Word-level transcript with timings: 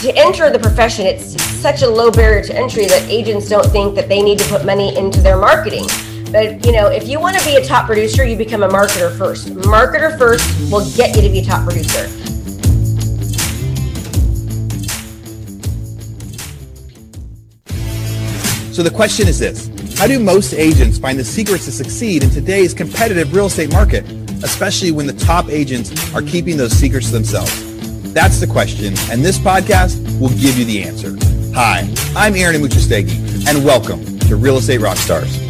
to 0.00 0.16
enter 0.16 0.48
the 0.50 0.58
profession, 0.58 1.06
it's 1.06 1.42
such 1.42 1.82
a 1.82 1.88
low 1.88 2.10
barrier 2.10 2.42
to 2.42 2.56
entry 2.56 2.86
that 2.86 3.02
agents 3.10 3.50
don't 3.50 3.66
think 3.66 3.94
that 3.94 4.08
they 4.08 4.22
need 4.22 4.38
to 4.38 4.48
put 4.48 4.64
money 4.64 4.96
into 4.96 5.20
their 5.20 5.36
marketing. 5.36 5.84
But 6.32 6.64
you 6.64 6.72
know, 6.72 6.86
if 6.86 7.06
you 7.06 7.20
want 7.20 7.38
to 7.38 7.44
be 7.44 7.56
a 7.56 7.64
top 7.64 7.84
producer, 7.84 8.24
you 8.24 8.34
become 8.34 8.62
a 8.62 8.68
marketer 8.68 9.16
first. 9.18 9.48
Marketer 9.48 10.16
first 10.16 10.72
will 10.72 10.88
get 10.96 11.14
you 11.14 11.22
to 11.22 11.28
be 11.28 11.40
a 11.40 11.44
top 11.44 11.64
producer. 11.64 12.08
So 18.72 18.82
the 18.82 18.92
question 18.94 19.28
is 19.28 19.38
this 19.38 19.68
How 19.98 20.06
do 20.06 20.18
most 20.18 20.54
agents 20.54 20.98
find 20.98 21.18
the 21.18 21.24
secrets 21.24 21.66
to 21.66 21.72
succeed 21.72 22.22
in 22.22 22.30
today's 22.30 22.72
competitive 22.72 23.34
real 23.34 23.46
estate 23.46 23.70
market, 23.70 24.10
especially 24.42 24.92
when 24.92 25.06
the 25.06 25.12
top 25.12 25.50
agents 25.50 26.14
are 26.14 26.22
keeping 26.22 26.56
those 26.56 26.72
secrets 26.72 27.08
to 27.08 27.12
themselves? 27.12 27.69
That's 28.12 28.40
the 28.40 28.46
question, 28.48 28.94
and 29.08 29.24
this 29.24 29.38
podcast 29.38 30.18
will 30.18 30.30
give 30.30 30.58
you 30.58 30.64
the 30.64 30.82
answer. 30.82 31.16
Hi, 31.54 31.88
I'm 32.16 32.34
Aaron 32.34 32.60
Amuchastegui, 32.60 33.46
and 33.46 33.64
welcome 33.64 34.18
to 34.20 34.34
Real 34.34 34.56
Estate 34.56 34.80
Rockstars. 34.80 35.49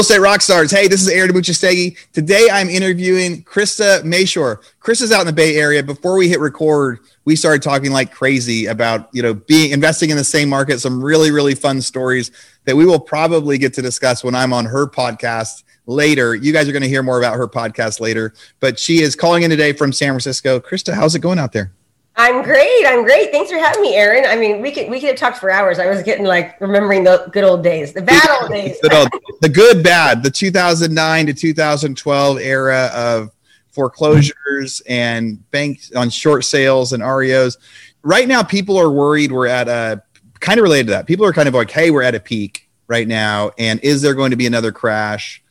Real 0.00 0.04
Estate 0.04 0.20
Rockstars. 0.20 0.74
Hey, 0.74 0.88
this 0.88 1.02
is 1.02 1.08
Aaron 1.08 1.30
Amuchastegui. 1.30 1.94
Today 2.14 2.48
I'm 2.50 2.70
interviewing 2.70 3.44
Krista 3.44 4.00
Mashore. 4.00 4.62
Krista's 4.80 5.12
out 5.12 5.20
in 5.20 5.26
the 5.26 5.32
Bay 5.34 5.56
Area. 5.56 5.82
Before 5.82 6.16
we 6.16 6.26
hit 6.26 6.40
record, 6.40 7.00
we 7.26 7.36
started 7.36 7.60
talking 7.60 7.92
like 7.92 8.10
crazy 8.10 8.64
about, 8.64 9.10
you 9.12 9.20
know, 9.20 9.34
being 9.34 9.72
investing 9.72 10.08
in 10.08 10.16
the 10.16 10.24
same 10.24 10.48
market, 10.48 10.80
some 10.80 11.04
really, 11.04 11.30
really 11.30 11.54
fun 11.54 11.82
stories 11.82 12.30
that 12.64 12.74
we 12.74 12.86
will 12.86 12.98
probably 12.98 13.58
get 13.58 13.74
to 13.74 13.82
discuss 13.82 14.24
when 14.24 14.34
I'm 14.34 14.54
on 14.54 14.64
her 14.64 14.86
podcast 14.86 15.64
later. 15.84 16.34
You 16.34 16.54
guys 16.54 16.66
are 16.66 16.72
going 16.72 16.80
to 16.80 16.88
hear 16.88 17.02
more 17.02 17.18
about 17.18 17.34
her 17.34 17.46
podcast 17.46 18.00
later, 18.00 18.32
but 18.58 18.78
she 18.78 19.02
is 19.02 19.14
calling 19.14 19.42
in 19.42 19.50
today 19.50 19.74
from 19.74 19.92
San 19.92 20.12
Francisco. 20.12 20.60
Krista, 20.60 20.94
how's 20.94 21.14
it 21.14 21.18
going 21.18 21.38
out 21.38 21.52
there? 21.52 21.72
I'm 22.16 22.42
great. 22.42 22.84
I'm 22.86 23.04
great. 23.04 23.30
Thanks 23.30 23.50
for 23.50 23.58
having 23.58 23.80
me, 23.80 23.94
Aaron. 23.94 24.24
I 24.26 24.36
mean, 24.36 24.60
we 24.60 24.72
could 24.72 24.90
we 24.90 25.00
could 25.00 25.10
have 25.10 25.18
talked 25.18 25.38
for 25.38 25.50
hours. 25.50 25.78
I 25.78 25.86
was 25.88 26.02
getting 26.02 26.24
like 26.24 26.60
remembering 26.60 27.04
the 27.04 27.28
good 27.32 27.44
old 27.44 27.62
days, 27.62 27.92
the 27.92 28.02
bad 28.02 28.28
old 28.40 28.50
days. 28.50 28.78
the, 28.82 28.94
old, 28.94 29.08
the 29.40 29.48
good, 29.48 29.82
bad, 29.82 30.22
the 30.22 30.30
2009 30.30 31.26
to 31.26 31.34
2012 31.34 32.38
era 32.40 32.90
of 32.94 33.30
foreclosures 33.70 34.82
and 34.88 35.48
banks 35.50 35.92
on 35.92 36.10
short 36.10 36.44
sales 36.44 36.92
and 36.92 37.02
REOs. 37.02 37.56
Right 38.02 38.26
now, 38.26 38.42
people 38.42 38.76
are 38.76 38.90
worried 38.90 39.30
we're 39.32 39.46
at 39.46 39.68
a 39.68 40.02
kind 40.40 40.58
of 40.58 40.64
related 40.64 40.86
to 40.86 40.92
that. 40.92 41.06
People 41.06 41.24
are 41.24 41.32
kind 41.32 41.48
of 41.48 41.54
like, 41.54 41.70
hey, 41.70 41.90
we're 41.90 42.02
at 42.02 42.14
a 42.14 42.20
peak 42.20 42.68
right 42.88 43.06
now, 43.06 43.52
and 43.56 43.78
is 43.80 44.02
there 44.02 44.14
going 44.14 44.30
to 44.30 44.36
be 44.36 44.46
another 44.46 44.72
crash? 44.72 45.42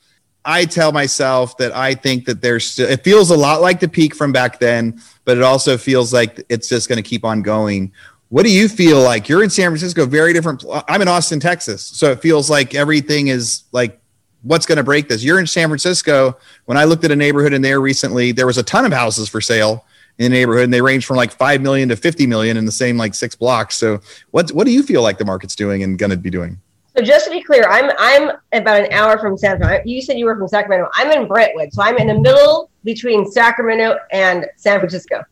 I 0.45 0.65
tell 0.65 0.91
myself 0.91 1.57
that 1.57 1.75
I 1.75 1.93
think 1.93 2.25
that 2.25 2.41
there's 2.41 2.65
still, 2.65 2.89
it 2.89 3.03
feels 3.03 3.29
a 3.29 3.37
lot 3.37 3.61
like 3.61 3.79
the 3.79 3.89
peak 3.89 4.15
from 4.15 4.31
back 4.31 4.59
then, 4.59 5.01
but 5.25 5.37
it 5.37 5.43
also 5.43 5.77
feels 5.77 6.13
like 6.13 6.43
it's 6.49 6.69
just 6.69 6.87
going 6.87 7.01
to 7.01 7.07
keep 7.07 7.25
on 7.25 7.41
going. 7.41 7.91
What 8.29 8.43
do 8.43 8.51
you 8.51 8.69
feel 8.69 9.01
like? 9.01 9.27
You're 9.27 9.43
in 9.43 9.49
San 9.49 9.69
Francisco, 9.69 10.05
very 10.05 10.33
different. 10.33 10.63
I'm 10.87 11.01
in 11.01 11.07
Austin, 11.07 11.39
Texas. 11.39 11.83
So 11.83 12.11
it 12.11 12.21
feels 12.21 12.49
like 12.49 12.75
everything 12.75 13.27
is 13.27 13.63
like, 13.71 13.99
what's 14.43 14.65
going 14.65 14.77
to 14.77 14.83
break 14.83 15.09
this? 15.09 15.23
You're 15.23 15.39
in 15.39 15.47
San 15.47 15.67
Francisco. 15.67 16.37
When 16.65 16.77
I 16.77 16.85
looked 16.85 17.03
at 17.03 17.11
a 17.11 17.15
neighborhood 17.15 17.53
in 17.53 17.61
there 17.61 17.81
recently, 17.81 18.31
there 18.31 18.47
was 18.47 18.57
a 18.57 18.63
ton 18.63 18.85
of 18.85 18.93
houses 18.93 19.27
for 19.27 19.41
sale 19.41 19.85
in 20.19 20.31
the 20.31 20.37
neighborhood 20.37 20.65
and 20.65 20.73
they 20.73 20.81
range 20.81 21.05
from 21.05 21.17
like 21.17 21.31
5 21.31 21.61
million 21.61 21.89
to 21.89 21.95
50 21.95 22.27
million 22.27 22.55
in 22.57 22.65
the 22.65 22.71
same 22.71 22.97
like 22.97 23.15
six 23.15 23.35
blocks. 23.35 23.75
So 23.75 24.01
what, 24.31 24.51
what 24.51 24.65
do 24.65 24.71
you 24.71 24.83
feel 24.83 25.01
like 25.01 25.17
the 25.17 25.25
market's 25.25 25.55
doing 25.55 25.81
and 25.83 25.97
going 25.97 26.11
to 26.11 26.17
be 26.17 26.29
doing? 26.29 26.59
So 26.95 27.03
just 27.03 27.25
to 27.25 27.31
be 27.31 27.41
clear, 27.41 27.65
I'm 27.69 27.91
I'm 27.97 28.31
about 28.51 28.81
an 28.81 28.91
hour 28.91 29.17
from 29.19 29.37
San 29.37 29.57
Francisco. 29.57 29.83
You 29.85 30.01
said 30.01 30.17
you 30.17 30.25
were 30.25 30.35
from 30.35 30.47
Sacramento. 30.47 30.89
I'm 30.93 31.11
in 31.11 31.27
Brentwood, 31.27 31.71
so 31.71 31.81
I'm 31.81 31.97
in 31.97 32.07
the 32.07 32.19
middle 32.19 32.71
between 32.83 33.29
Sacramento 33.31 33.97
and 34.11 34.47
San 34.57 34.79
Francisco. 34.79 35.23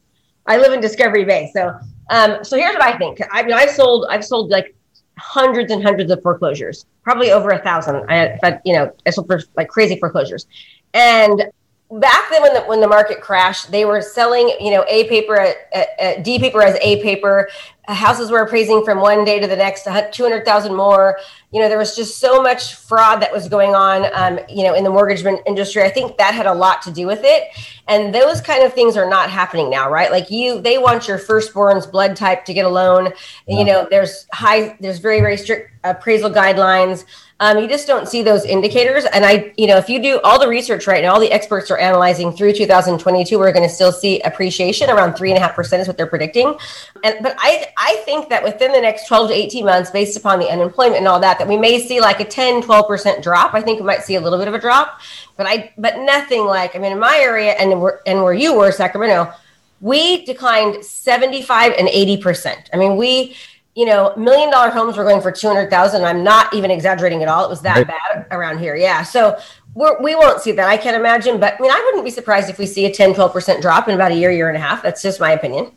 I 0.46 0.58
live 0.58 0.72
in 0.72 0.80
Discovery 0.80 1.26
Bay. 1.26 1.52
So 1.54 1.78
um, 2.10 2.44
so 2.44 2.58
here's 2.58 2.74
what 2.74 2.84
I 2.84 2.98
think. 2.98 3.20
I 3.32 3.44
mean, 3.44 3.54
I've 3.54 3.72
sold 3.72 4.06
I've 4.10 4.24
sold 4.24 4.50
like 4.50 4.76
hundreds 5.18 5.72
and 5.72 5.84
hundreds 5.84 6.12
of 6.12 6.22
foreclosures, 6.22 6.86
probably 7.04 7.32
over 7.32 7.50
a 7.50 7.62
thousand. 7.62 8.06
I, 8.08 8.60
you 8.64 8.74
know, 8.74 8.92
I 9.06 9.10
sold 9.10 9.28
for 9.28 9.42
like 9.56 9.68
crazy 9.68 10.00
foreclosures, 10.00 10.46
and 10.94 11.44
back 11.92 12.30
then 12.30 12.42
when 12.42 12.54
the 12.54 12.62
when 12.62 12.82
the 12.82 12.88
market 12.88 13.22
crashed, 13.22 13.72
they 13.72 13.86
were 13.86 14.02
selling 14.02 14.50
you 14.60 14.72
know 14.72 14.86
A 14.90 15.08
paper 15.08 15.40
at, 15.40 15.56
at, 15.74 15.88
at 16.00 16.24
D 16.24 16.40
paper 16.40 16.62
as 16.62 16.78
A 16.82 17.02
paper. 17.02 17.50
Houses 17.88 18.30
were 18.30 18.42
appraising 18.42 18.84
from 18.84 19.00
one 19.00 19.24
day 19.24 19.40
to 19.40 19.48
the 19.48 19.56
next, 19.56 19.88
two 20.12 20.24
hundred 20.24 20.44
thousand 20.44 20.76
more. 20.76 21.18
You 21.52 21.62
know, 21.62 21.70
there 21.70 21.78
was 21.78 21.96
just 21.96 22.20
so 22.20 22.42
much 22.42 22.76
fraud 22.76 23.22
that 23.22 23.32
was 23.32 23.48
going 23.48 23.76
on. 23.76 24.08
Um, 24.14 24.40
you 24.50 24.66
know, 24.66 24.74
in 24.74 24.84
the 24.84 24.90
mortgage 24.90 25.24
industry, 25.46 25.84
I 25.84 25.90
think 25.90 26.18
that 26.18 26.34
had 26.34 26.48
a 26.48 26.54
lot 26.54 26.82
to 26.82 26.92
do 26.92 27.08
with 27.08 27.22
it. 27.24 27.44
And 27.88 28.14
those 28.14 28.42
kind 28.42 28.64
of 28.64 28.74
things 28.74 28.98
are 28.98 29.10
not 29.10 29.30
happening 29.30 29.70
now, 29.70 29.90
right? 29.90 30.12
Like 30.12 30.30
you, 30.30 30.60
they 30.60 30.78
want 30.78 31.08
your 31.08 31.18
firstborn's 31.18 31.88
blood 31.88 32.18
type 32.18 32.44
to 32.46 32.54
get 32.54 32.66
a 32.66 32.70
loan. 32.70 33.14
Yeah. 33.48 33.60
You 33.60 33.64
know, 33.64 33.88
there's 33.90 34.28
high, 34.34 34.76
there's 34.82 35.00
very 35.00 35.22
very 35.22 35.38
strict 35.38 35.72
appraisal 35.86 36.30
guidelines. 36.30 37.06
Um, 37.40 37.60
you 37.60 37.68
just 37.68 37.86
don't 37.86 38.08
see 38.08 38.24
those 38.24 38.46
indicators. 38.46 39.06
And 39.06 39.24
I, 39.24 39.54
you 39.58 39.68
know, 39.68 39.78
if 39.78 39.90
you 39.90 40.02
do 40.02 40.20
all 40.22 40.40
the 40.40 40.48
research 40.48 40.88
right 40.88 41.04
now, 41.04 41.14
all 41.14 41.20
the 41.20 41.32
experts 41.32 41.70
are 41.70 41.78
analyzing 41.78 42.32
through 42.32 42.54
2022, 42.54 43.38
we're 43.38 43.52
going 43.52 43.68
to 43.68 43.74
still 43.74 43.92
see 43.92 44.20
appreciation 44.22 44.90
around 44.90 45.14
three 45.14 45.30
and 45.30 45.38
a 45.38 45.42
half 45.42 45.56
percent 45.56 45.82
is 45.82 45.88
what 45.88 45.98
they're 45.98 46.08
predicting. 46.08 46.58
And 47.04 47.18
but 47.22 47.36
I, 47.38 47.68
I 47.78 48.02
think 48.06 48.30
that 48.30 48.44
within 48.44 48.72
the 48.72 48.82
next 48.82 49.08
12 49.08 49.30
to 49.30 49.36
18 49.36 49.66
months, 49.66 49.92
based 49.92 50.18
upon 50.18 50.40
the 50.40 50.50
unemployment 50.50 50.98
and 50.98 51.08
all 51.08 51.20
that, 51.20 51.38
that 51.38 51.48
we 51.48 51.58
may 51.58 51.80
see 51.80 52.02
like 52.02 52.20
a 52.20 52.26
10, 52.26 52.64
12 52.64 52.88
percent 52.88 53.24
drop. 53.24 53.54
I 53.54 53.62
think 53.62 53.80
we 53.80 53.86
might 53.86 54.02
see 54.02 54.16
a 54.16 54.22
little 54.22 54.40
bit 54.40 54.48
of 54.48 54.56
a 54.56 54.60
drop, 54.60 55.00
but 55.36 55.46
I, 55.46 55.72
but 55.78 56.00
nothing 56.00 56.46
like 56.46 56.76
I 56.76 56.80
mean, 56.80 56.92
in 56.92 57.00
my 57.00 57.18
area 57.18 57.52
and 57.52 57.80
where 57.80 58.02
and 58.08 58.24
where 58.24 58.34
you 58.34 58.56
were, 58.56 58.72
Sacramento, 58.72 59.32
we 59.80 60.26
declined 60.26 60.84
75 60.84 61.74
and 61.78 61.88
80 61.88 62.18
percent. 62.18 62.70
I 62.74 62.78
mean, 62.78 62.98
we 62.98 63.36
you 63.78 63.86
know, 63.86 64.12
million 64.18 64.50
dollar 64.50 64.72
homes 64.72 64.98
were 64.98 65.04
going 65.04 65.22
for 65.22 65.32
200,000. 65.32 66.04
I'm 66.04 66.24
not 66.24 66.52
even 66.52 66.72
exaggerating 66.72 67.22
at 67.22 67.30
all. 67.30 67.46
It 67.46 67.50
was 67.50 67.62
that 67.62 67.78
right. 67.78 67.88
bad 67.88 68.26
around 68.32 68.58
here. 68.58 68.76
Yeah. 68.76 69.04
So 69.04 69.38
we're, 69.76 70.02
we 70.02 70.16
won't 70.16 70.42
see 70.42 70.52
that. 70.54 70.68
I 70.68 70.78
can't 70.78 70.96
imagine, 70.96 71.40
but 71.40 71.54
I 71.54 71.62
mean, 71.62 71.70
I 71.70 71.80
wouldn't 71.86 72.04
be 72.04 72.10
surprised 72.10 72.50
if 72.50 72.58
we 72.58 72.66
see 72.66 72.88
a 72.88 72.92
10, 72.92 73.14
12% 73.14 73.62
drop 73.62 73.88
in 73.88 73.94
about 73.94 74.12
a 74.12 74.16
year, 74.16 74.32
year 74.32 74.48
and 74.48 74.58
a 74.58 74.60
half. 74.60 74.82
That's 74.82 75.04
just 75.04 75.20
my 75.20 75.30
opinion. 75.30 75.74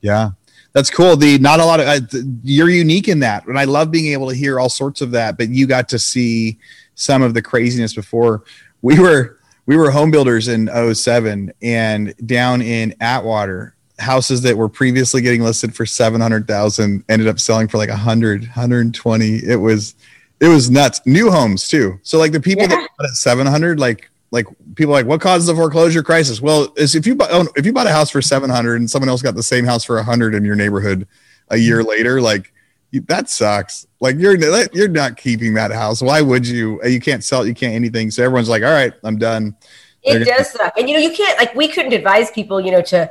Yeah. 0.00 0.30
That's 0.72 0.90
cool. 0.90 1.16
The 1.16 1.38
not 1.38 1.60
a 1.60 1.64
lot 1.64 1.78
of 1.78 1.86
uh, 1.86 2.00
you're 2.42 2.68
unique 2.68 3.06
in 3.06 3.20
that, 3.20 3.46
and 3.46 3.56
I 3.56 3.62
love 3.62 3.92
being 3.92 4.12
able 4.12 4.28
to 4.28 4.34
hear 4.34 4.58
all 4.58 4.68
sorts 4.68 5.00
of 5.00 5.12
that. 5.12 5.38
But 5.38 5.50
you 5.50 5.68
got 5.68 5.88
to 5.90 6.00
see 6.00 6.58
some 6.96 7.22
of 7.22 7.32
the 7.32 7.40
craziness 7.40 7.94
before. 7.94 8.42
We 8.82 8.98
were 8.98 9.38
we 9.66 9.76
were 9.76 9.92
home 9.92 10.10
builders 10.10 10.48
in 10.48 10.68
07 10.92 11.52
and 11.62 12.12
down 12.26 12.60
in 12.60 12.96
Atwater 13.00 13.73
houses 13.98 14.42
that 14.42 14.56
were 14.56 14.68
previously 14.68 15.22
getting 15.22 15.42
listed 15.42 15.74
for 15.74 15.86
700,000 15.86 17.04
ended 17.08 17.28
up 17.28 17.38
selling 17.38 17.68
for 17.68 17.78
like 17.78 17.88
100, 17.88 18.42
120. 18.42 19.26
It 19.36 19.56
was 19.56 19.94
it 20.40 20.48
was 20.48 20.70
nuts. 20.70 21.00
New 21.06 21.30
homes 21.30 21.68
too. 21.68 21.98
So 22.02 22.18
like 22.18 22.32
the 22.32 22.40
people 22.40 22.62
yeah. 22.62 22.68
that 22.68 22.88
bought 22.98 23.06
at 23.06 23.14
700 23.14 23.78
like 23.78 24.10
like 24.30 24.46
people 24.74 24.92
like 24.92 25.06
what 25.06 25.20
causes 25.20 25.46
the 25.46 25.54
foreclosure 25.54 26.02
crisis? 26.02 26.40
Well, 26.40 26.72
is 26.76 26.94
if 26.94 27.06
you 27.06 27.14
bought 27.14 27.48
if 27.56 27.64
you 27.64 27.72
bought 27.72 27.86
a 27.86 27.92
house 27.92 28.10
for 28.10 28.20
700 28.20 28.76
and 28.76 28.90
someone 28.90 29.08
else 29.08 29.22
got 29.22 29.36
the 29.36 29.42
same 29.42 29.64
house 29.64 29.84
for 29.84 29.96
100 29.96 30.34
in 30.34 30.44
your 30.44 30.56
neighborhood 30.56 31.06
a 31.48 31.56
year 31.56 31.80
mm-hmm. 31.80 31.90
later 31.90 32.20
like 32.20 32.52
that 33.00 33.28
sucks. 33.28 33.86
Like 34.00 34.16
you're 34.18 34.36
you're 34.72 34.88
not 34.88 35.16
keeping 35.16 35.54
that 35.54 35.72
house. 35.72 36.02
Why 36.02 36.20
would 36.20 36.46
you? 36.46 36.80
You 36.84 37.00
can't 37.00 37.24
sell 37.24 37.42
it. 37.42 37.48
You 37.48 37.54
can't 37.54 37.74
anything. 37.74 38.10
So 38.10 38.22
everyone's 38.22 38.48
like, 38.48 38.62
all 38.62 38.70
right, 38.70 38.92
I'm 39.02 39.18
done. 39.18 39.56
It 40.02 40.12
They're 40.12 40.24
does 40.24 40.52
gonna- 40.52 40.66
suck, 40.66 40.78
and 40.78 40.88
you 40.88 40.94
know 40.94 41.00
you 41.00 41.12
can't 41.12 41.38
like 41.38 41.54
we 41.54 41.68
couldn't 41.68 41.92
advise 41.92 42.30
people, 42.30 42.60
you 42.60 42.70
know, 42.70 42.82
to 42.82 43.10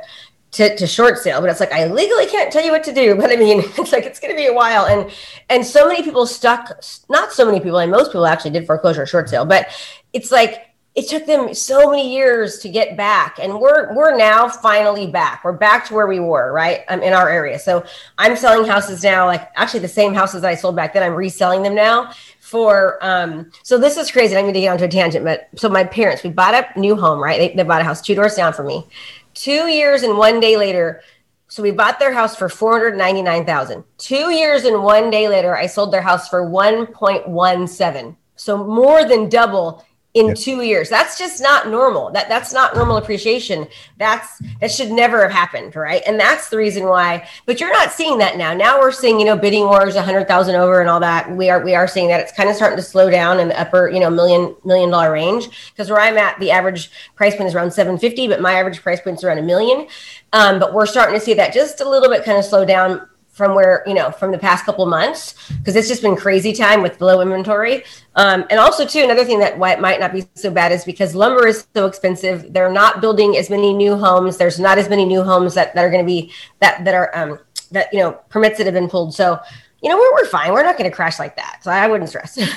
to, 0.54 0.76
to 0.76 0.86
short 0.86 1.18
sale 1.18 1.40
but 1.40 1.50
it's 1.50 1.60
like 1.60 1.72
i 1.72 1.86
legally 1.86 2.26
can't 2.26 2.52
tell 2.52 2.64
you 2.64 2.70
what 2.70 2.84
to 2.84 2.92
do 2.92 3.14
but 3.14 3.30
i 3.30 3.36
mean 3.36 3.58
it's 3.78 3.92
like 3.92 4.04
it's 4.04 4.20
going 4.20 4.32
to 4.32 4.36
be 4.36 4.46
a 4.46 4.52
while. 4.52 4.86
And 4.86 5.10
and 5.50 5.66
so 5.66 5.86
many 5.86 6.02
people 6.02 6.26
stuck 6.26 6.82
not 7.08 7.32
so 7.32 7.44
many 7.44 7.60
people 7.60 7.78
and 7.78 7.90
most 7.90 8.08
people 8.08 8.26
actually 8.26 8.52
did 8.52 8.66
foreclosure 8.66 9.06
short 9.06 9.28
sale 9.28 9.44
but 9.44 9.68
it's 10.12 10.30
like 10.30 10.70
it 10.94 11.08
took 11.08 11.26
them 11.26 11.52
so 11.52 11.90
many 11.90 12.14
years 12.14 12.58
to 12.60 12.68
get 12.68 12.96
back. 12.96 13.40
And 13.42 13.58
we're 13.58 13.92
we're 13.96 14.16
now 14.16 14.48
finally 14.48 15.08
back. 15.08 15.42
We're 15.42 15.52
back 15.52 15.86
to 15.86 15.94
where 15.94 16.06
we 16.06 16.20
were 16.20 16.52
right 16.52 16.82
um, 16.88 17.02
in 17.02 17.12
our 17.12 17.28
area. 17.28 17.58
So 17.58 17.84
i'm 18.18 18.36
selling 18.36 18.68
houses 18.68 19.02
now 19.02 19.26
like 19.26 19.48
actually 19.56 19.80
the 19.80 19.88
same 19.88 20.14
houses 20.14 20.42
that 20.42 20.50
i 20.50 20.54
sold 20.54 20.76
back 20.76 20.92
then 20.92 21.02
i'm 21.02 21.14
reselling 21.14 21.62
them 21.62 21.74
now 21.74 22.12
for 22.38 22.98
um 23.00 23.50
so 23.64 23.76
this 23.76 23.96
is 23.96 24.10
crazy. 24.10 24.36
I'm 24.36 24.44
going 24.44 24.54
to 24.54 24.60
get 24.60 24.68
onto 24.68 24.84
a 24.84 24.88
tangent 24.88 25.24
but 25.24 25.48
so 25.56 25.68
my 25.68 25.82
parents 25.82 26.22
we 26.22 26.30
bought 26.30 26.54
a 26.54 26.78
new 26.78 26.94
home 26.94 27.18
right? 27.18 27.38
They, 27.38 27.56
they 27.56 27.64
bought 27.64 27.80
a 27.80 27.84
house 27.84 28.00
two 28.00 28.14
doors 28.14 28.36
down 28.36 28.52
from 28.52 28.68
me 28.68 28.86
Two 29.34 29.68
years 29.68 30.02
and 30.02 30.16
one 30.16 30.40
day 30.40 30.56
later, 30.56 31.02
so 31.48 31.62
we 31.62 31.70
bought 31.70 31.98
their 31.98 32.12
house 32.12 32.34
for 32.34 32.48
499,000. 32.48 33.84
Two 33.98 34.30
years 34.30 34.64
and 34.64 34.82
one 34.82 35.10
day 35.10 35.28
later, 35.28 35.56
I 35.56 35.66
sold 35.66 35.92
their 35.92 36.02
house 36.02 36.28
for 36.28 36.46
1.17. 36.48 38.16
So 38.36 38.64
more 38.64 39.04
than 39.04 39.28
double 39.28 39.84
in 40.14 40.28
yep. 40.28 40.36
two 40.36 40.62
years. 40.62 40.88
That's 40.88 41.18
just 41.18 41.42
not 41.42 41.68
normal. 41.68 42.10
That 42.12 42.28
that's 42.28 42.52
not 42.52 42.76
normal 42.76 42.96
appreciation. 42.96 43.66
That's 43.98 44.40
that 44.60 44.70
should 44.70 44.92
never 44.92 45.22
have 45.22 45.32
happened, 45.32 45.74
right? 45.74 46.02
And 46.06 46.18
that's 46.18 46.48
the 46.48 46.56
reason 46.56 46.84
why. 46.84 47.28
But 47.46 47.60
you're 47.60 47.72
not 47.72 47.90
seeing 47.90 48.18
that 48.18 48.36
now. 48.36 48.54
Now 48.54 48.78
we're 48.78 48.92
seeing, 48.92 49.18
you 49.18 49.26
know, 49.26 49.36
bidding 49.36 49.64
wars, 49.64 49.96
a 49.96 50.02
hundred 50.02 50.28
thousand 50.28 50.54
over, 50.54 50.80
and 50.80 50.88
all 50.88 51.00
that. 51.00 51.30
We 51.36 51.50
are 51.50 51.62
we 51.64 51.74
are 51.74 51.88
seeing 51.88 52.08
that 52.08 52.20
it's 52.20 52.32
kind 52.32 52.48
of 52.48 52.54
starting 52.54 52.76
to 52.76 52.82
slow 52.82 53.10
down 53.10 53.40
in 53.40 53.48
the 53.48 53.60
upper, 53.60 53.88
you 53.88 53.98
know, 53.98 54.08
million 54.08 54.54
million 54.64 54.88
dollar 54.88 55.12
range. 55.12 55.72
Because 55.72 55.90
where 55.90 56.00
I'm 56.00 56.16
at, 56.16 56.38
the 56.38 56.52
average 56.52 56.92
price 57.16 57.34
point 57.34 57.48
is 57.48 57.54
around 57.54 57.72
seven 57.72 57.98
fifty, 57.98 58.28
but 58.28 58.40
my 58.40 58.52
average 58.52 58.82
price 58.82 59.00
point 59.00 59.18
is 59.18 59.24
around 59.24 59.38
a 59.38 59.42
million. 59.42 59.88
Um, 60.32 60.60
but 60.60 60.72
we're 60.72 60.86
starting 60.86 61.18
to 61.18 61.24
see 61.24 61.34
that 61.34 61.52
just 61.52 61.80
a 61.80 61.88
little 61.88 62.08
bit 62.08 62.24
kind 62.24 62.38
of 62.38 62.44
slow 62.44 62.64
down 62.64 63.08
from 63.34 63.54
where 63.54 63.82
you 63.86 63.94
know 63.94 64.10
from 64.12 64.30
the 64.30 64.38
past 64.38 64.64
couple 64.64 64.86
months 64.86 65.34
because 65.58 65.76
it's 65.76 65.88
just 65.88 66.02
been 66.02 66.16
crazy 66.16 66.52
time 66.52 66.82
with 66.82 67.00
low 67.00 67.20
inventory. 67.20 67.84
Um, 68.14 68.44
and 68.48 68.58
also 68.60 68.86
too 68.86 69.00
another 69.00 69.24
thing 69.24 69.40
that 69.40 69.58
why 69.58 69.72
it 69.72 69.80
might 69.80 70.00
not 70.00 70.12
be 70.12 70.24
so 70.34 70.50
bad 70.50 70.72
is 70.72 70.84
because 70.84 71.14
lumber 71.14 71.46
is 71.46 71.66
so 71.74 71.86
expensive. 71.86 72.52
They're 72.52 72.72
not 72.72 73.00
building 73.00 73.36
as 73.36 73.50
many 73.50 73.74
new 73.74 73.96
homes. 73.96 74.36
There's 74.36 74.60
not 74.60 74.78
as 74.78 74.88
many 74.88 75.04
new 75.04 75.22
homes 75.22 75.54
that, 75.54 75.74
that 75.74 75.84
are 75.84 75.90
going 75.90 76.04
to 76.04 76.06
be 76.06 76.32
that 76.60 76.84
that 76.84 76.94
are 76.94 77.10
um, 77.16 77.40
that 77.72 77.92
you 77.92 77.98
know 77.98 78.12
permits 78.30 78.56
that 78.58 78.66
have 78.66 78.74
been 78.74 78.88
pulled. 78.88 79.14
So 79.14 79.38
you 79.82 79.90
know 79.90 79.96
we're, 79.96 80.14
we're 80.14 80.28
fine. 80.28 80.52
We're 80.52 80.62
not 80.62 80.78
going 80.78 80.88
to 80.88 80.94
crash 80.94 81.18
like 81.18 81.36
that. 81.36 81.58
So 81.62 81.70
i 81.70 81.86
wouldn't 81.86 82.08
stress. 82.08 82.38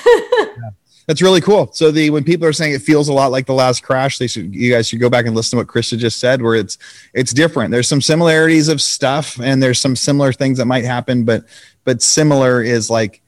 Yeah. 0.59 0.71
That's 1.07 1.21
really 1.21 1.39
cool. 1.39 1.71
So 1.71 1.89
the 1.89 2.09
when 2.09 2.25
people 2.25 2.45
are 2.45 2.54
saying 2.54 2.74
it 2.74 2.81
feels 2.81 3.07
a 3.07 3.13
lot 3.13 3.31
like 3.31 3.45
the 3.45 3.54
last 3.54 3.81
crash, 3.81 4.18
they 4.18 4.27
should 4.27 4.54
you 4.54 4.71
guys 4.71 4.89
should 4.89 5.00
go 5.00 5.09
back 5.09 5.25
and 5.25 5.33
listen 5.33 5.57
to 5.57 5.63
what 5.63 5.74
Krista 5.74 5.98
just 5.98 6.19
said, 6.19 6.42
where 6.42 6.56
it's 6.56 6.77
it's 7.13 7.33
different. 7.33 7.71
There's 7.71 7.88
some 7.88 8.01
similarities 8.01 8.68
of 8.68 8.81
stuff, 8.81 9.39
and 9.39 9.63
there's 9.63 9.80
some 9.80 9.95
similar 9.95 10.33
things 10.33 10.57
that 10.57 10.65
might 10.65 10.83
happen, 10.83 11.24
but 11.24 11.45
but 11.86 12.01
similar 12.01 12.62
is 12.62 12.89
like 12.89 13.21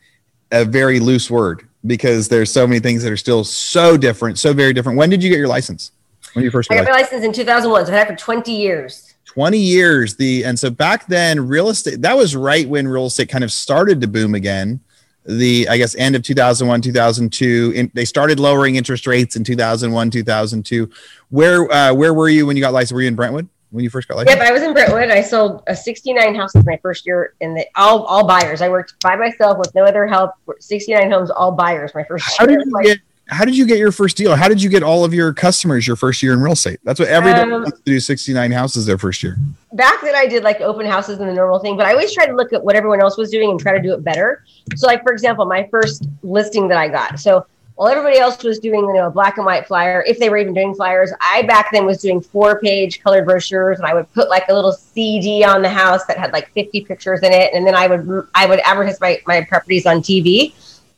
a 0.52 0.66
very 0.66 1.00
loose 1.00 1.31
word 1.31 1.70
because 1.86 2.28
there's 2.28 2.52
so 2.52 2.68
many 2.68 2.81
things 2.81 3.02
that 3.04 3.14
are 3.14 3.18
still 3.18 3.46
so 3.46 3.96
different, 3.96 4.38
so 4.38 4.52
very 4.52 4.74
different. 4.74 4.98
When 4.98 5.10
did 5.10 5.24
you 5.24 5.30
get 5.30 5.38
your 5.38 5.48
license? 5.48 5.94
When 6.34 6.44
you 6.44 6.52
first? 6.52 6.70
I 6.70 6.76
got 6.76 6.86
my 6.86 6.92
license 6.92 7.24
in 7.24 7.31
2001, 7.31 7.86
so 7.86 7.94
I 7.94 7.96
had 7.96 8.08
it 8.08 8.12
for 8.12 8.18
20 8.18 8.52
years. 8.52 9.14
20 9.24 9.58
years. 9.58 10.18
The 10.18 10.44
and 10.44 10.60
so 10.60 10.70
back 10.70 11.08
then, 11.08 11.48
real 11.48 11.70
estate 11.70 12.02
that 12.02 12.18
was 12.18 12.36
right 12.36 12.68
when 12.68 12.90
real 12.90 13.06
estate 13.06 13.30
kind 13.30 13.46
of 13.46 13.54
started 13.54 14.02
to 14.02 14.08
boom 14.10 14.36
again 14.36 14.81
the 15.38 15.68
I 15.70 15.78
guess 15.78 15.96
end 15.96 16.16
of 16.16 16.24
2001 16.24 16.81
2002 16.81 17.74
in, 17.76 17.92
they 17.94 18.06
started 18.06 18.40
lowering 18.40 18.76
interest 18.76 19.06
rates 19.06 19.36
in 19.36 19.44
2001 19.44 20.10
2002 20.10 20.90
where 21.30 21.72
uh, 21.72 21.94
where 21.94 22.14
were 22.14 22.30
you 22.30 22.46
when 22.46 22.58
you 22.58 22.62
got 22.62 22.74
licensed? 22.74 22.94
Were 22.94 23.02
you 23.02 23.08
in 23.08 23.16
Brentwood 23.16 23.48
when 23.70 23.84
you 23.84 23.90
first 23.90 24.08
got 24.08 24.18
licensed? 24.18 24.38
Yep 24.38 24.48
I 24.48 24.52
was 24.52 24.64
in 24.64 24.74
Brentwood. 24.74 25.12
I 25.12 25.22
sold 25.22 25.64
a 25.68 25.76
69 25.76 26.34
houses 26.34 26.66
my 26.66 26.78
first 26.81 27.06
year 27.06 27.36
in 27.42 27.54
the 27.54 27.66
all 27.76 28.04
all 28.06 28.26
buyers. 28.26 28.62
I 28.62 28.70
worked 28.70 29.00
by 29.02 29.16
myself 29.16 29.60
with 29.60 29.74
no 29.76 29.84
other 29.84 30.08
help. 30.08 30.34
69 30.60 31.12
homes 31.12 31.30
all 31.30 31.52
buyers 31.52 31.92
my 31.94 32.04
first 32.04 32.26
how 32.38 32.48
year. 32.48 32.58
did 32.58 32.68
you 32.68 32.84
get 32.84 33.00
how 33.30 33.46
did 33.46 33.56
you 33.56 33.66
get 33.66 33.78
your 33.78 33.92
first 33.92 34.18
deal? 34.18 34.36
How 34.36 34.48
did 34.48 34.62
you 34.62 34.70
get 34.70 34.81
all 34.81 35.06
of 35.06 35.14
your 35.14 35.34
customers 35.34 35.86
your 35.86 35.96
first 35.96 36.24
year 36.24 36.34
in 36.34 36.42
real 36.42 36.54
estate? 36.54 36.80
That's 36.84 37.00
what 37.00 37.10
everybody 37.10 37.52
um, 37.52 37.62
wants 37.62 37.78
to 37.78 37.84
do 37.84 38.00
69 38.00 38.52
houses 38.52 38.88
their 38.88 38.98
first 38.98 39.22
year. 39.22 39.38
Back 39.74 40.02
then 40.02 40.16
I 40.16 40.26
did 40.26 40.44
like 40.44 40.62
open 40.62 40.88
houses 40.88 41.20
and 41.20 41.30
the 41.30 41.34
normal 41.34 41.60
thing, 41.60 41.78
but 41.78 41.86
I 41.86 41.92
always 41.92 42.12
try 42.12 42.26
to 42.26 42.36
look 42.36 42.54
at 42.54 42.64
what 42.64 42.76
everyone 42.76 43.02
else 43.02 43.18
was 43.18 43.30
doing 43.30 43.52
and 43.52 43.60
try 43.60 43.74
to 43.74 43.81
do 43.81 43.94
it 43.94 44.04
better. 44.04 44.44
So 44.76 44.88
like 44.88 45.04
for 45.04 45.14
example, 45.14 45.46
my 45.46 45.68
first 45.70 46.08
listing 46.24 46.68
that 46.70 46.78
I 46.80 46.88
got. 46.88 47.20
So 47.20 47.46
while 47.76 47.88
everybody 47.88 48.18
else 48.18 48.44
was 48.44 48.60
doing, 48.60 48.81
you 48.81 48.94
know, 48.94 49.08
a 49.08 49.12
black 49.12 49.38
and 49.38 49.46
white 49.46 49.68
flyer, 49.68 50.04
if 50.08 50.18
they 50.18 50.30
were 50.30 50.38
even 50.38 50.54
doing 50.54 50.74
flyers, 50.74 51.14
I 51.22 51.44
back 51.44 51.70
then 51.72 51.86
was 51.86 52.02
doing 52.02 52.20
four 52.20 52.60
page 52.60 53.02
colored 53.02 53.26
brochures 53.26 53.78
and 53.78 53.88
I 53.88 53.94
would 53.94 54.12
put 54.14 54.28
like 54.28 54.50
a 54.50 54.54
little 54.54 54.74
CD 54.74 55.46
on 55.46 55.62
the 55.62 55.70
house 55.70 56.04
that 56.08 56.18
had 56.18 56.34
like 56.34 56.52
50 56.54 56.81
pictures 56.81 57.22
in 57.22 57.31
it. 57.31 57.54
And 57.54 57.66
then 57.66 57.76
I 57.76 57.88
would, 57.88 58.28
I 58.34 58.48
would 58.48 58.60
advertise 58.62 59.00
my, 59.00 59.22
my 59.28 59.46
properties 59.46 59.86
on 59.86 60.02
TV 60.02 60.54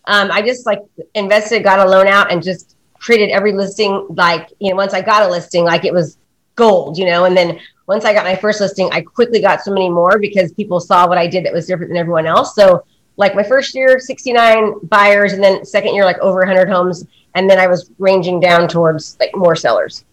um, 0.05 0.31
I 0.31 0.41
just 0.41 0.65
like 0.65 0.79
invested, 1.13 1.63
got 1.63 1.85
a 1.85 1.89
loan 1.89 2.07
out, 2.07 2.31
and 2.31 2.41
just 2.41 2.75
treated 2.99 3.29
every 3.29 3.53
listing 3.53 4.07
like 4.09 4.51
you 4.59 4.69
know. 4.69 4.75
Once 4.75 4.93
I 4.93 5.01
got 5.01 5.23
a 5.23 5.27
listing, 5.27 5.63
like 5.63 5.85
it 5.85 5.93
was 5.93 6.17
gold, 6.55 6.97
you 6.97 7.05
know. 7.05 7.25
And 7.25 7.35
then 7.35 7.59
once 7.87 8.05
I 8.05 8.13
got 8.13 8.25
my 8.25 8.35
first 8.35 8.61
listing, 8.61 8.89
I 8.91 9.01
quickly 9.01 9.41
got 9.41 9.61
so 9.61 9.71
many 9.71 9.89
more 9.89 10.19
because 10.19 10.51
people 10.53 10.79
saw 10.79 11.07
what 11.07 11.17
I 11.17 11.27
did 11.27 11.45
that 11.45 11.53
was 11.53 11.67
different 11.67 11.89
than 11.89 11.97
everyone 11.97 12.25
else. 12.25 12.55
So 12.55 12.83
like 13.17 13.35
my 13.35 13.43
first 13.43 13.75
year, 13.75 13.99
69 13.99 14.79
buyers, 14.83 15.33
and 15.33 15.43
then 15.43 15.65
second 15.65 15.93
year, 15.93 16.05
like 16.05 16.19
over 16.19 16.39
100 16.39 16.69
homes, 16.69 17.05
and 17.35 17.49
then 17.49 17.59
I 17.59 17.67
was 17.67 17.91
ranging 17.99 18.39
down 18.39 18.67
towards 18.67 19.17
like 19.19 19.35
more 19.35 19.55
sellers. 19.55 20.05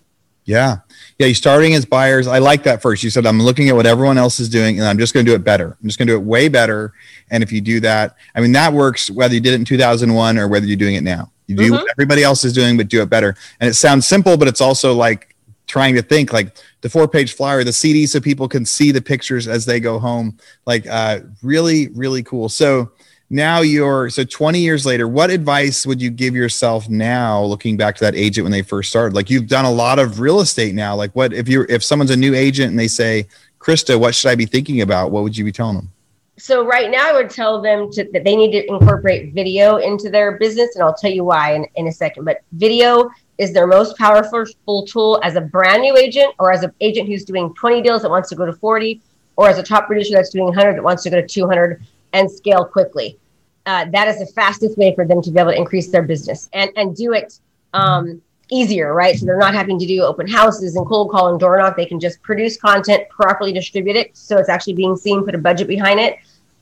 Yeah. 0.48 0.78
Yeah. 1.18 1.26
You're 1.26 1.34
starting 1.34 1.74
as 1.74 1.84
buyers. 1.84 2.26
I 2.26 2.38
like 2.38 2.62
that 2.62 2.80
first. 2.80 3.02
You 3.02 3.10
said, 3.10 3.26
I'm 3.26 3.40
looking 3.40 3.68
at 3.68 3.76
what 3.76 3.84
everyone 3.84 4.16
else 4.16 4.40
is 4.40 4.48
doing 4.48 4.78
and 4.78 4.88
I'm 4.88 4.96
just 4.96 5.12
going 5.12 5.26
to 5.26 5.30
do 5.30 5.34
it 5.34 5.44
better. 5.44 5.76
I'm 5.78 5.86
just 5.86 5.98
going 5.98 6.06
to 6.06 6.14
do 6.14 6.16
it 6.16 6.24
way 6.24 6.48
better. 6.48 6.94
And 7.30 7.42
if 7.42 7.52
you 7.52 7.60
do 7.60 7.80
that, 7.80 8.16
I 8.34 8.40
mean, 8.40 8.52
that 8.52 8.72
works 8.72 9.10
whether 9.10 9.34
you 9.34 9.40
did 9.40 9.52
it 9.52 9.56
in 9.56 9.66
2001 9.66 10.38
or 10.38 10.48
whether 10.48 10.64
you're 10.64 10.78
doing 10.78 10.94
it 10.94 11.02
now. 11.02 11.30
You 11.48 11.56
do 11.56 11.62
mm-hmm. 11.64 11.72
what 11.72 11.90
everybody 11.90 12.22
else 12.22 12.44
is 12.44 12.54
doing, 12.54 12.78
but 12.78 12.88
do 12.88 13.02
it 13.02 13.10
better. 13.10 13.36
And 13.60 13.68
it 13.68 13.74
sounds 13.74 14.08
simple, 14.08 14.38
but 14.38 14.48
it's 14.48 14.62
also 14.62 14.94
like 14.94 15.36
trying 15.66 15.94
to 15.96 16.02
think 16.02 16.32
like 16.32 16.56
the 16.80 16.88
four 16.88 17.06
page 17.06 17.34
flyer, 17.34 17.62
the 17.62 17.72
CD, 17.72 18.06
so 18.06 18.18
people 18.18 18.48
can 18.48 18.64
see 18.64 18.90
the 18.90 19.02
pictures 19.02 19.48
as 19.48 19.66
they 19.66 19.80
go 19.80 19.98
home. 19.98 20.38
Like, 20.64 20.86
uh, 20.86 21.20
really, 21.42 21.88
really 21.88 22.22
cool. 22.22 22.48
So, 22.48 22.92
now 23.30 23.60
you're 23.60 24.08
so 24.08 24.24
20 24.24 24.58
years 24.58 24.86
later 24.86 25.06
what 25.06 25.30
advice 25.30 25.86
would 25.86 26.00
you 26.00 26.10
give 26.10 26.34
yourself 26.34 26.88
now 26.88 27.42
looking 27.42 27.76
back 27.76 27.94
to 27.96 28.04
that 28.04 28.14
agent 28.14 28.44
when 28.44 28.52
they 28.52 28.62
first 28.62 28.90
started? 28.90 29.14
Like 29.14 29.28
you've 29.28 29.48
done 29.48 29.64
a 29.64 29.70
lot 29.70 29.98
of 29.98 30.20
real 30.20 30.40
estate 30.40 30.74
now. 30.74 30.96
Like 30.96 31.14
what 31.14 31.32
if 31.32 31.48
you're 31.48 31.66
if 31.68 31.84
someone's 31.84 32.10
a 32.10 32.16
new 32.16 32.34
agent 32.34 32.70
and 32.70 32.78
they 32.78 32.88
say 32.88 33.26
krista 33.58 33.98
what 33.98 34.14
should 34.14 34.30
i 34.30 34.34
be 34.36 34.46
thinking 34.46 34.82
about? 34.82 35.10
what 35.10 35.22
would 35.24 35.36
you 35.36 35.44
be 35.44 35.52
telling 35.52 35.76
them? 35.76 35.90
So 36.38 36.64
right 36.64 36.90
now 36.90 37.10
i 37.10 37.12
would 37.12 37.28
tell 37.28 37.60
them 37.60 37.90
to, 37.92 38.08
that 38.12 38.24
they 38.24 38.34
need 38.34 38.52
to 38.52 38.66
incorporate 38.66 39.34
video 39.34 39.76
into 39.76 40.08
their 40.08 40.38
business 40.38 40.74
and 40.74 40.82
i'll 40.82 40.94
tell 40.94 41.10
you 41.10 41.24
why 41.24 41.54
in, 41.54 41.66
in 41.76 41.88
a 41.88 41.92
second. 41.92 42.24
But 42.24 42.40
video 42.52 43.10
is 43.36 43.52
their 43.52 43.66
most 43.66 43.96
powerful 43.98 44.46
tool 44.86 45.20
as 45.22 45.36
a 45.36 45.40
brand 45.40 45.82
new 45.82 45.96
agent 45.96 46.34
or 46.38 46.50
as 46.50 46.62
an 46.62 46.72
agent 46.80 47.08
who's 47.08 47.24
doing 47.24 47.54
20 47.54 47.82
deals 47.82 48.02
that 48.02 48.10
wants 48.10 48.30
to 48.30 48.36
go 48.36 48.46
to 48.46 48.52
40 48.52 49.00
or 49.36 49.48
as 49.48 49.58
a 49.58 49.62
top 49.62 49.86
producer 49.86 50.14
that's 50.14 50.30
doing 50.30 50.46
100 50.46 50.76
that 50.76 50.82
wants 50.82 51.02
to 51.04 51.10
go 51.10 51.20
to 51.20 51.26
200 51.26 51.80
and 52.12 52.30
scale 52.30 52.64
quickly. 52.64 53.18
Uh, 53.66 53.84
that 53.90 54.08
is 54.08 54.18
the 54.18 54.26
fastest 54.26 54.78
way 54.78 54.94
for 54.94 55.04
them 55.04 55.20
to 55.20 55.30
be 55.30 55.38
able 55.38 55.50
to 55.50 55.56
increase 55.56 55.88
their 55.88 56.02
business 56.02 56.48
and, 56.54 56.70
and 56.76 56.96
do 56.96 57.12
it 57.12 57.38
um, 57.74 58.22
easier, 58.50 58.94
right? 58.94 59.16
So 59.16 59.26
they're 59.26 59.38
not 59.38 59.54
having 59.54 59.78
to 59.78 59.86
do 59.86 60.02
open 60.02 60.26
houses 60.26 60.76
and 60.76 60.86
cold 60.86 61.10
call 61.10 61.28
and 61.28 61.38
door 61.38 61.58
knock. 61.58 61.76
They 61.76 61.86
can 61.86 62.00
just 62.00 62.22
produce 62.22 62.56
content, 62.56 63.08
properly 63.10 63.52
distribute 63.52 63.96
it. 63.96 64.16
So 64.16 64.38
it's 64.38 64.48
actually 64.48 64.72
being 64.74 64.96
seen, 64.96 65.24
put 65.24 65.34
a 65.34 65.38
budget 65.38 65.68
behind 65.68 66.00
it. 66.00 66.18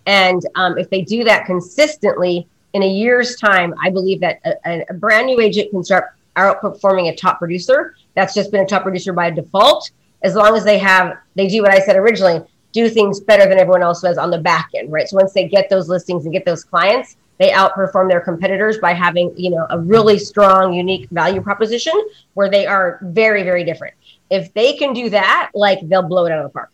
And 0.06 0.44
um, 0.56 0.78
if 0.78 0.90
they 0.90 1.02
do 1.02 1.24
that 1.24 1.46
consistently 1.46 2.48
in 2.72 2.82
a 2.82 2.88
year's 2.88 3.36
time, 3.36 3.74
I 3.82 3.90
believe 3.90 4.20
that 4.20 4.40
a, 4.66 4.84
a 4.88 4.94
brand 4.94 5.26
new 5.26 5.40
agent 5.40 5.70
can 5.70 5.84
start 5.84 6.14
outperforming 6.36 7.10
a 7.10 7.16
top 7.16 7.38
producer. 7.38 7.94
That's 8.14 8.34
just 8.34 8.50
been 8.50 8.62
a 8.62 8.66
top 8.66 8.82
producer 8.82 9.12
by 9.12 9.30
default. 9.30 9.90
As 10.22 10.34
long 10.34 10.56
as 10.56 10.64
they 10.64 10.78
have, 10.78 11.18
they 11.34 11.46
do 11.46 11.62
what 11.62 11.70
I 11.70 11.80
said 11.80 11.96
originally 11.96 12.42
do 12.72 12.88
things 12.88 13.20
better 13.20 13.48
than 13.48 13.58
everyone 13.58 13.82
else 13.82 14.02
does 14.02 14.18
on 14.18 14.30
the 14.30 14.38
back 14.38 14.70
end, 14.74 14.92
right? 14.92 15.08
So 15.08 15.16
once 15.16 15.32
they 15.32 15.48
get 15.48 15.70
those 15.70 15.88
listings 15.88 16.24
and 16.24 16.32
get 16.32 16.44
those 16.44 16.64
clients, 16.64 17.16
they 17.38 17.50
outperform 17.50 18.08
their 18.08 18.20
competitors 18.20 18.78
by 18.78 18.92
having, 18.92 19.32
you 19.36 19.50
know, 19.50 19.66
a 19.70 19.78
really 19.78 20.18
strong, 20.18 20.72
unique 20.72 21.08
value 21.10 21.40
proposition 21.40 21.92
where 22.34 22.50
they 22.50 22.66
are 22.66 22.98
very, 23.02 23.42
very 23.42 23.64
different. 23.64 23.94
If 24.30 24.52
they 24.54 24.74
can 24.74 24.92
do 24.92 25.10
that, 25.10 25.50
like 25.54 25.78
they'll 25.88 26.02
blow 26.02 26.26
it 26.26 26.32
out 26.32 26.38
of 26.38 26.44
the 26.44 26.52
park. 26.52 26.72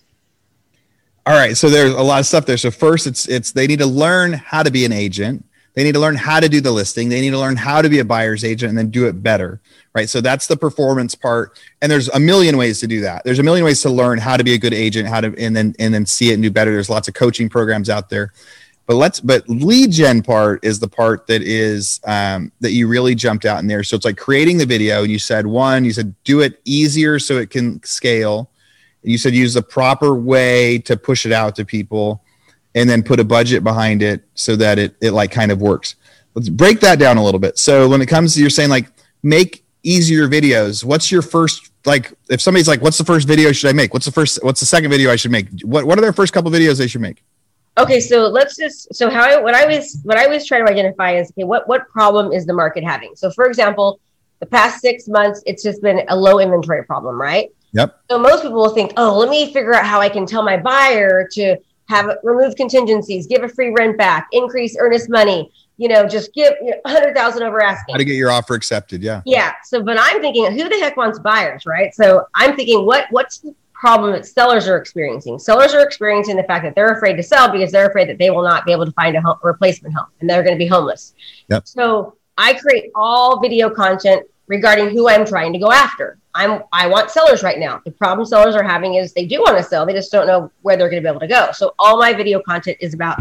All 1.27 1.35
right. 1.35 1.57
So 1.57 1.71
there's 1.71 1.93
a 1.93 2.03
lot 2.03 2.21
of 2.21 2.27
stuff 2.27 2.47
there. 2.47 2.57
So 2.57 2.71
first 2.71 3.07
it's 3.07 3.29
it's 3.29 3.53
they 3.53 3.67
need 3.67 3.79
to 3.79 3.87
learn 3.87 4.33
how 4.33 4.63
to 4.63 4.71
be 4.71 4.85
an 4.85 4.93
agent. 4.93 5.45
They 5.75 5.85
need 5.85 5.93
to 5.93 6.01
learn 6.01 6.17
how 6.17 6.41
to 6.41 6.49
do 6.49 6.61
the 6.61 6.71
listing. 6.71 7.09
They 7.09 7.21
need 7.21 7.31
to 7.31 7.39
learn 7.39 7.57
how 7.57 7.81
to 7.81 7.89
be 7.89 7.99
a 7.99 8.05
buyer's 8.05 8.45
agent 8.45 8.69
and 8.69 8.79
then 8.79 8.91
do 8.91 9.07
it 9.07 9.23
better. 9.23 9.61
Right. 9.95 10.09
So 10.09 10.21
that's 10.21 10.47
the 10.47 10.57
performance 10.57 11.15
part. 11.15 11.59
And 11.81 11.91
there's 11.91 12.09
a 12.11 12.21
million 12.21 12.57
ways 12.57 12.81
to 12.81 12.87
do 12.87 13.01
that. 13.03 13.25
There's 13.25 13.39
a 13.39 13.43
million 13.43 13.65
ways 13.65 13.81
to 13.83 13.91
learn 13.91 14.19
how 14.19 14.37
to 14.37 14.45
be 14.45 14.55
a 14.55 14.59
good 14.59 14.75
agent, 14.75 15.09
how 15.09 15.21
to 15.21 15.35
and 15.39 15.55
then 15.57 15.75
and 15.79 15.93
then 15.93 16.07
see 16.07 16.31
it 16.31 16.35
and 16.35 16.43
do 16.43 16.51
better. 16.51 16.73
There's 16.73 16.91
lots 16.91 17.09
of 17.09 17.15
coaching 17.15 17.49
programs 17.49 17.89
out 17.91 18.09
there. 18.09 18.33
But 18.87 18.97
let's 18.97 19.21
but 19.21 19.49
lead 19.49 19.93
gen 19.93 20.23
part 20.23 20.65
is 20.65 20.81
the 20.81 20.89
part 20.89 21.27
that 21.29 21.43
is 21.43 22.01
um, 22.05 22.53
that 22.61 22.73
you 22.73 22.89
really 22.89 23.15
jumped 23.15 23.45
out 23.45 23.61
in 23.61 23.67
there. 23.67 23.85
So 23.85 23.97
it's 23.97 24.05
like 24.05 24.17
creating 24.17 24.59
the 24.59 24.67
video. 24.67 25.03
You 25.03 25.19
said 25.19 25.47
one, 25.47 25.85
you 25.85 25.93
said 25.93 26.15
do 26.25 26.41
it 26.41 26.61
easier 26.65 27.19
so 27.19 27.39
it 27.39 27.51
can 27.51 27.83
scale. 27.85 28.51
You 29.03 29.19
said 29.19 29.35
use 29.35 29.55
the 29.55 29.63
proper 29.63 30.15
way 30.15 30.79
to 30.79 30.97
push 30.97 31.27
it 31.27 31.33
out 31.33 31.57
to 31.57 31.65
people 31.65 32.22
and 32.75 32.89
then 32.89 33.03
put 33.03 33.21
a 33.21 33.25
budget 33.25 33.63
behind 33.63 34.03
it 34.03 34.25
so 34.35 34.57
that 34.57 34.79
it 34.79 34.97
it 35.01 35.13
like 35.13 35.31
kind 35.31 35.51
of 35.53 35.61
works. 35.61 35.97
Let's 36.35 36.49
break 36.49 36.81
that 36.81 36.99
down 36.99 37.17
a 37.17 37.25
little 37.25 37.41
bit. 37.41 37.59
So 37.59 37.89
when 37.89 38.01
it 38.01 38.07
comes 38.07 38.35
to 38.35 38.41
you're 38.41 38.51
saying 38.51 38.71
like 38.71 38.89
make 39.23 39.65
easier 39.83 40.29
videos, 40.29 40.85
what's 40.85 41.11
your 41.13 41.23
first 41.23 41.71
like 41.85 42.13
if 42.31 42.41
somebody's 42.41 42.69
like 42.69 42.81
what's 42.81 42.99
the 42.99 43.05
first 43.05 43.27
video 43.27 43.53
should 43.53 43.69
I 43.69 43.73
make? 43.73 43.93
What's 43.93 44.07
the 44.07 44.13
first 44.13 44.43
what's 44.43 44.61
the 44.61 44.67
second 44.67 44.91
video 44.91 45.11
I 45.11 45.17
should 45.17 45.33
make? 45.33 45.49
What 45.63 45.87
what 45.87 45.99
are 45.99 46.03
their 46.03 46.13
first 46.13 46.33
couple 46.33 46.51
videos 46.51 46.79
they 46.79 46.89
should 46.89 47.01
make? 47.01 47.23
Okay, 47.79 48.01
so 48.01 48.29
let's 48.29 48.57
just 48.57 48.95
so 48.95 49.11
how 49.11 49.23
I 49.23 49.41
what 49.41 49.55
I 49.55 49.67
was 49.67 49.99
what 50.05 50.19
I 50.19 50.27
was 50.27 50.47
trying 50.47 50.67
to 50.67 50.73
identify 50.73 51.17
is 51.17 51.31
okay, 51.31 51.45
what 51.45 51.69
what 51.69 51.89
problem 51.89 52.33
is 52.33 52.47
the 52.47 52.55
market 52.55 52.85
having? 52.85 53.15
So 53.17 53.31
for 53.31 53.47
example, 53.47 54.01
the 54.41 54.47
past 54.47 54.81
6 54.81 55.09
months 55.09 55.43
it's 55.47 55.63
just 55.63 55.83
been 55.83 56.03
a 56.09 56.17
low 56.17 56.39
inventory 56.39 56.85
problem, 56.85 57.21
right? 57.21 57.49
Yep. 57.73 57.99
So 58.11 58.19
most 58.19 58.43
people 58.43 58.59
will 58.59 58.75
think, 58.75 58.93
"Oh, 58.99 59.19
let 59.19 59.31
me 59.31 59.53
figure 59.53 59.75
out 59.75 59.87
how 59.87 60.01
I 60.01 60.11
can 60.11 60.27
tell 60.27 60.43
my 60.43 60.59
buyer 60.59 61.27
to 61.33 61.57
have 61.89 62.17
remove 62.23 62.57
contingencies, 62.57 63.27
give 63.27 63.43
a 63.43 63.49
free 63.49 63.71
rent 63.71 63.99
back, 63.99 64.29
increase 64.33 64.77
earnest 64.79 65.09
money, 65.11 65.51
you 65.77 65.89
know, 65.89 66.07
just 66.07 66.33
give 66.33 66.55
you 66.63 66.71
know, 66.71 66.77
100,000 66.83 67.43
over 67.43 67.63
asking. 67.63 67.95
How 67.95 67.99
to 67.99 68.05
get 68.05 68.15
your 68.15 68.31
offer 68.31 68.55
accepted. 68.55 69.03
Yeah. 69.03 69.23
Yeah. 69.25 69.55
So, 69.65 69.83
but 69.83 69.97
I'm 70.01 70.21
thinking, 70.21 70.51
who 70.53 70.69
the 70.69 70.79
heck 70.79 70.97
wants 70.97 71.19
buyers, 71.19 71.67
right? 71.67 71.95
So 71.95 72.27
I'm 72.35 72.55
thinking, 72.57 72.87
what 72.87 73.07
what's 73.11 73.39
the 73.39 73.55
problem 73.73 74.13
that 74.13 74.25
sellers 74.25 74.69
are 74.69 74.77
experiencing? 74.77 75.39
Sellers 75.41 75.75
are 75.75 75.83
experiencing 75.83 76.37
the 76.37 76.45
fact 76.45 76.65
that 76.65 76.77
they're 76.77 76.93
afraid 76.93 77.17
to 77.17 77.23
sell 77.23 77.51
because 77.51 77.73
they're 77.73 77.89
afraid 77.89 78.09
that 78.09 78.19
they 78.19 78.31
will 78.31 78.45
not 78.45 78.65
be 78.65 78.71
able 78.71 78.87
to 78.87 78.93
find 78.93 79.17
a 79.17 79.21
home, 79.21 79.39
replacement 79.43 79.93
home 79.95 80.07
and 80.21 80.31
they're 80.31 80.45
going 80.45 80.55
to 80.55 80.59
be 80.59 80.69
homeless. 80.69 81.15
Yep. 81.49 81.67
So 81.67 82.17
I 82.39 82.55
create 82.55 82.93
all 82.95 83.41
video 83.41 83.69
content 83.69 84.25
regarding 84.47 84.91
who 84.91 85.09
I'm 85.09 85.27
trying 85.27 85.53
to 85.53 85.59
go 85.59 85.73
after. 85.73 86.19
I'm 86.35 86.63
I 86.73 86.87
want 86.87 87.11
sellers 87.11 87.43
right 87.43 87.59
now. 87.59 87.83
The 87.85 87.91
problem 87.91 88.27
sellers 88.27 88.55
are 88.55 88.63
having 88.63 88.95
is 88.95 89.13
they 89.13 89.27
do 89.27 89.41
want 89.41 89.57
to 89.59 89.63
sell, 89.63 89.85
they 89.85 89.93
just 89.93 90.11
don't 90.11 90.27
know 90.27 90.51
where 90.63 90.77
they're 90.77 90.89
going 90.89 91.03
to 91.03 91.07
be 91.07 91.11
able 91.11 91.21
to 91.21 91.29
go. 91.29 91.51
So 91.53 91.75
all 91.79 91.99
my 91.99 92.13
video 92.13 92.41
content 92.41 92.79
is 92.81 92.95
about, 92.95 93.19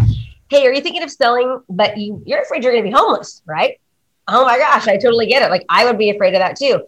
hey, 0.50 0.66
are 0.66 0.74
you 0.74 0.82
thinking 0.82 1.04
of 1.04 1.12
selling, 1.12 1.62
but 1.70 1.98
you 1.98 2.22
you're 2.26 2.42
afraid 2.42 2.64
you're 2.64 2.72
going 2.72 2.86
to 2.86 2.90
be 2.90 2.96
homeless, 2.96 3.42
right? 3.46 3.80
Oh 4.28 4.46
my 4.46 4.58
gosh, 4.58 4.88
I 4.88 4.98
totally 4.98 5.28
get 5.28 5.44
it. 5.44 5.50
Like 5.50 5.66
I 5.68 5.86
would 5.86 5.98
be 5.98 6.10
afraid 6.10 6.34
of 6.34 6.40
that 6.40 6.58
too. 6.58 6.82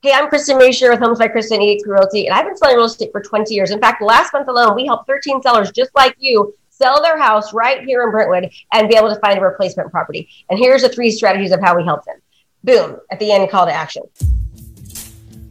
Hey, 0.00 0.12
I'm 0.12 0.28
Krista 0.28 0.56
Mashore 0.56 0.90
with 0.90 1.00
Homes 1.00 1.18
by 1.18 1.26
Krista 1.26 1.58
EXP 1.58 1.86
Realty, 1.86 2.26
and 2.26 2.34
I've 2.34 2.44
been 2.44 2.56
selling 2.56 2.76
real 2.76 2.84
estate 2.84 3.10
for 3.10 3.20
20 3.20 3.52
years. 3.52 3.72
In 3.72 3.80
fact, 3.80 4.00
last 4.00 4.32
month 4.32 4.46
alone, 4.46 4.76
we 4.76 4.86
helped 4.86 5.08
13 5.08 5.42
sellers 5.42 5.72
just 5.72 5.90
like 5.96 6.14
you 6.18 6.54
sell 6.70 7.02
their 7.02 7.18
house 7.18 7.52
right 7.52 7.82
here 7.82 8.04
in 8.04 8.12
Brentwood 8.12 8.50
and 8.72 8.88
be 8.88 8.96
able 8.96 9.12
to 9.12 9.18
find 9.20 9.38
a 9.38 9.42
replacement 9.42 9.90
property. 9.90 10.28
And 10.50 10.58
here's 10.58 10.82
the 10.82 10.88
three 10.88 11.10
strategies 11.10 11.50
of 11.50 11.60
how 11.60 11.76
we 11.76 11.84
help 11.84 12.04
them. 12.04 12.16
Boom, 12.62 12.98
at 13.10 13.18
the 13.18 13.32
end, 13.32 13.50
call 13.50 13.66
to 13.66 13.72
action. 13.72 14.04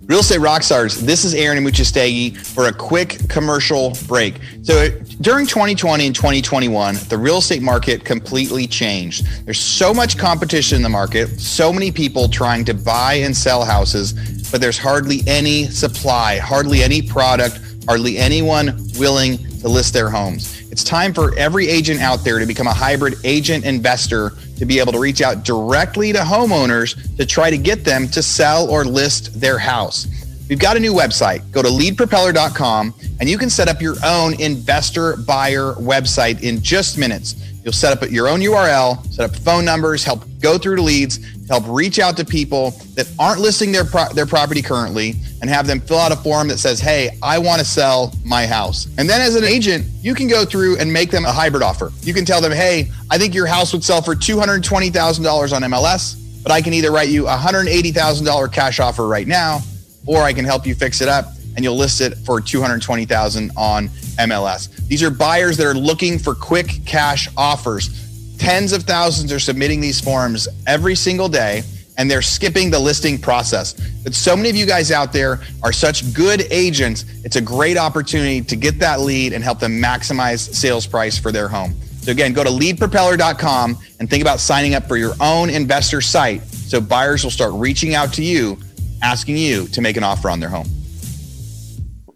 Real 0.07 0.19
Estate 0.19 0.39
Rockstars, 0.39 1.01
this 1.01 1.25
is 1.25 1.33
Aaron 1.33 1.61
Amuchastegui 1.61 2.37
for 2.37 2.69
a 2.69 2.73
quick 2.73 3.27
commercial 3.27 3.91
break. 4.07 4.39
So 4.63 4.87
during 5.19 5.45
2020 5.45 6.05
and 6.05 6.15
2021, 6.15 6.95
the 7.09 7.17
real 7.17 7.39
estate 7.39 7.61
market 7.61 8.05
completely 8.05 8.67
changed. 8.67 9.27
There's 9.43 9.59
so 9.59 9.93
much 9.93 10.17
competition 10.17 10.77
in 10.77 10.81
the 10.81 10.87
market, 10.87 11.41
so 11.41 11.73
many 11.73 11.91
people 11.91 12.29
trying 12.29 12.63
to 12.65 12.73
buy 12.73 13.15
and 13.15 13.35
sell 13.35 13.65
houses, 13.65 14.13
but 14.49 14.61
there's 14.61 14.77
hardly 14.77 15.23
any 15.27 15.65
supply, 15.65 16.37
hardly 16.37 16.83
any 16.83 17.01
product, 17.01 17.59
hardly 17.85 18.17
anyone 18.17 18.79
willing 18.97 19.37
to 19.59 19.67
list 19.67 19.93
their 19.93 20.09
homes. 20.09 20.56
It's 20.77 20.83
time 20.83 21.11
for 21.11 21.35
every 21.39 21.67
agent 21.69 22.01
out 22.01 22.23
there 22.23 22.37
to 22.37 22.45
become 22.45 22.67
a 22.67 22.71
hybrid 22.71 23.15
agent 23.23 23.65
investor 23.65 24.33
to 24.57 24.65
be 24.67 24.77
able 24.77 24.91
to 24.91 24.99
reach 24.99 25.23
out 25.23 25.43
directly 25.43 26.13
to 26.13 26.19
homeowners 26.19 27.17
to 27.17 27.25
try 27.25 27.49
to 27.49 27.57
get 27.57 27.83
them 27.83 28.07
to 28.09 28.21
sell 28.21 28.69
or 28.69 28.85
list 28.85 29.41
their 29.41 29.57
house. 29.57 30.05
We've 30.47 30.59
got 30.59 30.77
a 30.77 30.79
new 30.79 30.93
website. 30.93 31.51
Go 31.51 31.63
to 31.63 31.67
leadpropeller.com 31.67 32.93
and 33.19 33.27
you 33.27 33.39
can 33.39 33.49
set 33.49 33.67
up 33.67 33.81
your 33.81 33.95
own 34.05 34.39
investor 34.39 35.17
buyer 35.17 35.73
website 35.73 36.43
in 36.43 36.61
just 36.61 36.95
minutes. 36.95 37.33
You'll 37.63 37.73
set 37.73 37.91
up 37.91 38.07
your 38.11 38.27
own 38.27 38.41
URL, 38.41 39.03
set 39.11 39.27
up 39.31 39.35
phone 39.35 39.65
numbers, 39.65 40.03
help 40.03 40.25
go 40.39 40.59
through 40.59 40.75
the 40.75 40.83
leads, 40.83 41.17
help 41.47 41.63
reach 41.67 41.99
out 41.99 42.17
to 42.17 42.25
people 42.25 42.71
that 42.95 43.09
aren't 43.17 43.39
listing 43.39 43.71
their 43.71 43.85
pro- 43.85 44.09
their 44.13 44.25
property 44.25 44.61
currently 44.61 45.15
and 45.41 45.49
have 45.49 45.67
them 45.67 45.79
fill 45.79 45.99
out 45.99 46.11
a 46.11 46.15
form 46.15 46.47
that 46.47 46.59
says, 46.59 46.79
"Hey, 46.79 47.17
I 47.21 47.37
want 47.37 47.59
to 47.59 47.65
sell 47.65 48.13
my 48.23 48.45
house." 48.45 48.87
And 48.97 49.09
then 49.09 49.21
as 49.21 49.35
an 49.35 49.43
agent, 49.43 49.85
you 50.01 50.13
can 50.13 50.27
go 50.27 50.45
through 50.45 50.77
and 50.77 50.91
make 50.91 51.11
them 51.11 51.25
a 51.25 51.31
hybrid 51.31 51.63
offer. 51.63 51.91
You 52.03 52.13
can 52.13 52.25
tell 52.25 52.41
them, 52.41 52.51
"Hey, 52.51 52.91
I 53.09 53.17
think 53.17 53.33
your 53.33 53.47
house 53.47 53.73
would 53.73 53.83
sell 53.83 54.01
for 54.01 54.15
$220,000 54.15 55.53
on 55.53 55.63
MLS, 55.63 56.15
but 56.43 56.51
I 56.51 56.61
can 56.61 56.73
either 56.73 56.91
write 56.91 57.09
you 57.09 57.27
a 57.27 57.37
$180,000 57.37 58.47
cash 58.47 58.79
offer 58.79 59.07
right 59.07 59.27
now, 59.27 59.61
or 60.05 60.23
I 60.23 60.33
can 60.33 60.45
help 60.45 60.65
you 60.65 60.75
fix 60.75 61.01
it 61.01 61.07
up 61.07 61.33
and 61.57 61.63
you'll 61.63 61.75
list 61.75 62.01
it 62.01 62.15
for 62.19 62.39
220,000 62.39 63.51
on 63.57 63.89
MLS. 64.19 64.69
These 64.87 65.01
are 65.01 65.09
buyers 65.09 65.57
that 65.57 65.65
are 65.65 65.73
looking 65.73 66.19
for 66.19 66.35
quick 66.35 66.85
cash 66.85 67.27
offers. 67.35 67.89
Tens 68.37 68.73
of 68.73 68.83
thousands 68.83 69.31
are 69.31 69.39
submitting 69.39 69.81
these 69.81 69.99
forms 69.99 70.47
every 70.65 70.95
single 70.95 71.27
day 71.29 71.63
and 71.97 72.09
they're 72.09 72.21
skipping 72.21 72.69
the 72.69 72.79
listing 72.79 73.17
process. 73.17 73.73
But 74.03 74.13
so 74.13 74.35
many 74.35 74.49
of 74.49 74.55
you 74.55 74.65
guys 74.65 74.91
out 74.91 75.11
there 75.11 75.39
are 75.63 75.73
such 75.73 76.13
good 76.13 76.43
agents, 76.51 77.05
it's 77.23 77.35
a 77.35 77.41
great 77.41 77.77
opportunity 77.77 78.41
to 78.41 78.55
get 78.55 78.77
that 78.79 78.99
lead 78.99 79.33
and 79.33 79.43
help 79.43 79.59
them 79.59 79.81
maximize 79.81 80.53
sales 80.53 80.85
price 80.85 81.17
for 81.17 81.31
their 81.31 81.47
home. 81.47 81.73
So 82.01 82.11
again, 82.11 82.33
go 82.33 82.43
to 82.43 82.49
leadpropeller.com 82.49 83.77
and 83.99 84.09
think 84.09 84.21
about 84.21 84.39
signing 84.39 84.75
up 84.75 84.87
for 84.87 84.97
your 84.97 85.13
own 85.19 85.49
investor 85.49 86.01
site 86.01 86.43
so 86.43 86.79
buyers 86.79 87.23
will 87.23 87.31
start 87.31 87.53
reaching 87.53 87.95
out 87.95 88.13
to 88.13 88.23
you 88.23 88.57
asking 89.01 89.37
you 89.37 89.67
to 89.67 89.81
make 89.81 89.97
an 89.97 90.03
offer 90.03 90.29
on 90.29 90.39
their 90.39 90.49
home 90.49 90.67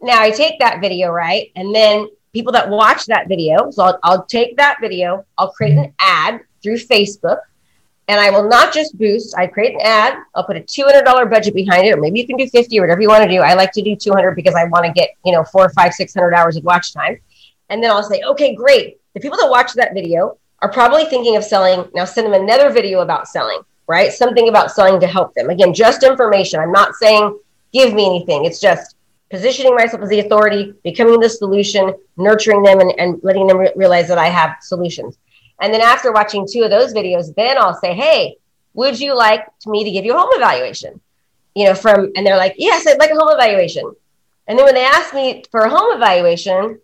now 0.02 0.22
I 0.22 0.32
take 0.32 0.60
that 0.60 0.82
video, 0.82 1.10
right? 1.10 1.52
And 1.56 1.74
then 1.74 2.10
people 2.34 2.52
that 2.54 2.70
watch 2.70 3.06
that 3.08 3.28
video, 3.28 3.72
so 3.72 3.84
I'll, 3.84 4.00
I'll 4.04 4.26
take 4.26 4.58
that 4.58 4.78
video, 4.82 5.26
I'll 5.38 5.52
create 5.52 5.78
an 5.78 5.94
ad 6.00 6.42
through 6.64 6.78
Facebook, 6.78 7.40
and 8.08 8.20
I 8.20 8.30
will 8.30 8.48
not 8.48 8.74
just 8.74 8.98
boost. 8.98 9.38
I 9.38 9.48
create 9.48 9.74
an 9.74 9.82
ad. 9.84 10.18
I'll 10.36 10.44
put 10.44 10.58
a 10.58 10.62
two 10.62 10.84
hundred 10.84 11.04
dollar 11.04 11.26
budget 11.26 11.54
behind 11.54 11.88
it, 11.88 11.98
or 11.98 12.02
maybe 12.02 12.20
you 12.20 12.28
can 12.28 12.38
do 12.38 12.48
fifty 12.48 12.80
or 12.80 12.84
whatever 12.84 13.02
you 13.02 13.10
want 13.10 13.24
to 13.24 13.30
do. 13.30 13.42
I 13.42 13.54
like 13.54 13.72
to 13.74 13.82
do 13.82 13.96
two 13.96 14.12
hundred 14.12 14.36
because 14.36 14.56
I 14.56 14.66
want 14.66 14.86
to 14.86 14.92
get 14.92 15.12
you 15.26 15.32
know 15.32 15.44
four, 15.44 15.70
five, 15.70 15.94
six 15.94 16.14
hundred 16.14 16.34
hours 16.34 16.58
of 16.58 16.64
watch 16.64 16.94
time, 16.94 17.20
and 17.70 17.84
then 17.84 17.92
I'll 17.92 18.04
say, 18.04 18.22
okay, 18.22 18.56
great. 18.56 19.00
The 19.14 19.20
people 19.20 19.38
that 19.38 19.50
watch 19.50 19.74
that 19.74 19.94
video 19.94 20.38
are 20.62 20.72
probably 20.72 21.06
thinking 21.06 21.38
of 21.38 21.44
selling. 21.44 21.90
Now 21.94 22.06
send 22.06 22.28
them 22.28 22.42
another 22.42 22.70
video 22.70 23.02
about 23.02 23.28
selling, 23.28 23.62
right? 23.88 24.12
Something 24.12 24.50
about 24.50 24.72
selling 24.72 25.00
to 25.00 25.08
help 25.08 25.34
them. 25.34 25.50
Again, 25.50 25.74
just 25.74 26.04
information. 26.04 26.60
I'm 26.60 26.72
not 26.72 26.96
saying 26.96 27.38
give 27.74 27.94
me 27.94 28.06
anything. 28.06 28.46
It's 28.46 28.60
just 28.60 28.96
positioning 29.32 29.74
myself 29.74 30.04
as 30.04 30.10
the 30.10 30.20
authority, 30.20 30.74
becoming 30.84 31.20
the 31.20 31.30
solution, 31.30 31.94
nurturing 32.18 32.62
them, 32.62 32.82
and, 32.82 32.94
and 33.00 33.20
letting 33.24 33.48
them 33.48 33.58
re- 33.58 33.74
realize 33.76 34.08
that 34.10 34.18
I 34.18 34.28
have 34.28 34.58
solutions. 34.62 35.18
And 35.62 35.74
then 35.74 35.82
after 35.82 36.12
watching 36.12 36.46
two 36.46 36.64
of 36.64 36.70
those 36.70 36.94
videos, 36.94 37.34
then 37.36 37.58
I'll 37.58 37.80
say, 37.80 37.94
hey, 37.94 38.36
would 38.74 39.00
you 39.00 39.16
like 39.16 39.48
me 39.66 39.84
to 39.84 39.92
give 39.92 40.06
you 40.06 40.14
a 40.14 40.20
home 40.20 40.30
evaluation? 40.34 41.00
You 41.56 41.66
know, 41.66 41.76
from, 41.76 42.12
and 42.16 42.26
they're 42.26 42.38
like, 42.38 42.56
yes, 42.58 42.86
I'd 42.86 43.00
like 43.00 43.12
a 43.12 43.16
home 43.16 43.32
evaluation. 43.32 43.96
And 44.48 44.58
then 44.58 44.66
when 44.66 44.76
they 44.76 44.86
ask 44.86 45.14
me 45.14 45.44
for 45.50 45.62
a 45.62 45.70
home 45.70 45.96
evaluation, 45.96 46.80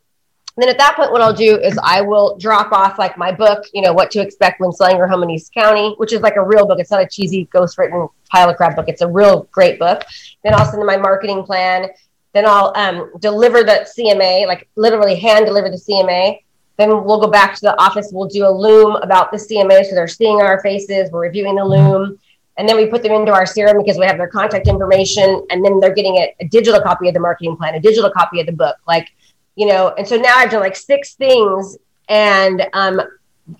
then 0.57 0.69
at 0.69 0.77
that 0.79 0.95
point, 0.95 1.11
what 1.11 1.21
I'll 1.21 1.33
do 1.33 1.57
is 1.59 1.77
I 1.83 2.01
will 2.01 2.37
drop 2.37 2.71
off 2.71 2.97
like 2.97 3.17
my 3.17 3.31
book, 3.31 3.65
you 3.73 3.81
know, 3.81 3.93
what 3.93 4.09
to 4.11 4.21
expect 4.21 4.59
when 4.59 4.71
selling 4.71 4.97
your 4.97 5.07
home 5.07 5.21
in 5.21 5.29
East 5.29 5.53
County, 5.53 5.93
which 5.97 6.13
is 6.13 6.21
like 6.21 6.35
a 6.35 6.43
real 6.43 6.65
book. 6.65 6.79
It's 6.79 6.89
not 6.89 7.01
a 7.01 7.07
cheesy 7.07 7.45
ghost 7.51 7.77
written 7.77 8.07
pile 8.31 8.49
of 8.49 8.57
crap 8.57 8.75
book. 8.75 8.85
It's 8.87 9.01
a 9.01 9.07
real 9.07 9.47
great 9.51 9.77
book. 9.77 10.03
Then 10.43 10.55
I'll 10.55 10.65
send 10.65 10.79
them 10.79 10.87
my 10.87 10.97
marketing 10.97 11.43
plan 11.43 11.89
then 12.37 12.45
I'll 12.45 12.71
um, 12.75 13.11
deliver 13.19 13.63
the 13.63 13.89
CMA, 13.97 14.45
like 14.45 14.69
literally 14.75 15.15
hand 15.15 15.47
deliver 15.47 15.69
the 15.69 15.77
CMA. 15.77 16.39
Then 16.77 17.03
we'll 17.03 17.19
go 17.19 17.27
back 17.27 17.55
to 17.55 17.61
the 17.61 17.81
office. 17.81 18.11
We'll 18.13 18.27
do 18.27 18.45
a 18.45 18.51
loom 18.51 18.95
about 18.97 19.31
the 19.31 19.37
CMA. 19.37 19.83
So 19.85 19.95
they're 19.95 20.07
seeing 20.07 20.39
our 20.39 20.61
faces. 20.61 21.09
We're 21.11 21.21
reviewing 21.21 21.55
the 21.55 21.65
loom. 21.65 22.19
And 22.57 22.69
then 22.69 22.77
we 22.77 22.85
put 22.85 23.01
them 23.01 23.11
into 23.11 23.31
our 23.31 23.45
CRM 23.45 23.83
because 23.83 23.97
we 23.97 24.05
have 24.05 24.17
their 24.17 24.27
contact 24.27 24.67
information. 24.67 25.45
And 25.49 25.65
then 25.65 25.79
they're 25.79 25.95
getting 25.95 26.17
a, 26.17 26.35
a 26.39 26.47
digital 26.47 26.79
copy 26.79 27.07
of 27.07 27.15
the 27.15 27.19
marketing 27.19 27.57
plan, 27.57 27.73
a 27.73 27.79
digital 27.79 28.11
copy 28.11 28.39
of 28.39 28.45
the 28.45 28.51
book. 28.51 28.77
Like, 28.87 29.09
you 29.55 29.65
know, 29.65 29.95
and 29.97 30.07
so 30.07 30.17
now 30.17 30.35
I've 30.35 30.51
done 30.51 30.59
like 30.59 30.75
six 30.75 31.15
things. 31.15 31.77
And 32.09 32.67
um, 32.73 33.01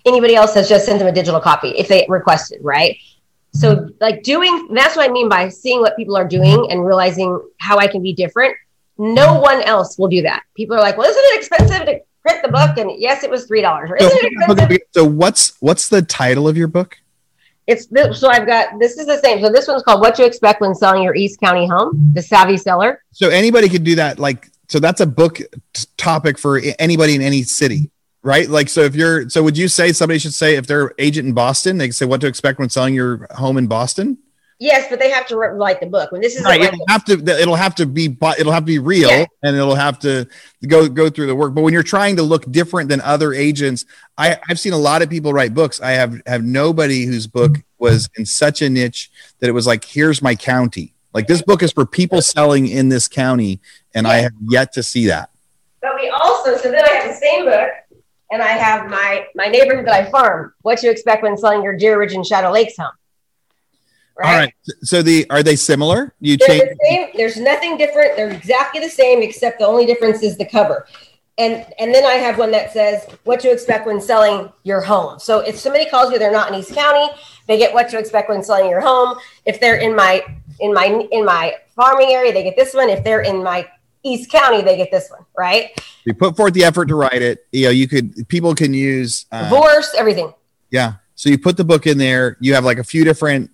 anybody 0.06 0.36
else 0.36 0.54
has 0.54 0.68
just 0.68 0.86
sent 0.86 1.00
them 1.00 1.08
a 1.08 1.12
digital 1.12 1.40
copy 1.40 1.70
if 1.70 1.88
they 1.88 2.06
requested, 2.08 2.60
right? 2.62 2.96
So, 3.54 3.88
like 4.00 4.22
doing 4.22 4.68
that's 4.72 4.94
what 4.94 5.08
I 5.08 5.12
mean 5.12 5.28
by 5.28 5.48
seeing 5.48 5.80
what 5.80 5.96
people 5.96 6.16
are 6.16 6.28
doing 6.28 6.68
and 6.70 6.84
realizing 6.84 7.40
how 7.58 7.78
I 7.78 7.86
can 7.86 8.02
be 8.02 8.12
different 8.12 8.54
no 8.98 9.26
mm-hmm. 9.26 9.42
one 9.42 9.62
else 9.62 9.96
will 9.98 10.08
do 10.08 10.22
that. 10.22 10.42
People 10.56 10.76
are 10.76 10.80
like, 10.80 10.96
well, 10.96 11.08
isn't 11.08 11.22
it 11.24 11.38
expensive 11.38 11.86
to 11.86 12.00
print 12.22 12.42
the 12.42 12.48
book? 12.48 12.76
And 12.76 12.90
yes, 13.00 13.22
it 13.24 13.30
was 13.30 13.46
three 13.46 13.62
dollars. 13.62 13.90
So, 13.98 14.76
so 14.92 15.04
what's 15.04 15.56
what's 15.60 15.88
the 15.88 16.02
title 16.02 16.48
of 16.48 16.56
your 16.56 16.68
book? 16.68 16.96
It's 17.66 17.86
this, 17.86 18.18
so 18.18 18.28
I've 18.28 18.46
got 18.46 18.78
this 18.78 18.96
is 18.96 19.06
the 19.06 19.18
same. 19.18 19.42
So 19.42 19.50
this 19.50 19.68
one's 19.68 19.82
called 19.82 20.00
"What 20.00 20.14
to 20.16 20.24
Expect 20.24 20.60
When 20.60 20.74
Selling 20.74 21.02
Your 21.02 21.14
East 21.14 21.38
County 21.38 21.66
Home." 21.66 22.12
The 22.14 22.22
Savvy 22.22 22.56
Seller. 22.56 23.04
So 23.12 23.28
anybody 23.28 23.68
could 23.68 23.84
do 23.84 23.94
that. 23.96 24.18
Like, 24.18 24.50
so 24.68 24.80
that's 24.80 25.00
a 25.00 25.06
book 25.06 25.40
topic 25.96 26.38
for 26.38 26.60
anybody 26.78 27.14
in 27.14 27.20
any 27.20 27.42
city, 27.42 27.90
right? 28.22 28.48
Like, 28.48 28.68
so 28.68 28.80
if 28.82 28.94
you're, 28.94 29.28
so 29.28 29.42
would 29.42 29.56
you 29.56 29.68
say 29.68 29.92
somebody 29.92 30.18
should 30.18 30.34
say 30.34 30.56
if 30.56 30.66
they're 30.66 30.92
agent 30.98 31.28
in 31.28 31.34
Boston, 31.34 31.78
they 31.78 31.88
can 31.88 31.92
say 31.92 32.06
what 32.06 32.20
to 32.22 32.26
expect 32.26 32.58
when 32.58 32.70
selling 32.70 32.94
your 32.94 33.26
home 33.32 33.58
in 33.58 33.66
Boston? 33.66 34.18
Yes, 34.60 34.88
but 34.90 34.98
they 34.98 35.10
have 35.10 35.26
to 35.28 35.36
write 35.36 35.78
the 35.78 35.86
book. 35.86 36.10
When 36.10 36.20
this 36.20 36.34
is 36.34 36.42
right, 36.42 36.60
it'll 36.60 36.86
have 36.88 37.04
to 37.04 37.12
it'll 37.12 37.54
have 37.54 37.76
to 37.76 37.86
be 37.86 38.16
it'll 38.38 38.52
have 38.52 38.64
to 38.64 38.66
be 38.66 38.80
real 38.80 39.08
yeah. 39.08 39.24
and 39.44 39.54
it'll 39.54 39.76
have 39.76 40.00
to 40.00 40.26
go 40.66 40.88
go 40.88 41.08
through 41.08 41.26
the 41.26 41.34
work. 41.34 41.54
But 41.54 41.62
when 41.62 41.72
you're 41.72 41.84
trying 41.84 42.16
to 42.16 42.24
look 42.24 42.50
different 42.50 42.88
than 42.88 43.00
other 43.02 43.32
agents, 43.32 43.84
I, 44.16 44.36
I've 44.48 44.58
seen 44.58 44.72
a 44.72 44.78
lot 44.78 45.00
of 45.00 45.08
people 45.08 45.32
write 45.32 45.54
books. 45.54 45.80
I 45.80 45.92
have 45.92 46.20
have 46.26 46.42
nobody 46.42 47.04
whose 47.04 47.28
book 47.28 47.58
was 47.78 48.08
in 48.16 48.26
such 48.26 48.60
a 48.60 48.68
niche 48.68 49.12
that 49.38 49.48
it 49.48 49.52
was 49.52 49.66
like, 49.66 49.84
here's 49.84 50.20
my 50.20 50.34
county. 50.34 50.92
Like 51.14 51.28
this 51.28 51.40
book 51.40 51.62
is 51.62 51.70
for 51.70 51.86
people 51.86 52.20
selling 52.20 52.66
in 52.66 52.88
this 52.88 53.06
county, 53.06 53.60
and 53.94 54.06
yeah. 54.06 54.12
I 54.12 54.16
have 54.16 54.32
yet 54.48 54.72
to 54.72 54.82
see 54.82 55.06
that. 55.06 55.30
But 55.80 55.94
we 55.94 56.08
also 56.08 56.56
so 56.56 56.72
then 56.72 56.84
I 56.84 56.94
have 56.94 57.08
the 57.08 57.14
same 57.14 57.44
book 57.44 57.70
and 58.32 58.42
I 58.42 58.48
have 58.48 58.90
my 58.90 59.26
my 59.36 59.46
neighborhood 59.46 59.86
that 59.86 59.94
I 59.94 60.10
farm. 60.10 60.52
What 60.62 60.82
you 60.82 60.90
expect 60.90 61.22
when 61.22 61.36
selling 61.36 61.62
your 61.62 61.76
Deer 61.76 61.98
Ridge 61.98 62.14
and 62.14 62.26
Shadow 62.26 62.50
Lakes 62.50 62.76
home. 62.76 62.90
Right? 64.18 64.32
All 64.32 64.38
right. 64.38 64.54
So 64.82 65.00
the 65.00 65.26
are 65.30 65.42
they 65.42 65.54
similar? 65.56 66.12
You 66.20 66.36
They're 66.36 66.48
change. 66.48 66.62
The 66.62 66.88
same. 66.88 67.08
There's 67.14 67.36
nothing 67.36 67.76
different. 67.76 68.16
They're 68.16 68.30
exactly 68.30 68.80
the 68.80 68.90
same, 68.90 69.22
except 69.22 69.60
the 69.60 69.66
only 69.66 69.86
difference 69.86 70.22
is 70.22 70.36
the 70.36 70.44
cover. 70.44 70.86
and 71.38 71.64
and 71.78 71.94
then 71.94 72.04
I 72.04 72.14
have 72.14 72.36
one 72.36 72.50
that 72.50 72.72
says 72.72 73.06
what 73.24 73.40
to 73.40 73.50
expect 73.50 73.86
when 73.86 74.00
selling 74.00 74.52
your 74.64 74.80
home. 74.80 75.18
So 75.20 75.38
if 75.38 75.56
somebody 75.56 75.88
calls 75.88 76.12
you, 76.12 76.18
they're 76.18 76.32
not 76.32 76.52
in 76.52 76.58
East 76.58 76.74
County, 76.74 77.08
they 77.46 77.56
get 77.58 77.72
what 77.72 77.88
to 77.90 77.98
expect 77.98 78.28
when 78.28 78.42
selling 78.42 78.68
your 78.68 78.80
home. 78.80 79.16
If 79.44 79.60
they're 79.60 79.76
in 79.76 79.94
my 79.94 80.22
in 80.60 80.74
my 80.74 81.08
in 81.12 81.24
my 81.24 81.54
farming 81.76 82.10
area, 82.10 82.32
they 82.32 82.42
get 82.42 82.56
this 82.56 82.74
one. 82.74 82.88
If 82.90 83.04
they're 83.04 83.22
in 83.22 83.42
my 83.42 83.66
East 84.02 84.30
County, 84.30 84.62
they 84.62 84.76
get 84.76 84.90
this 84.90 85.08
one, 85.10 85.24
right? 85.36 85.70
You 86.04 86.14
put 86.14 86.36
forth 86.36 86.54
the 86.54 86.64
effort 86.64 86.86
to 86.86 86.96
write 86.96 87.22
it. 87.22 87.46
You 87.52 87.66
know, 87.66 87.70
you 87.70 87.86
could 87.86 88.28
people 88.28 88.54
can 88.54 88.74
use 88.74 89.26
uh, 89.30 89.44
divorce, 89.44 89.94
everything. 89.96 90.34
Yeah. 90.70 90.94
So 91.14 91.30
you 91.30 91.38
put 91.38 91.56
the 91.56 91.64
book 91.64 91.86
in 91.86 91.98
there. 91.98 92.36
You 92.40 92.54
have 92.54 92.64
like 92.64 92.78
a 92.78 92.84
few 92.84 93.04
different. 93.04 93.50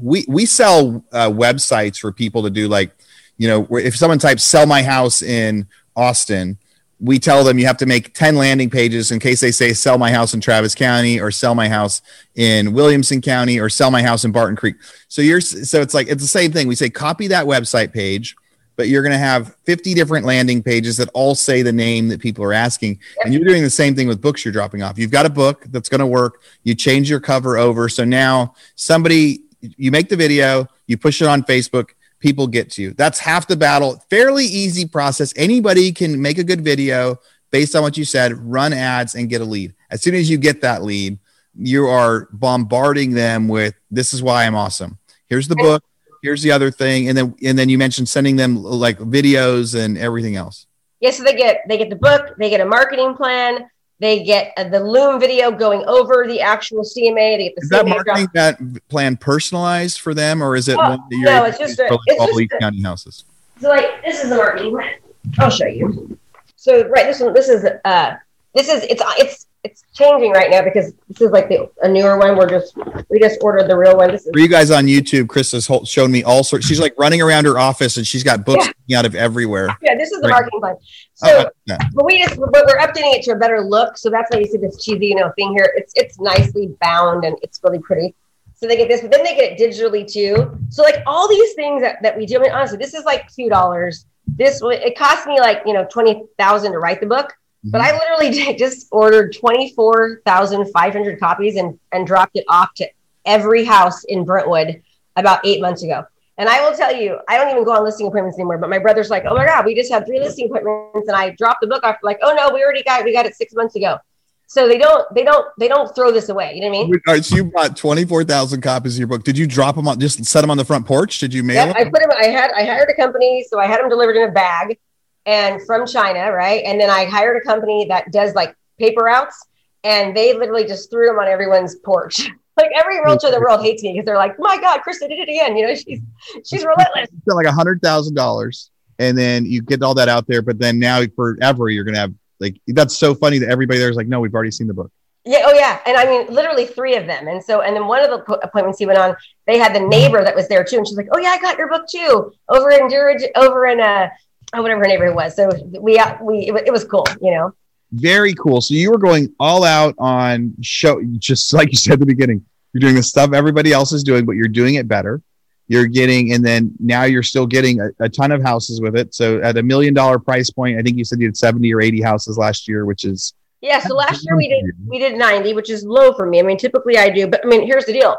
We 0.00 0.24
we 0.28 0.46
sell 0.46 1.04
uh, 1.12 1.30
websites 1.30 1.98
for 1.98 2.12
people 2.12 2.42
to 2.42 2.50
do 2.50 2.68
like, 2.68 2.96
you 3.36 3.48
know, 3.48 3.66
if 3.76 3.96
someone 3.96 4.18
types 4.18 4.44
"sell 4.44 4.66
my 4.66 4.82
house" 4.82 5.22
in 5.22 5.66
Austin, 5.94 6.58
we 6.98 7.18
tell 7.18 7.44
them 7.44 7.58
you 7.58 7.66
have 7.66 7.76
to 7.76 7.86
make 7.86 8.14
10 8.14 8.36
landing 8.36 8.70
pages 8.70 9.12
in 9.12 9.20
case 9.20 9.40
they 9.40 9.52
say 9.52 9.72
sell 9.74 9.98
my 9.98 10.10
house 10.10 10.32
in 10.32 10.40
Travis 10.40 10.74
County 10.74 11.20
or 11.20 11.30
sell 11.30 11.54
my 11.54 11.68
house 11.68 12.00
in 12.36 12.72
Williamson 12.72 13.20
County 13.20 13.60
or 13.60 13.68
sell 13.68 13.90
my 13.90 14.02
house 14.02 14.24
in 14.24 14.32
Barton 14.32 14.56
Creek. 14.56 14.76
So 15.08 15.20
you're 15.20 15.42
so 15.42 15.80
it's 15.80 15.92
like 15.92 16.08
it's 16.08 16.22
the 16.22 16.28
same 16.28 16.52
thing. 16.52 16.68
We 16.68 16.74
say 16.74 16.88
copy 16.88 17.26
that 17.28 17.44
website 17.44 17.92
page, 17.92 18.34
but 18.76 18.88
you're 18.88 19.02
going 19.02 19.12
to 19.12 19.18
have 19.18 19.54
50 19.64 19.92
different 19.92 20.24
landing 20.24 20.62
pages 20.62 20.96
that 20.96 21.10
all 21.12 21.34
say 21.34 21.60
the 21.60 21.72
name 21.72 22.08
that 22.08 22.20
people 22.20 22.44
are 22.44 22.54
asking. 22.54 22.98
And 23.24 23.34
you're 23.34 23.44
doing 23.44 23.62
the 23.62 23.70
same 23.70 23.94
thing 23.94 24.08
with 24.08 24.22
books 24.22 24.44
you're 24.44 24.52
dropping 24.52 24.82
off. 24.82 24.98
You've 24.98 25.10
got 25.10 25.26
a 25.26 25.30
book 25.30 25.66
that's 25.68 25.90
going 25.90 26.00
to 26.00 26.06
work. 26.06 26.40
You 26.62 26.74
change 26.74 27.10
your 27.10 27.20
cover 27.20 27.58
over. 27.58 27.90
So 27.90 28.04
now 28.04 28.54
somebody 28.74 29.42
you 29.60 29.90
make 29.90 30.08
the 30.08 30.16
video, 30.16 30.68
you 30.86 30.96
push 30.96 31.22
it 31.22 31.28
on 31.28 31.42
Facebook, 31.42 31.90
people 32.18 32.46
get 32.46 32.70
to 32.72 32.82
you. 32.82 32.92
That's 32.92 33.18
half 33.18 33.46
the 33.46 33.56
battle. 33.56 34.02
Fairly 34.10 34.44
easy 34.44 34.86
process. 34.86 35.32
Anybody 35.36 35.92
can 35.92 36.20
make 36.20 36.38
a 36.38 36.44
good 36.44 36.62
video 36.62 37.18
based 37.50 37.74
on 37.76 37.82
what 37.82 37.96
you 37.96 38.04
said, 38.04 38.32
run 38.38 38.72
ads 38.72 39.14
and 39.14 39.28
get 39.28 39.40
a 39.40 39.44
lead. 39.44 39.74
As 39.90 40.02
soon 40.02 40.14
as 40.14 40.28
you 40.28 40.36
get 40.38 40.60
that 40.62 40.82
lead, 40.82 41.18
you 41.58 41.86
are 41.86 42.28
bombarding 42.32 43.12
them 43.12 43.48
with 43.48 43.74
this 43.90 44.12
is 44.12 44.22
why 44.22 44.44
I'm 44.44 44.54
awesome. 44.54 44.98
Here's 45.26 45.48
the 45.48 45.56
book, 45.56 45.82
here's 46.22 46.42
the 46.42 46.52
other 46.52 46.70
thing 46.70 47.08
and 47.08 47.16
then 47.16 47.34
and 47.42 47.58
then 47.58 47.68
you 47.68 47.78
mentioned 47.78 48.08
sending 48.08 48.36
them 48.36 48.62
like 48.62 48.98
videos 48.98 49.78
and 49.78 49.96
everything 49.96 50.36
else. 50.36 50.66
Yeah, 51.00 51.10
so 51.10 51.22
they 51.22 51.34
get 51.34 51.62
they 51.68 51.78
get 51.78 51.90
the 51.90 51.96
book, 51.96 52.36
they 52.38 52.50
get 52.50 52.60
a 52.60 52.66
marketing 52.66 53.14
plan, 53.14 53.68
they 53.98 54.22
get 54.22 54.52
the 54.56 54.80
Loom 54.80 55.18
video 55.18 55.50
going 55.50 55.82
over 55.86 56.26
the 56.26 56.40
actual 56.40 56.82
CMA. 56.82 57.38
They 57.38 57.44
get 57.44 57.56
the 57.56 57.62
is 57.62 57.70
CMA 57.70 57.70
that 57.70 57.88
marketing 57.88 58.26
drop. 58.26 58.32
that 58.32 58.88
plan 58.88 59.16
personalized 59.16 60.00
for 60.00 60.12
them, 60.12 60.42
or 60.42 60.54
is 60.54 60.68
it 60.68 60.76
oh, 60.78 60.90
one 60.90 61.00
that 61.10 61.16
you're 61.16 61.30
no? 61.30 61.44
It's 61.44 61.58
just 61.58 61.78
a, 61.78 61.98
it's 62.06 62.20
all 62.20 62.38
just 62.38 62.52
county 62.60 62.82
houses. 62.82 63.24
So 63.60 63.68
like 63.68 64.04
this 64.04 64.22
is 64.22 64.28
the 64.28 64.36
marketing 64.36 64.72
plan. 64.72 64.94
I'll 65.38 65.50
show 65.50 65.66
you. 65.66 66.18
So 66.56 66.86
right, 66.88 67.06
this 67.06 67.20
one, 67.20 67.32
this 67.32 67.48
is 67.48 67.64
uh, 67.84 68.16
this 68.54 68.68
is 68.68 68.82
it's 68.84 69.02
it's 69.18 69.46
it's 69.64 69.82
changing 69.94 70.30
right 70.32 70.50
now 70.50 70.62
because 70.62 70.92
this 71.08 71.20
is 71.20 71.30
like 71.30 71.48
the 71.48 71.68
a 71.82 71.88
newer 71.88 72.18
one. 72.18 72.36
We're 72.36 72.48
just 72.48 72.76
we 73.08 73.18
just 73.18 73.38
ordered 73.42 73.68
the 73.68 73.76
real 73.76 73.96
one. 73.96 74.12
This 74.12 74.24
is 74.24 74.30
for 74.32 74.38
you 74.38 74.48
guys 74.48 74.70
on 74.70 74.84
YouTube. 74.84 75.28
Chris 75.28 75.52
has 75.52 75.68
shown 75.84 76.10
me 76.10 76.22
all 76.22 76.44
sorts. 76.44 76.66
She's 76.66 76.80
like 76.80 76.94
running 76.98 77.20
around 77.20 77.46
her 77.46 77.58
office 77.58 77.96
and 77.96 78.06
she's 78.06 78.22
got 78.22 78.44
books 78.44 78.68
yeah. 78.86 78.98
out 78.98 79.06
of 79.06 79.14
everywhere. 79.14 79.76
Yeah, 79.82 79.96
this 79.96 80.12
is 80.12 80.20
the 80.20 80.28
right. 80.28 80.34
marketing 80.34 80.60
plan. 80.60 80.76
Oh, 80.76 80.82
so, 81.14 81.46
oh, 81.46 81.50
yeah. 81.66 81.78
but 81.94 82.04
we 82.04 82.22
just 82.22 82.36
but 82.38 82.64
we're 82.66 82.78
updating 82.78 83.14
it 83.14 83.22
to 83.24 83.32
a 83.32 83.36
better 83.36 83.60
look. 83.60 83.98
So 83.98 84.10
that's 84.10 84.30
why 84.30 84.40
you 84.40 84.46
see 84.46 84.58
this 84.58 84.82
cheesy, 84.82 85.06
you 85.08 85.16
know, 85.16 85.32
thing 85.36 85.52
here. 85.52 85.72
It's 85.76 85.92
it's 85.96 86.20
nicely 86.20 86.74
bound 86.80 87.24
and 87.24 87.36
it's 87.42 87.60
really 87.64 87.80
pretty. 87.80 88.14
So 88.54 88.66
they 88.66 88.76
get 88.76 88.88
this, 88.88 89.02
but 89.02 89.10
then 89.10 89.22
they 89.22 89.34
get 89.34 89.52
it 89.52 89.58
digitally 89.58 90.10
too. 90.10 90.58
So 90.70 90.82
like 90.82 91.02
all 91.06 91.28
these 91.28 91.52
things 91.54 91.82
that, 91.82 92.00
that 92.02 92.16
we 92.16 92.24
do. 92.24 92.38
I 92.38 92.42
mean, 92.42 92.52
honestly, 92.52 92.78
this 92.78 92.94
is 92.94 93.04
like 93.04 93.30
two 93.32 93.48
dollars. 93.48 94.06
This 94.26 94.60
it 94.64 94.96
cost 94.96 95.26
me 95.26 95.40
like 95.40 95.62
you 95.66 95.72
know 95.72 95.86
twenty 95.90 96.22
thousand 96.38 96.72
to 96.72 96.78
write 96.78 97.00
the 97.00 97.06
book 97.06 97.34
but 97.64 97.80
I 97.80 97.92
literally 97.92 98.30
did, 98.44 98.58
just 98.58 98.88
ordered 98.90 99.34
24,500 99.34 101.20
copies 101.20 101.56
and, 101.56 101.78
and 101.92 102.06
dropped 102.06 102.36
it 102.36 102.44
off 102.48 102.72
to 102.74 102.88
every 103.24 103.64
house 103.64 104.04
in 104.04 104.24
Brentwood 104.24 104.82
about 105.16 105.40
eight 105.44 105.60
months 105.60 105.82
ago. 105.82 106.04
And 106.38 106.48
I 106.48 106.60
will 106.68 106.76
tell 106.76 106.94
you, 106.94 107.18
I 107.28 107.38
don't 107.38 107.50
even 107.50 107.64
go 107.64 107.72
on 107.72 107.82
listing 107.82 108.06
appointments 108.06 108.38
anymore. 108.38 108.58
But 108.58 108.68
my 108.68 108.78
brother's 108.78 109.08
like, 109.08 109.24
"Oh 109.26 109.34
my 109.34 109.46
god, 109.46 109.64
we 109.64 109.74
just 109.74 109.90
had 109.90 110.04
three 110.04 110.20
listing 110.20 110.46
appointments," 110.46 111.08
and 111.08 111.16
I 111.16 111.30
dropped 111.30 111.62
the 111.62 111.66
book 111.66 111.82
off. 111.82 111.96
Like, 112.02 112.18
"Oh 112.22 112.34
no, 112.34 112.52
we 112.52 112.62
already 112.62 112.82
got 112.82 113.00
it. 113.00 113.04
we 113.06 113.12
got 113.14 113.24
it 113.24 113.34
six 113.34 113.54
months 113.54 113.74
ago." 113.74 113.98
So 114.46 114.68
they 114.68 114.76
don't 114.76 115.12
they 115.14 115.24
don't 115.24 115.46
they 115.58 115.66
don't 115.66 115.92
throw 115.94 116.12
this 116.12 116.28
away. 116.28 116.52
You 116.54 116.60
know 116.60 116.68
what 116.68 116.78
I 116.78 116.82
mean? 116.82 117.02
All 117.06 117.14
right, 117.14 117.24
so 117.24 117.36
you 117.36 117.44
bought 117.44 117.74
twenty 117.74 118.04
four 118.04 118.22
thousand 118.22 118.60
copies 118.60 118.96
of 118.96 118.98
your 118.98 119.08
book. 119.08 119.24
Did 119.24 119.38
you 119.38 119.46
drop 119.46 119.76
them 119.76 119.88
on? 119.88 119.98
Just 119.98 120.22
set 120.26 120.42
them 120.42 120.50
on 120.50 120.58
the 120.58 120.64
front 120.64 120.86
porch? 120.86 121.18
Did 121.18 121.32
you 121.32 121.42
mail? 121.42 121.66
Yep, 121.66 121.76
them? 121.76 121.86
I 121.86 121.90
put 121.90 122.00
them. 122.02 122.10
I 122.20 122.26
had 122.26 122.50
I 122.52 122.64
hired 122.66 122.90
a 122.90 122.94
company, 122.94 123.42
so 123.48 123.58
I 123.58 123.66
had 123.66 123.80
them 123.80 123.88
delivered 123.88 124.16
in 124.16 124.28
a 124.28 124.32
bag 124.32 124.78
and 125.26 125.60
from 125.66 125.86
China, 125.86 126.32
right? 126.32 126.62
And 126.64 126.80
then 126.80 126.88
I 126.88 127.04
hired 127.04 127.36
a 127.36 127.44
company 127.44 127.86
that 127.88 128.12
does 128.12 128.34
like 128.34 128.56
paper 128.78 129.02
routes, 129.02 129.46
and 129.84 130.16
they 130.16 130.32
literally 130.32 130.64
just 130.64 130.90
threw 130.90 131.06
them 131.06 131.18
on 131.18 131.28
everyone's 131.28 131.76
porch. 131.76 132.28
like 132.56 132.70
every 132.74 133.00
realtor 133.02 133.26
in 133.26 133.34
the 133.34 133.40
world 133.40 133.60
hates 133.60 133.82
me 133.82 133.92
because 133.92 134.06
they're 134.06 134.16
like, 134.16 134.36
"My 134.38 134.56
God, 134.58 134.80
Krista 134.86 135.08
did 135.08 135.18
it 135.18 135.28
again!" 135.28 135.56
You 135.56 135.66
know, 135.66 135.74
she's 135.74 136.00
she's 136.44 136.64
relentless. 136.64 137.08
Spent 137.08 137.36
like 137.36 137.46
a 137.46 137.52
hundred 137.52 137.82
thousand 137.82 138.14
dollars, 138.14 138.70
and 138.98 139.18
then 139.18 139.44
you 139.44 139.60
get 139.60 139.82
all 139.82 139.94
that 139.94 140.08
out 140.08 140.26
there, 140.26 140.42
but 140.42 140.58
then 140.58 140.78
now 140.78 141.02
forever 141.14 141.68
you're 141.68 141.84
gonna 141.84 141.98
have 141.98 142.14
like 142.40 142.60
that's 142.68 142.96
so 142.96 143.14
funny 143.14 143.38
that 143.38 143.50
everybody 143.50 143.78
there's 143.78 143.96
like, 143.96 144.08
"No, 144.08 144.20
we've 144.20 144.34
already 144.34 144.52
seen 144.52 144.68
the 144.68 144.74
book." 144.74 144.90
Yeah. 145.26 145.42
Oh, 145.44 145.52
yeah. 145.52 145.80
And 145.86 145.96
I 145.96 146.04
mean, 146.04 146.32
literally 146.32 146.66
three 146.66 146.94
of 146.94 147.06
them. 147.06 147.26
And 147.26 147.42
so, 147.42 147.62
and 147.62 147.74
then 147.74 147.88
one 147.88 148.00
of 148.00 148.10
the 148.10 148.34
appointments 148.44 148.78
he 148.78 148.86
went 148.86 149.00
on, 149.00 149.16
they 149.48 149.58
had 149.58 149.74
the 149.74 149.80
neighbor 149.80 150.22
that 150.22 150.36
was 150.36 150.46
there 150.46 150.62
too, 150.62 150.76
and 150.76 150.86
she's 150.86 150.96
like, 150.96 151.08
"Oh 151.12 151.18
yeah, 151.18 151.30
I 151.30 151.40
got 151.40 151.58
your 151.58 151.68
book 151.68 151.88
too 151.90 152.32
over 152.48 152.70
in 152.70 152.86
Deer 152.86 153.08
Ridge, 153.08 153.28
over 153.34 153.66
in 153.66 153.80
uh 153.80 154.08
or 154.54 154.62
whatever 154.62 154.80
her 154.80 154.86
neighborhood 154.86 155.14
was. 155.14 155.36
So 155.36 155.50
we 155.80 155.98
uh, 155.98 156.16
we 156.22 156.50
it, 156.50 156.72
was 156.72 156.84
cool, 156.84 157.04
you 157.20 157.32
know. 157.32 157.52
Very 157.92 158.34
cool. 158.34 158.60
So 158.60 158.74
you 158.74 158.90
were 158.90 158.98
going 158.98 159.34
all 159.38 159.64
out 159.64 159.94
on 159.98 160.54
show, 160.62 161.02
just 161.18 161.52
like 161.52 161.70
you 161.70 161.76
said 161.76 161.94
at 161.94 162.00
the 162.00 162.06
beginning. 162.06 162.44
You're 162.72 162.80
doing 162.80 162.96
the 162.96 163.02
stuff 163.02 163.32
everybody 163.32 163.72
else 163.72 163.92
is 163.92 164.04
doing, 164.04 164.26
but 164.26 164.32
you're 164.32 164.48
doing 164.48 164.74
it 164.74 164.86
better. 164.86 165.22
You're 165.68 165.86
getting, 165.86 166.32
and 166.32 166.44
then 166.44 166.74
now 166.78 167.04
you're 167.04 167.22
still 167.22 167.46
getting 167.46 167.80
a, 167.80 167.88
a 168.00 168.08
ton 168.08 168.30
of 168.32 168.42
houses 168.42 168.80
with 168.80 168.96
it. 168.96 169.14
So 169.14 169.40
at 169.40 169.56
a 169.56 169.62
million 169.62 169.94
dollar 169.94 170.18
price 170.18 170.50
point, 170.50 170.78
I 170.78 170.82
think 170.82 170.96
you 170.96 171.04
said 171.04 171.18
you 171.18 171.26
had 171.26 171.36
70 171.36 171.72
or 171.74 171.80
80 171.80 172.02
houses 172.02 172.36
last 172.36 172.68
year, 172.68 172.84
which 172.84 173.04
is 173.04 173.34
yeah. 173.62 173.80
So 173.80 173.94
last 173.94 174.24
year 174.26 174.36
we 174.36 174.48
did 174.48 174.64
we 174.86 174.98
did 174.98 175.16
90, 175.16 175.54
which 175.54 175.70
is 175.70 175.84
low 175.84 176.12
for 176.12 176.26
me. 176.26 176.38
I 176.38 176.42
mean, 176.42 176.58
typically 176.58 176.98
I 176.98 177.08
do, 177.08 177.26
but 177.26 177.44
I 177.44 177.48
mean, 177.48 177.66
here's 177.66 177.86
the 177.86 177.92
deal. 177.92 178.16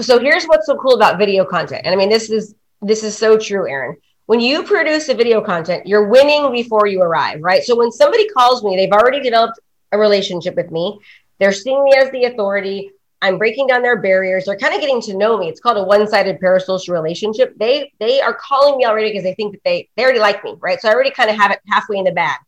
So 0.00 0.18
here's 0.18 0.46
what's 0.46 0.66
so 0.66 0.76
cool 0.76 0.94
about 0.94 1.18
video 1.18 1.44
content, 1.44 1.82
and 1.84 1.92
I 1.92 1.96
mean, 1.96 2.08
this 2.08 2.30
is 2.30 2.54
this 2.80 3.04
is 3.04 3.16
so 3.16 3.38
true, 3.38 3.68
Aaron 3.68 3.96
when 4.26 4.40
you 4.40 4.62
produce 4.64 5.08
a 5.08 5.14
video 5.14 5.40
content, 5.40 5.86
you're 5.86 6.08
winning 6.08 6.50
before 6.50 6.86
you 6.86 7.02
arrive, 7.02 7.42
right? 7.42 7.62
So 7.62 7.76
when 7.76 7.92
somebody 7.92 8.28
calls 8.28 8.64
me, 8.64 8.76
they've 8.76 8.92
already 8.92 9.20
developed 9.20 9.60
a 9.92 9.98
relationship 9.98 10.56
with 10.56 10.70
me. 10.70 10.98
They're 11.38 11.52
seeing 11.52 11.82
me 11.84 11.94
as 11.96 12.10
the 12.10 12.24
authority. 12.24 12.90
I'm 13.20 13.38
breaking 13.38 13.66
down 13.66 13.82
their 13.82 14.00
barriers. 14.00 14.44
They're 14.44 14.56
kind 14.56 14.74
of 14.74 14.80
getting 14.80 15.00
to 15.02 15.16
know 15.16 15.38
me. 15.38 15.48
It's 15.48 15.60
called 15.60 15.78
a 15.78 15.84
one-sided 15.84 16.40
parasocial 16.40 16.90
relationship. 16.90 17.56
They 17.58 17.92
they 17.98 18.20
are 18.20 18.34
calling 18.34 18.76
me 18.76 18.84
already 18.84 19.10
because 19.10 19.24
they 19.24 19.34
think 19.34 19.52
that 19.52 19.64
they 19.64 19.88
they 19.96 20.04
already 20.04 20.18
like 20.20 20.44
me, 20.44 20.56
right? 20.60 20.80
So 20.80 20.88
I 20.88 20.94
already 20.94 21.10
kind 21.10 21.30
of 21.30 21.36
have 21.36 21.50
it 21.50 21.60
halfway 21.68 21.98
in 21.98 22.04
the 22.04 22.12
bag. 22.12 22.38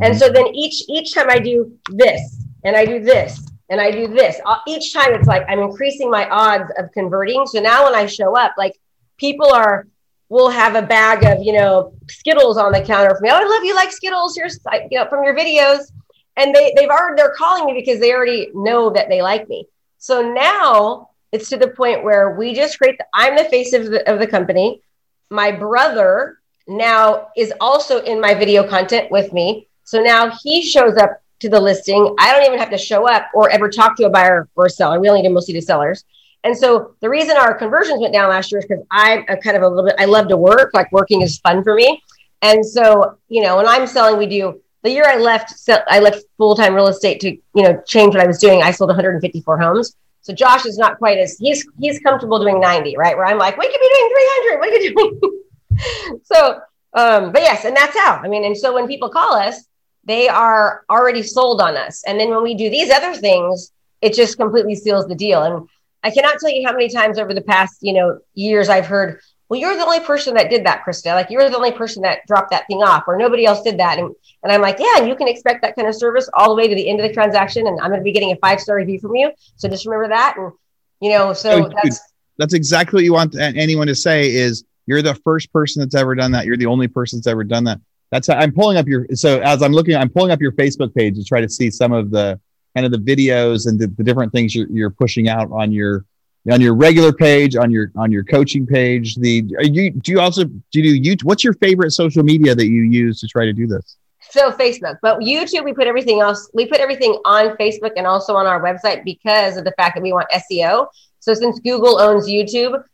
And 0.00 0.14
mm-hmm. 0.14 0.18
so 0.18 0.32
then 0.32 0.46
each 0.54 0.84
each 0.88 1.12
time 1.12 1.30
I 1.30 1.38
do 1.38 1.78
this 1.90 2.44
and 2.64 2.76
I 2.76 2.84
do 2.84 3.00
this 3.00 3.50
and 3.68 3.80
I 3.80 3.90
do 3.90 4.06
this, 4.06 4.40
uh, 4.46 4.58
each 4.66 4.92
time 4.92 5.12
it's 5.14 5.28
like 5.28 5.44
I'm 5.48 5.60
increasing 5.60 6.10
my 6.10 6.28
odds 6.28 6.70
of 6.78 6.90
converting. 6.92 7.46
So 7.46 7.60
now 7.60 7.84
when 7.84 7.94
I 7.94 8.06
show 8.06 8.36
up, 8.36 8.54
like 8.56 8.78
people 9.18 9.52
are 9.52 9.86
will 10.28 10.50
have 10.50 10.74
a 10.74 10.82
bag 10.82 11.24
of, 11.24 11.42
you 11.44 11.52
know, 11.52 11.92
Skittles 12.08 12.58
on 12.58 12.72
the 12.72 12.80
counter 12.80 13.14
for 13.14 13.22
me. 13.22 13.30
Oh, 13.30 13.36
I 13.36 13.44
love 13.44 13.64
you 13.64 13.74
like 13.74 13.92
Skittles. 13.92 14.36
Here's, 14.36 14.58
you 14.90 14.98
know, 14.98 15.08
from 15.08 15.24
your 15.24 15.36
videos. 15.36 15.92
And 16.36 16.54
they, 16.54 16.72
they've 16.76 16.88
already, 16.88 17.16
they're 17.16 17.34
calling 17.34 17.66
me 17.66 17.74
because 17.74 18.00
they 18.00 18.12
already 18.12 18.50
know 18.54 18.90
that 18.90 19.08
they 19.08 19.22
like 19.22 19.48
me. 19.48 19.66
So 19.98 20.32
now 20.32 21.10
it's 21.32 21.48
to 21.50 21.56
the 21.56 21.68
point 21.68 22.04
where 22.04 22.36
we 22.36 22.54
just 22.54 22.78
create, 22.78 22.98
the, 22.98 23.06
I'm 23.14 23.36
the 23.36 23.44
face 23.44 23.72
of 23.72 23.86
the, 23.86 24.10
of 24.12 24.18
the 24.18 24.26
company. 24.26 24.82
My 25.30 25.50
brother 25.50 26.38
now 26.68 27.28
is 27.36 27.52
also 27.60 28.02
in 28.02 28.20
my 28.20 28.34
video 28.34 28.68
content 28.68 29.10
with 29.10 29.32
me. 29.32 29.68
So 29.84 30.02
now 30.02 30.32
he 30.42 30.62
shows 30.62 30.96
up 30.96 31.22
to 31.40 31.48
the 31.48 31.60
listing. 31.60 32.14
I 32.18 32.32
don't 32.32 32.44
even 32.44 32.58
have 32.58 32.70
to 32.70 32.78
show 32.78 33.08
up 33.08 33.28
or 33.34 33.50
ever 33.50 33.68
talk 33.68 33.96
to 33.96 34.06
a 34.06 34.10
buyer 34.10 34.48
or 34.56 34.66
a 34.66 34.70
seller. 34.70 35.00
We 35.00 35.08
only 35.08 35.22
do 35.22 35.30
mostly 35.30 35.54
to 35.54 35.62
sellers. 35.62 36.04
And 36.44 36.56
so 36.56 36.94
the 37.00 37.08
reason 37.08 37.36
our 37.36 37.54
conversions 37.54 38.00
went 38.00 38.12
down 38.12 38.28
last 38.28 38.52
year 38.52 38.60
is 38.60 38.66
because 38.66 38.84
I'm 38.90 39.24
a 39.28 39.36
kind 39.36 39.56
of 39.56 39.62
a 39.62 39.68
little 39.68 39.84
bit, 39.84 39.96
I 39.98 40.04
love 40.04 40.28
to 40.28 40.36
work, 40.36 40.70
like 40.74 40.90
working 40.92 41.22
is 41.22 41.38
fun 41.38 41.64
for 41.64 41.74
me. 41.74 42.02
And 42.42 42.64
so, 42.64 43.18
you 43.28 43.42
know, 43.42 43.56
when 43.56 43.66
I'm 43.66 43.86
selling, 43.86 44.18
we 44.18 44.26
do 44.26 44.60
the 44.82 44.90
year 44.90 45.04
I 45.06 45.16
left, 45.16 45.68
I 45.88 45.98
left 45.98 46.24
full 46.36 46.54
time 46.54 46.74
real 46.74 46.86
estate 46.86 47.20
to, 47.20 47.30
you 47.30 47.62
know, 47.62 47.82
change 47.86 48.14
what 48.14 48.22
I 48.22 48.26
was 48.26 48.38
doing. 48.38 48.62
I 48.62 48.70
sold 48.70 48.88
154 48.88 49.58
homes. 49.58 49.96
So 50.20 50.32
Josh 50.32 50.66
is 50.66 50.78
not 50.78 50.98
quite 50.98 51.18
as 51.18 51.38
he's 51.38 51.66
he's 51.78 52.00
comfortable 52.00 52.40
doing 52.40 52.60
90, 52.60 52.96
right? 52.96 53.16
Where 53.16 53.26
I'm 53.26 53.38
like, 53.38 53.56
we 53.56 53.66
could 53.66 53.80
be 53.80 53.90
doing 53.94 54.10
300. 54.48 54.58
What 54.58 54.68
are 54.68 54.76
you 54.76 54.94
doing? 54.94 56.20
so, 56.24 56.60
um, 56.94 57.32
but 57.32 57.42
yes, 57.42 57.64
and 57.64 57.76
that's 57.76 57.96
how. 57.96 58.16
I 58.16 58.28
mean, 58.28 58.44
and 58.44 58.56
so 58.56 58.74
when 58.74 58.86
people 58.86 59.08
call 59.08 59.34
us, 59.34 59.66
they 60.04 60.28
are 60.28 60.84
already 60.88 61.22
sold 61.22 61.60
on 61.60 61.76
us. 61.76 62.02
And 62.06 62.18
then 62.18 62.30
when 62.30 62.42
we 62.42 62.54
do 62.54 62.70
these 62.70 62.90
other 62.90 63.14
things, 63.14 63.72
it 64.00 64.14
just 64.14 64.36
completely 64.36 64.74
seals 64.74 65.06
the 65.06 65.14
deal. 65.14 65.42
And 65.42 65.68
I 66.06 66.10
cannot 66.10 66.38
tell 66.38 66.50
you 66.50 66.64
how 66.64 66.72
many 66.72 66.88
times 66.88 67.18
over 67.18 67.34
the 67.34 67.42
past, 67.42 67.78
you 67.80 67.92
know, 67.92 68.20
years 68.34 68.68
I've 68.68 68.86
heard, 68.86 69.20
well, 69.48 69.58
you're 69.58 69.74
the 69.74 69.84
only 69.84 69.98
person 69.98 70.34
that 70.34 70.50
did 70.50 70.64
that, 70.64 70.84
Krista. 70.86 71.14
Like 71.14 71.30
you're 71.30 71.50
the 71.50 71.56
only 71.56 71.72
person 71.72 72.02
that 72.02 72.20
dropped 72.28 72.52
that 72.52 72.64
thing 72.68 72.78
off, 72.78 73.02
or 73.08 73.18
nobody 73.18 73.44
else 73.44 73.62
did 73.62 73.80
that. 73.80 73.98
And, 73.98 74.14
and 74.44 74.52
I'm 74.52 74.60
like, 74.60 74.78
yeah, 74.78 74.98
and 74.98 75.08
you 75.08 75.16
can 75.16 75.26
expect 75.26 75.62
that 75.62 75.74
kind 75.74 75.88
of 75.88 75.96
service 75.96 76.30
all 76.34 76.48
the 76.50 76.54
way 76.54 76.68
to 76.68 76.74
the 76.76 76.88
end 76.88 77.00
of 77.00 77.08
the 77.08 77.12
transaction. 77.12 77.66
And 77.66 77.80
I'm 77.80 77.88
going 77.88 77.98
to 77.98 78.04
be 78.04 78.12
getting 78.12 78.30
a 78.30 78.36
five 78.36 78.60
star 78.60 78.76
review 78.76 79.00
from 79.00 79.16
you. 79.16 79.32
So 79.56 79.68
just 79.68 79.84
remember 79.84 80.08
that. 80.14 80.36
And, 80.38 80.52
you 81.00 81.10
know, 81.10 81.32
so 81.32 81.66
oh, 81.66 81.72
that's, 81.82 82.00
that's 82.38 82.54
exactly 82.54 82.98
what 82.98 83.04
you 83.04 83.12
want 83.12 83.34
anyone 83.36 83.88
to 83.88 83.94
say 83.96 84.32
is 84.32 84.64
you're 84.86 85.02
the 85.02 85.16
first 85.16 85.52
person 85.52 85.80
that's 85.80 85.96
ever 85.96 86.14
done 86.14 86.30
that. 86.32 86.46
You're 86.46 86.56
the 86.56 86.66
only 86.66 86.86
person 86.86 87.18
that's 87.18 87.26
ever 87.26 87.42
done 87.42 87.64
that. 87.64 87.80
That's 88.12 88.28
how 88.28 88.34
I'm 88.34 88.52
pulling 88.52 88.76
up 88.76 88.86
your, 88.86 89.06
so 89.14 89.40
as 89.40 89.60
I'm 89.60 89.72
looking, 89.72 89.96
I'm 89.96 90.08
pulling 90.08 90.30
up 90.30 90.40
your 90.40 90.52
Facebook 90.52 90.94
page 90.94 91.16
to 91.16 91.24
try 91.24 91.40
to 91.40 91.48
see 91.48 91.68
some 91.70 91.92
of 91.92 92.12
the 92.12 92.38
kind 92.76 92.84
of 92.84 92.92
the 92.92 92.98
videos 92.98 93.66
and 93.66 93.80
the, 93.80 93.86
the 93.86 94.04
different 94.04 94.30
things 94.32 94.54
you're, 94.54 94.68
you're 94.68 94.90
pushing 94.90 95.30
out 95.30 95.50
on 95.50 95.72
your, 95.72 96.04
on 96.50 96.60
your 96.60 96.74
regular 96.74 97.12
page, 97.12 97.56
on 97.56 97.70
your 97.70 97.90
on 97.96 98.12
your 98.12 98.22
coaching 98.22 98.66
page. 98.66 99.16
The 99.16 99.42
you 99.62 99.90
do 99.90 100.12
you 100.12 100.20
also 100.20 100.44
do 100.44 100.80
you 100.80 100.92
you 100.92 101.16
what's 101.24 101.42
your 101.42 101.54
favorite 101.54 101.90
social 101.90 102.22
media 102.22 102.54
that 102.54 102.66
you 102.66 102.82
use 102.82 103.18
to 103.20 103.26
try 103.26 103.46
to 103.46 103.52
do 103.52 103.66
this? 103.66 103.96
So 104.30 104.52
Facebook, 104.52 104.98
but 105.02 105.20
YouTube, 105.20 105.64
we 105.64 105.72
put 105.72 105.86
everything 105.86 106.20
else. 106.20 106.50
We 106.52 106.66
put 106.66 106.78
everything 106.78 107.18
on 107.24 107.56
Facebook 107.56 107.92
and 107.96 108.06
also 108.06 108.34
on 108.36 108.46
our 108.46 108.62
website 108.62 109.04
because 109.04 109.56
of 109.56 109.64
the 109.64 109.72
fact 109.72 109.96
that 109.96 110.02
we 110.02 110.12
want 110.12 110.28
SEO. 110.30 110.88
So 111.20 111.32
since 111.34 111.58
Google 111.60 111.98
owns 111.98 112.28
YouTube, 112.28 112.84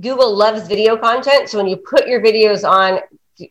Google 0.00 0.34
loves 0.34 0.68
video 0.68 0.96
content. 0.96 1.48
So 1.48 1.58
when 1.58 1.66
you 1.66 1.76
put 1.76 2.06
your 2.06 2.22
videos 2.22 2.68
on 2.68 3.00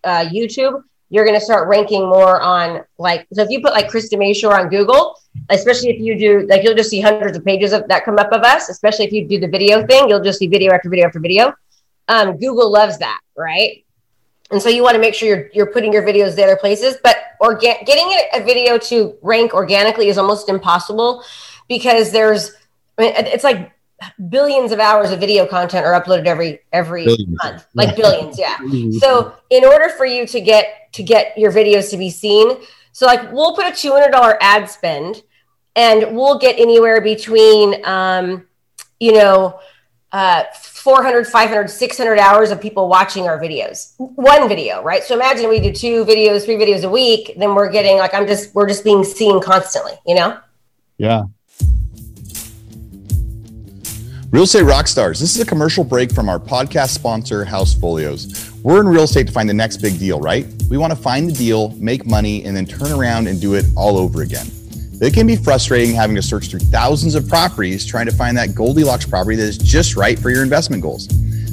uh, 0.03 0.29
YouTube, 0.29 0.81
you're 1.09 1.25
going 1.25 1.37
to 1.37 1.43
start 1.43 1.67
ranking 1.67 2.01
more 2.09 2.41
on 2.41 2.83
like 2.97 3.27
so 3.33 3.41
if 3.41 3.49
you 3.49 3.61
put 3.61 3.73
like 3.73 3.89
Krista 3.89 4.17
Mashore 4.17 4.57
on 4.57 4.69
Google, 4.69 5.19
especially 5.49 5.89
if 5.89 5.99
you 5.99 6.17
do 6.17 6.47
like 6.47 6.63
you'll 6.63 6.75
just 6.75 6.89
see 6.89 7.01
hundreds 7.01 7.37
of 7.37 7.45
pages 7.45 7.73
of, 7.73 7.87
that 7.87 8.05
come 8.05 8.17
up 8.17 8.31
of 8.31 8.41
us. 8.41 8.69
Especially 8.69 9.05
if 9.05 9.11
you 9.11 9.27
do 9.27 9.39
the 9.39 9.47
video 9.47 9.85
thing, 9.85 10.09
you'll 10.09 10.23
just 10.23 10.39
see 10.39 10.47
video 10.47 10.73
after 10.73 10.89
video 10.89 11.05
after 11.05 11.19
video. 11.19 11.53
Um, 12.07 12.37
Google 12.37 12.71
loves 12.71 12.97
that, 12.99 13.19
right? 13.35 13.83
And 14.51 14.61
so 14.61 14.69
you 14.69 14.83
want 14.83 14.95
to 14.95 15.01
make 15.01 15.13
sure 15.13 15.27
you're 15.27 15.49
you're 15.53 15.71
putting 15.71 15.93
your 15.93 16.03
videos 16.03 16.35
the 16.35 16.43
other 16.43 16.57
places. 16.57 16.97
But 17.03 17.17
organ- 17.39 17.83
getting 17.85 18.11
a 18.33 18.43
video 18.43 18.77
to 18.77 19.15
rank 19.21 19.53
organically 19.53 20.07
is 20.07 20.17
almost 20.17 20.49
impossible 20.49 21.23
because 21.67 22.11
there's 22.11 22.51
I 22.97 23.01
mean, 23.01 23.13
it's 23.15 23.43
like 23.43 23.71
billions 24.29 24.71
of 24.71 24.79
hours 24.79 25.11
of 25.11 25.19
video 25.19 25.45
content 25.45 25.85
are 25.85 25.99
uploaded 25.99 26.25
every 26.25 26.59
every 26.73 27.05
billions. 27.05 27.37
month. 27.43 27.67
Like 27.73 27.95
billions 27.95 28.37
yeah. 28.37 28.57
So 28.99 29.35
in 29.49 29.65
order 29.65 29.89
for 29.89 30.05
you 30.05 30.27
to 30.27 30.41
get 30.41 30.91
to 30.93 31.03
get 31.03 31.37
your 31.37 31.51
videos 31.51 31.89
to 31.91 31.97
be 31.97 32.09
seen 32.09 32.57
so 32.91 33.05
like 33.05 33.31
we'll 33.31 33.55
put 33.55 33.65
a 33.65 33.71
$200 33.71 34.37
ad 34.39 34.69
spend 34.69 35.23
and 35.75 36.15
we'll 36.15 36.39
get 36.39 36.57
anywhere 36.57 37.01
between 37.01 37.85
um, 37.85 38.47
you 38.99 39.13
know 39.13 39.59
uh, 40.11 40.43
400 40.53 41.27
500 41.27 41.69
600 41.69 42.19
hours 42.19 42.51
of 42.51 42.61
people 42.61 42.87
watching 42.87 43.27
our 43.27 43.39
videos. 43.39 43.93
One 43.97 44.47
video 44.47 44.83
right? 44.83 45.03
So 45.03 45.15
imagine 45.15 45.49
we 45.49 45.59
do 45.59 45.73
two 45.73 46.05
videos 46.05 46.45
three 46.45 46.55
videos 46.55 46.83
a 46.83 46.89
week 46.89 47.33
then 47.37 47.55
we're 47.55 47.71
getting 47.71 47.97
like 47.97 48.13
i'm 48.13 48.27
just 48.27 48.53
we're 48.53 48.67
just 48.67 48.83
being 48.83 49.03
seen 49.03 49.41
constantly 49.41 49.93
you 50.05 50.15
know? 50.15 50.39
Yeah 50.97 51.23
Real 54.31 54.43
Estate 54.43 54.63
Rockstars. 54.63 55.19
This 55.19 55.35
is 55.35 55.39
a 55.39 55.45
commercial 55.45 55.83
break 55.83 56.11
from 56.11 56.27
our 56.27 56.39
podcast 56.39 56.89
sponsor, 56.89 57.45
House 57.45 57.73
Folios. 57.73 58.51
We're 58.63 58.81
in 58.81 58.87
real 58.87 59.03
estate 59.03 59.27
to 59.27 59.33
find 59.33 59.47
the 59.47 59.53
next 59.53 59.77
big 59.77 59.97
deal, 59.99 60.19
right? 60.19 60.45
We 60.69 60.77
want 60.77 60.91
to 60.91 60.97
find 60.97 61.29
the 61.29 61.33
deal, 61.33 61.69
make 61.77 62.05
money, 62.05 62.43
and 62.43 62.57
then 62.57 62.65
turn 62.65 62.91
around 62.91 63.27
and 63.27 63.39
do 63.39 63.53
it 63.53 63.65
all 63.77 63.97
over 63.97 64.23
again. 64.23 64.47
It 64.99 65.13
can 65.13 65.27
be 65.27 65.35
frustrating 65.35 65.95
having 65.95 66.15
to 66.15 66.21
search 66.21 66.49
through 66.49 66.59
thousands 66.61 67.15
of 67.15 67.29
properties 67.29 67.85
trying 67.85 68.07
to 68.07 68.11
find 68.11 68.35
that 68.35 68.55
Goldilocks 68.55 69.05
property 69.05 69.37
that 69.37 69.43
is 69.43 69.57
just 69.57 69.95
right 69.95 70.17
for 70.17 70.31
your 70.31 70.43
investment 70.43 70.81
goals. 70.81 71.07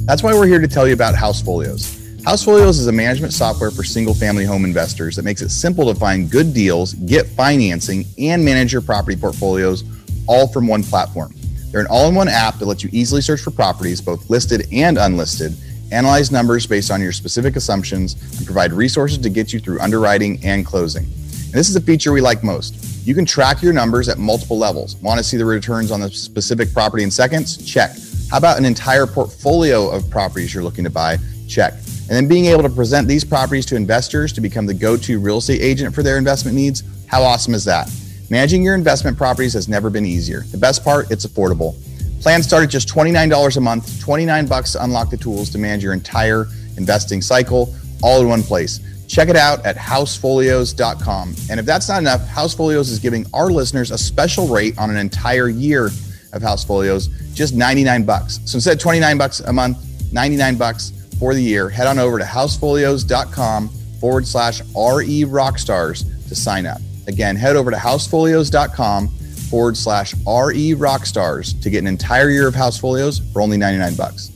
That's 0.05 0.23
why 0.23 0.33
we're 0.33 0.47
here 0.47 0.59
to 0.59 0.67
tell 0.67 0.87
you 0.87 0.93
about 0.93 1.15
House 1.15 1.41
Folios. 1.41 2.01
House 2.25 2.43
Folios 2.43 2.79
is 2.79 2.87
a 2.87 2.91
management 2.91 3.33
software 3.33 3.71
for 3.71 3.83
single 3.83 4.13
family 4.13 4.45
home 4.45 4.65
investors 4.65 5.15
that 5.15 5.23
makes 5.23 5.41
it 5.41 5.49
simple 5.49 5.93
to 5.93 5.97
find 5.97 6.29
good 6.29 6.53
deals, 6.53 6.95
get 6.95 7.27
financing, 7.27 8.03
and 8.17 8.43
manage 8.43 8.73
your 8.73 8.81
property 8.81 9.15
portfolios 9.15 9.83
all 10.27 10.47
from 10.47 10.67
one 10.67 10.83
platform. 10.83 11.33
They're 11.73 11.81
an 11.81 11.87
all 11.89 12.07
in 12.07 12.13
one 12.13 12.27
app 12.27 12.59
that 12.59 12.67
lets 12.67 12.83
you 12.83 12.89
easily 12.93 13.21
search 13.21 13.41
for 13.41 13.49
properties, 13.49 13.99
both 13.99 14.29
listed 14.29 14.67
and 14.71 14.99
unlisted, 14.99 15.55
analyze 15.91 16.31
numbers 16.31 16.67
based 16.67 16.91
on 16.91 17.01
your 17.01 17.11
specific 17.11 17.55
assumptions, 17.55 18.13
and 18.37 18.45
provide 18.45 18.71
resources 18.71 19.17
to 19.17 19.29
get 19.29 19.51
you 19.51 19.59
through 19.59 19.79
underwriting 19.79 20.39
and 20.43 20.67
closing. 20.67 21.03
And 21.03 21.53
this 21.53 21.69
is 21.69 21.75
a 21.75 21.81
feature 21.81 22.11
we 22.11 22.21
like 22.21 22.43
most. 22.43 23.07
You 23.07 23.15
can 23.15 23.25
track 23.25 23.63
your 23.63 23.73
numbers 23.73 24.07
at 24.07 24.19
multiple 24.19 24.55
levels. 24.55 24.97
Want 24.97 25.17
to 25.17 25.23
see 25.23 25.35
the 25.35 25.45
returns 25.45 25.89
on 25.89 25.99
the 25.99 26.11
specific 26.11 26.71
property 26.71 27.03
in 27.03 27.09
seconds? 27.09 27.57
Check. 27.65 27.97
How 28.29 28.37
about 28.37 28.59
an 28.59 28.65
entire 28.65 29.07
portfolio 29.07 29.89
of 29.89 30.07
properties 30.11 30.53
you're 30.53 30.63
looking 30.63 30.83
to 30.83 30.91
buy? 30.91 31.17
Check. 31.47 31.73
And 31.73 32.09
then 32.09 32.27
being 32.27 32.45
able 32.45 32.61
to 32.61 32.69
present 32.69 33.07
these 33.07 33.23
properties 33.23 33.65
to 33.67 33.75
investors 33.75 34.31
to 34.33 34.41
become 34.41 34.67
the 34.67 34.75
go 34.75 34.95
to 34.95 35.19
real 35.19 35.39
estate 35.39 35.61
agent 35.61 35.95
for 35.95 36.03
their 36.03 36.19
investment 36.19 36.55
needs? 36.55 36.83
How 37.07 37.23
awesome 37.23 37.55
is 37.55 37.65
that? 37.65 37.91
Managing 38.33 38.63
your 38.63 38.73
investment 38.73 39.15
properties 39.15 39.53
has 39.53 39.69
never 39.69 39.91
been 39.91 40.07
easier. 40.07 40.39
The 40.49 40.57
best 40.57 40.83
part, 40.83 41.11
it's 41.11 41.23
affordable. 41.23 41.75
Plans 42.19 42.47
start 42.47 42.63
at 42.63 42.71
just 42.71 42.89
$29 42.89 43.57
a 43.57 43.59
month, 43.59 44.01
29 44.01 44.47
bucks 44.47 44.71
to 44.71 44.83
unlock 44.83 45.11
the 45.11 45.17
tools 45.17 45.51
to 45.51 45.59
manage 45.59 45.83
your 45.83 45.93
entire 45.93 46.47
investing 46.75 47.21
cycle 47.21 47.75
all 48.01 48.21
in 48.21 48.27
one 48.27 48.41
place. 48.41 48.79
Check 49.07 49.29
it 49.29 49.35
out 49.35 49.63
at 49.67 49.75
housefolios.com. 49.75 51.35
And 51.51 51.59
if 51.59 51.67
that's 51.67 51.87
not 51.87 51.99
enough, 51.99 52.21
Housefolios 52.21 52.89
is 52.89 52.97
giving 52.97 53.27
our 53.35 53.51
listeners 53.51 53.91
a 53.91 53.99
special 53.99 54.47
rate 54.47 54.75
on 54.79 54.89
an 54.89 54.97
entire 54.97 55.47
year 55.47 55.85
of 55.85 56.41
Housefolios, 56.41 57.09
just 57.35 57.53
99 57.53 58.03
bucks. 58.03 58.39
So 58.45 58.55
instead 58.55 58.73
of 58.73 58.79
29 58.79 59.15
bucks 59.15 59.41
a 59.41 59.53
month, 59.53 59.77
99 60.11 60.55
bucks 60.55 60.91
for 61.19 61.35
the 61.35 61.43
year, 61.43 61.69
head 61.69 61.85
on 61.85 61.99
over 61.99 62.17
to 62.17 62.25
housefolios.com 62.25 63.69
forward 63.99 64.25
slash 64.25 64.61
RE 64.61 65.21
Rockstars 65.25 66.27
to 66.29 66.33
sign 66.33 66.65
up. 66.65 66.81
Again, 67.07 67.35
head 67.35 67.55
over 67.55 67.71
to 67.71 67.77
housefolios.com 67.77 69.07
forward 69.49 69.77
slash 69.77 70.13
RE 70.13 70.73
Rockstars 70.73 71.61
to 71.61 71.69
get 71.69 71.79
an 71.79 71.87
entire 71.87 72.29
year 72.29 72.47
of 72.47 72.55
house 72.55 72.77
folios 72.77 73.19
for 73.31 73.41
only 73.41 73.57
99 73.57 73.95
bucks. 73.95 74.31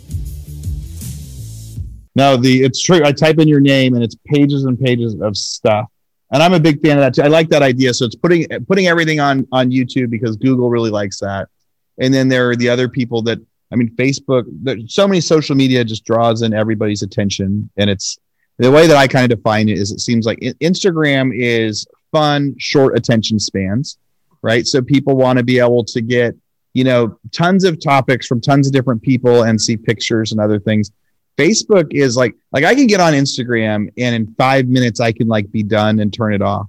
No, 2.16 2.36
the 2.36 2.64
it's 2.64 2.82
true. 2.82 3.02
I 3.06 3.12
type 3.12 3.38
in 3.38 3.48
your 3.48 3.60
name 3.60 3.94
and 3.94 4.04
it's 4.04 4.16
pages 4.26 4.66
and 4.66 4.80
pages 4.80 5.16
of 5.22 5.38
stuff. 5.38 5.88
And 6.32 6.44
I'm 6.44 6.54
a 6.54 6.60
big 6.60 6.82
fan 6.82 6.98
of 6.98 7.04
that 7.04 7.14
too. 7.14 7.22
I 7.22 7.28
like 7.28 7.50
that 7.50 7.62
idea. 7.62 7.94
So 7.94 8.06
it's 8.06 8.16
putting 8.16 8.48
putting 8.68 8.88
everything 8.88 9.20
on 9.20 9.48
on 9.52 9.70
YouTube 9.70 10.10
because 10.10 10.36
Google 10.36 10.70
really 10.70 10.90
likes 10.90 11.20
that. 11.20 11.48
And 12.00 12.14
then 12.14 12.28
there 12.28 12.50
are 12.50 12.56
the 12.56 12.70
other 12.70 12.90
people 12.90 13.22
that 13.24 13.40
I 13.72 13.76
mean, 13.76 13.94
Facebook. 13.96 14.46
So 14.90 15.08
many 15.08 15.22
social 15.22 15.56
media 15.56 15.84
just 15.84 16.06
draws 16.06 16.42
in 16.42 16.54
everybody's 16.54 17.02
attention, 17.02 17.70
and 17.78 17.90
it's 17.90 18.18
the 18.58 18.72
way 18.72 18.88
that 18.88 18.96
I 18.96 19.08
kind 19.08 19.32
of 19.32 19.38
define 19.38 19.70
it 19.70 19.78
is 19.78 19.92
it 19.92 20.00
seems 20.00 20.26
like 20.26 20.40
Instagram 20.40 21.32
is 21.36 21.86
fun, 22.12 22.56
short 22.58 22.98
attention 22.98 23.40
spans, 23.40 23.98
right? 24.42 24.66
So 24.66 24.82
people 24.82 25.16
want 25.16 25.38
to 25.38 25.44
be 25.44 25.60
able 25.60 25.84
to 25.86 26.02
get, 26.02 26.36
you 26.74 26.84
know, 26.84 27.18
tons 27.32 27.64
of 27.64 27.82
topics 27.84 28.28
from 28.28 28.42
tons 28.42 28.68
of 28.68 28.74
different 28.74 29.02
people 29.02 29.44
and 29.44 29.60
see 29.60 29.78
pictures 29.78 30.32
and 30.32 30.42
other 30.42 30.60
things. 30.60 30.92
Facebook 31.38 31.88
is 31.92 32.18
like, 32.18 32.36
like 32.52 32.64
I 32.64 32.74
can 32.74 32.88
get 32.88 33.00
on 33.00 33.14
Instagram 33.14 33.92
and 33.98 34.16
in 34.16 34.34
five 34.36 34.68
minutes 34.68 35.00
I 35.00 35.12
can 35.12 35.28
like 35.28 35.52
be 35.52 35.64
done 35.64 36.00
and 36.00 36.14
turn 36.14 36.34
it 36.34 36.42
off. 36.42 36.68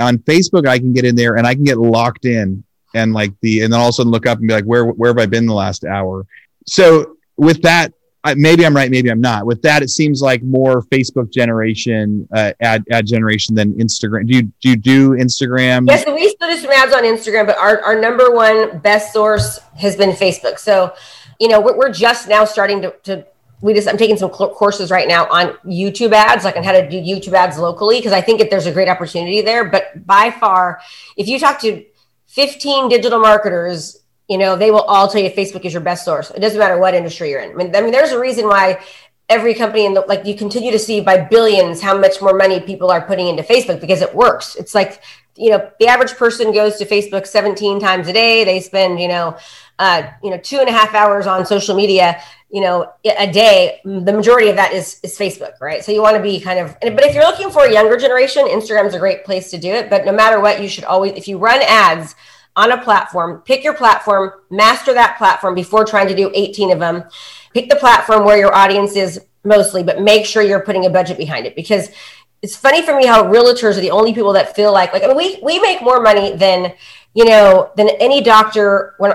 On 0.00 0.18
Facebook, 0.18 0.66
I 0.66 0.78
can 0.78 0.92
get 0.92 1.04
in 1.04 1.16
there 1.16 1.36
and 1.36 1.46
I 1.46 1.54
can 1.54 1.64
get 1.64 1.78
locked 1.78 2.24
in 2.24 2.64
and 2.94 3.12
like 3.12 3.32
the, 3.42 3.62
and 3.62 3.72
then 3.72 3.80
all 3.80 3.88
of 3.88 3.90
a 3.90 3.92
sudden 3.94 4.12
look 4.12 4.26
up 4.26 4.38
and 4.38 4.48
be 4.48 4.54
like, 4.54 4.64
where, 4.64 4.86
where 4.86 5.10
have 5.10 5.18
I 5.18 5.26
been 5.26 5.46
the 5.46 5.54
last 5.54 5.84
hour? 5.84 6.26
So 6.66 7.16
with 7.36 7.62
that, 7.62 7.92
maybe 8.36 8.66
I'm 8.66 8.74
right, 8.74 8.90
maybe 8.90 9.10
I'm 9.10 9.20
not. 9.20 9.46
With 9.46 9.62
that, 9.62 9.82
it 9.82 9.90
seems 9.90 10.20
like 10.20 10.42
more 10.42 10.82
Facebook 10.82 11.30
generation, 11.32 12.28
uh, 12.34 12.52
ad 12.60 12.84
ad 12.90 13.06
generation 13.06 13.54
than 13.54 13.74
Instagram. 13.74 14.26
Do 14.26 14.36
you 14.36 14.42
do 14.60 14.70
you 14.70 14.76
do 14.76 15.10
Instagram? 15.10 15.88
Yes, 15.88 16.04
so 16.04 16.14
we 16.14 16.28
still 16.28 16.48
do 16.48 16.56
some 16.56 16.70
ads 16.70 16.92
on 16.92 17.04
Instagram, 17.04 17.46
but 17.46 17.56
our, 17.58 17.80
our 17.82 18.00
number 18.00 18.30
one 18.30 18.78
best 18.78 19.12
source 19.12 19.58
has 19.76 19.96
been 19.96 20.10
Facebook. 20.10 20.58
So, 20.58 20.94
you 21.38 21.48
know, 21.48 21.60
we're, 21.60 21.76
we're 21.76 21.92
just 21.92 22.28
now 22.28 22.44
starting 22.44 22.82
to, 22.82 22.94
to 23.04 23.26
we 23.60 23.74
just 23.74 23.88
I'm 23.88 23.96
taking 23.96 24.16
some 24.16 24.30
courses 24.30 24.90
right 24.90 25.08
now 25.08 25.26
on 25.28 25.54
YouTube 25.64 26.12
ads, 26.12 26.44
like 26.44 26.56
on 26.56 26.62
how 26.62 26.72
to 26.72 26.88
do 26.88 26.96
YouTube 26.96 27.32
ads 27.32 27.58
locally, 27.58 27.98
because 27.98 28.12
I 28.12 28.20
think 28.20 28.38
that 28.40 28.50
there's 28.50 28.66
a 28.66 28.72
great 28.72 28.88
opportunity 28.88 29.40
there. 29.40 29.64
But 29.64 30.06
by 30.06 30.30
far, 30.30 30.80
if 31.16 31.28
you 31.28 31.38
talk 31.38 31.60
to 31.62 31.84
15 32.28 32.88
digital 32.88 33.18
marketers 33.18 34.00
you 34.28 34.38
know, 34.38 34.56
they 34.56 34.70
will 34.70 34.82
all 34.82 35.08
tell 35.08 35.22
you 35.22 35.30
Facebook 35.30 35.64
is 35.64 35.72
your 35.72 35.82
best 35.82 36.04
source. 36.04 36.30
It 36.30 36.40
doesn't 36.40 36.58
matter 36.58 36.78
what 36.78 36.94
industry 36.94 37.30
you're 37.30 37.40
in. 37.40 37.52
I 37.52 37.54
mean, 37.54 37.74
I 37.74 37.80
mean 37.80 37.92
there's 37.92 38.12
a 38.12 38.20
reason 38.20 38.46
why 38.46 38.80
every 39.28 39.54
company 39.54 39.84
in 39.84 39.94
the 39.94 40.00
like 40.02 40.24
you 40.24 40.34
continue 40.34 40.70
to 40.72 40.78
see 40.78 41.00
by 41.00 41.20
billions 41.20 41.80
how 41.82 41.96
much 41.98 42.20
more 42.20 42.34
money 42.34 42.60
people 42.60 42.90
are 42.90 43.02
putting 43.02 43.28
into 43.28 43.42
Facebook 43.42 43.80
because 43.80 44.02
it 44.02 44.14
works. 44.14 44.54
It's 44.56 44.74
like, 44.74 45.02
you 45.34 45.50
know, 45.50 45.70
the 45.80 45.86
average 45.86 46.14
person 46.14 46.52
goes 46.52 46.76
to 46.76 46.86
Facebook 46.86 47.26
17 47.26 47.80
times 47.80 48.08
a 48.08 48.12
day. 48.12 48.44
They 48.44 48.60
spend, 48.60 49.00
you 49.00 49.08
know, 49.08 49.36
uh, 49.78 50.10
you 50.22 50.30
know, 50.30 50.38
two 50.38 50.58
and 50.58 50.68
a 50.68 50.72
half 50.72 50.94
hours 50.94 51.26
on 51.26 51.46
social 51.46 51.76
media, 51.76 52.20
you 52.50 52.60
know, 52.60 52.92
a 53.04 53.30
day. 53.30 53.80
The 53.84 54.12
majority 54.12 54.48
of 54.48 54.56
that 54.56 54.72
is 54.72 55.00
is 55.02 55.16
Facebook, 55.16 55.60
right? 55.60 55.82
So 55.82 55.92
you 55.92 56.02
want 56.02 56.16
to 56.16 56.22
be 56.22 56.38
kind 56.38 56.58
of, 56.58 56.76
but 56.80 57.04
if 57.04 57.14
you're 57.14 57.24
looking 57.24 57.50
for 57.50 57.64
a 57.64 57.72
younger 57.72 57.96
generation, 57.96 58.46
Instagram's 58.46 58.94
a 58.94 58.98
great 58.98 59.24
place 59.24 59.50
to 59.52 59.58
do 59.58 59.70
it. 59.70 59.88
But 59.88 60.04
no 60.04 60.12
matter 60.12 60.40
what, 60.40 60.60
you 60.60 60.68
should 60.68 60.84
always, 60.84 61.12
if 61.12 61.28
you 61.28 61.38
run 61.38 61.60
ads 61.62 62.14
on 62.58 62.72
a 62.72 62.82
platform. 62.82 63.40
Pick 63.42 63.62
your 63.62 63.74
platform, 63.74 64.32
master 64.50 64.92
that 64.92 65.16
platform 65.16 65.54
before 65.54 65.84
trying 65.84 66.08
to 66.08 66.16
do 66.16 66.30
18 66.34 66.72
of 66.72 66.80
them. 66.80 67.04
Pick 67.54 67.70
the 67.70 67.76
platform 67.76 68.24
where 68.24 68.36
your 68.36 68.52
audience 68.54 68.96
is 68.96 69.20
mostly, 69.44 69.84
but 69.84 70.02
make 70.02 70.26
sure 70.26 70.42
you're 70.42 70.64
putting 70.64 70.84
a 70.84 70.90
budget 70.90 71.16
behind 71.16 71.46
it 71.46 71.54
because 71.54 71.90
it's 72.42 72.56
funny 72.56 72.82
for 72.82 72.96
me 72.96 73.06
how 73.06 73.22
realtors 73.22 73.78
are 73.78 73.80
the 73.80 73.92
only 73.92 74.12
people 74.12 74.32
that 74.32 74.56
feel 74.56 74.72
like 74.72 74.92
like 74.92 75.04
I 75.04 75.06
mean, 75.06 75.16
we 75.16 75.38
we 75.42 75.60
make 75.60 75.80
more 75.82 76.00
money 76.00 76.36
than 76.36 76.74
you 77.14 77.24
know 77.24 77.70
than 77.76 77.88
any 78.00 78.20
doctor 78.22 78.94
when, 78.98 79.12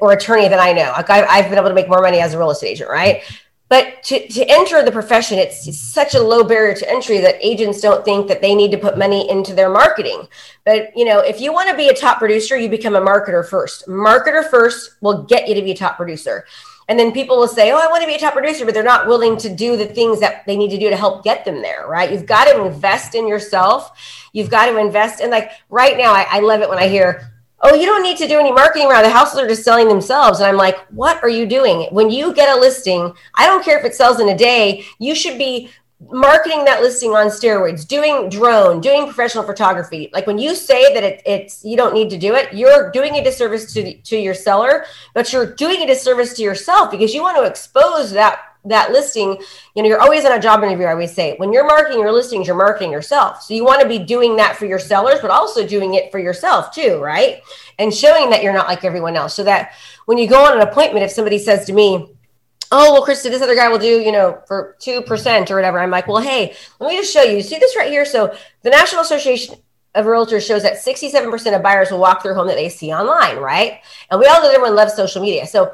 or 0.00 0.12
attorney 0.12 0.48
that 0.48 0.60
I 0.60 0.72
know. 0.72 0.92
Like 0.96 1.10
I've, 1.10 1.26
I've 1.28 1.50
been 1.50 1.58
able 1.58 1.68
to 1.68 1.74
make 1.74 1.88
more 1.88 2.02
money 2.02 2.20
as 2.20 2.34
a 2.34 2.38
real 2.38 2.50
estate 2.50 2.68
agent, 2.68 2.90
right? 2.90 3.22
But 3.68 4.02
to, 4.04 4.28
to 4.28 4.44
enter 4.48 4.84
the 4.84 4.92
profession, 4.92 5.38
it's 5.38 5.76
such 5.76 6.14
a 6.14 6.22
low 6.22 6.44
barrier 6.44 6.74
to 6.74 6.90
entry 6.90 7.18
that 7.18 7.36
agents 7.40 7.80
don't 7.80 8.04
think 8.04 8.28
that 8.28 8.40
they 8.40 8.54
need 8.54 8.70
to 8.70 8.78
put 8.78 8.96
money 8.96 9.28
into 9.28 9.54
their 9.54 9.70
marketing. 9.70 10.28
But 10.64 10.96
you 10.96 11.04
know, 11.04 11.18
if 11.18 11.40
you 11.40 11.52
want 11.52 11.70
to 11.70 11.76
be 11.76 11.88
a 11.88 11.94
top 11.94 12.18
producer, 12.18 12.56
you 12.56 12.68
become 12.68 12.94
a 12.94 13.00
marketer 13.00 13.46
first. 13.46 13.88
Marketer 13.88 14.48
first 14.48 14.96
will 15.00 15.24
get 15.24 15.48
you 15.48 15.54
to 15.54 15.62
be 15.62 15.72
a 15.72 15.76
top 15.76 15.96
producer. 15.96 16.44
And 16.88 16.98
then 16.98 17.10
people 17.10 17.36
will 17.36 17.48
say, 17.48 17.72
Oh, 17.72 17.76
I 17.76 17.88
want 17.88 18.02
to 18.02 18.06
be 18.06 18.14
a 18.14 18.18
top 18.18 18.34
producer, 18.34 18.64
but 18.64 18.72
they're 18.72 18.84
not 18.84 19.08
willing 19.08 19.36
to 19.38 19.52
do 19.52 19.76
the 19.76 19.86
things 19.86 20.20
that 20.20 20.46
they 20.46 20.56
need 20.56 20.70
to 20.70 20.78
do 20.78 20.88
to 20.88 20.96
help 20.96 21.24
get 21.24 21.44
them 21.44 21.60
there, 21.62 21.86
right? 21.88 22.12
You've 22.12 22.26
got 22.26 22.44
to 22.44 22.64
invest 22.64 23.14
in 23.14 23.26
yourself. 23.26 24.28
You've 24.32 24.50
got 24.50 24.66
to 24.66 24.78
invest 24.78 25.20
in, 25.20 25.30
like, 25.30 25.50
right 25.68 25.96
now, 25.96 26.12
I, 26.12 26.26
I 26.30 26.40
love 26.40 26.60
it 26.60 26.68
when 26.68 26.78
I 26.78 26.88
hear, 26.88 27.32
oh, 27.60 27.74
you 27.74 27.86
don't 27.86 28.02
need 28.02 28.18
to 28.18 28.28
do 28.28 28.38
any 28.38 28.52
marketing 28.52 28.88
around 28.88 29.04
the 29.04 29.10
houses 29.10 29.38
are 29.38 29.48
just 29.48 29.64
selling 29.64 29.88
themselves. 29.88 30.40
And 30.40 30.48
I'm 30.48 30.56
like, 30.56 30.78
what 30.88 31.22
are 31.22 31.28
you 31.28 31.46
doing? 31.46 31.88
When 31.90 32.10
you 32.10 32.34
get 32.34 32.54
a 32.54 32.60
listing, 32.60 33.12
I 33.34 33.46
don't 33.46 33.64
care 33.64 33.78
if 33.78 33.84
it 33.84 33.94
sells 33.94 34.20
in 34.20 34.28
a 34.28 34.36
day, 34.36 34.84
you 34.98 35.14
should 35.14 35.38
be 35.38 35.70
marketing 36.10 36.64
that 36.64 36.82
listing 36.82 37.12
on 37.12 37.28
steroids, 37.28 37.86
doing 37.86 38.28
drone, 38.28 38.80
doing 38.80 39.04
professional 39.04 39.44
photography. 39.44 40.10
Like 40.12 40.26
when 40.26 40.38
you 40.38 40.54
say 40.54 40.92
that 40.92 41.02
it, 41.02 41.22
it's 41.24 41.64
you 41.64 41.76
don't 41.76 41.94
need 41.94 42.10
to 42.10 42.18
do 42.18 42.34
it, 42.34 42.52
you're 42.52 42.90
doing 42.90 43.14
a 43.14 43.24
disservice 43.24 43.72
to 43.72 43.94
to 43.94 44.16
your 44.16 44.34
seller, 44.34 44.84
but 45.14 45.32
you're 45.32 45.54
doing 45.54 45.82
a 45.82 45.86
disservice 45.86 46.34
to 46.34 46.42
yourself 46.42 46.90
because 46.90 47.14
you 47.14 47.22
want 47.22 47.38
to 47.38 47.44
expose 47.44 48.12
that 48.12 48.40
that 48.66 48.92
listing, 48.92 49.40
you 49.74 49.82
know, 49.82 49.88
you're 49.88 50.00
always 50.00 50.24
in 50.24 50.32
a 50.32 50.40
job 50.40 50.62
interview. 50.62 50.86
I 50.86 50.92
always 50.92 51.14
say, 51.14 51.34
when 51.38 51.52
you're 51.52 51.66
marketing 51.66 52.00
your 52.00 52.12
listings, 52.12 52.46
you're 52.46 52.56
marketing 52.56 52.92
yourself. 52.92 53.42
So 53.42 53.54
you 53.54 53.64
want 53.64 53.80
to 53.80 53.88
be 53.88 53.98
doing 53.98 54.36
that 54.36 54.56
for 54.56 54.66
your 54.66 54.78
sellers, 54.78 55.20
but 55.20 55.30
also 55.30 55.66
doing 55.66 55.94
it 55.94 56.10
for 56.10 56.18
yourself 56.18 56.74
too, 56.74 56.98
right? 56.98 57.40
And 57.78 57.92
showing 57.92 58.30
that 58.30 58.42
you're 58.42 58.52
not 58.52 58.68
like 58.68 58.84
everyone 58.84 59.16
else. 59.16 59.34
So 59.34 59.44
that 59.44 59.72
when 60.06 60.18
you 60.18 60.28
go 60.28 60.44
on 60.44 60.56
an 60.56 60.66
appointment, 60.66 61.04
if 61.04 61.10
somebody 61.10 61.38
says 61.38 61.66
to 61.66 61.72
me, 61.72 62.12
Oh, 62.72 62.92
well, 62.92 63.06
Krista, 63.06 63.30
this 63.30 63.42
other 63.42 63.54
guy 63.54 63.68
will 63.68 63.78
do, 63.78 64.00
you 64.00 64.10
know, 64.10 64.42
for 64.48 64.76
2% 64.80 65.50
or 65.50 65.54
whatever. 65.54 65.78
I'm 65.78 65.90
like, 65.90 66.08
well, 66.08 66.20
hey, 66.20 66.56
let 66.80 66.88
me 66.88 66.96
just 66.96 67.12
show 67.12 67.22
you. 67.22 67.40
See 67.40 67.58
this 67.58 67.76
right 67.76 67.90
here? 67.90 68.04
So 68.04 68.36
the 68.62 68.70
National 68.70 69.02
Association 69.02 69.54
of 69.94 70.04
Realtors 70.06 70.46
shows 70.46 70.62
that 70.62 70.74
67% 70.74 71.56
of 71.56 71.62
buyers 71.62 71.90
will 71.90 72.00
walk 72.00 72.22
their 72.22 72.34
home 72.34 72.48
that 72.48 72.56
they 72.56 72.68
see 72.68 72.92
online, 72.92 73.38
right? 73.38 73.80
And 74.10 74.18
we 74.20 74.26
all 74.26 74.42
know 74.42 74.50
everyone 74.50 74.74
loves 74.74 74.94
social 74.94 75.22
media. 75.22 75.46
So 75.46 75.72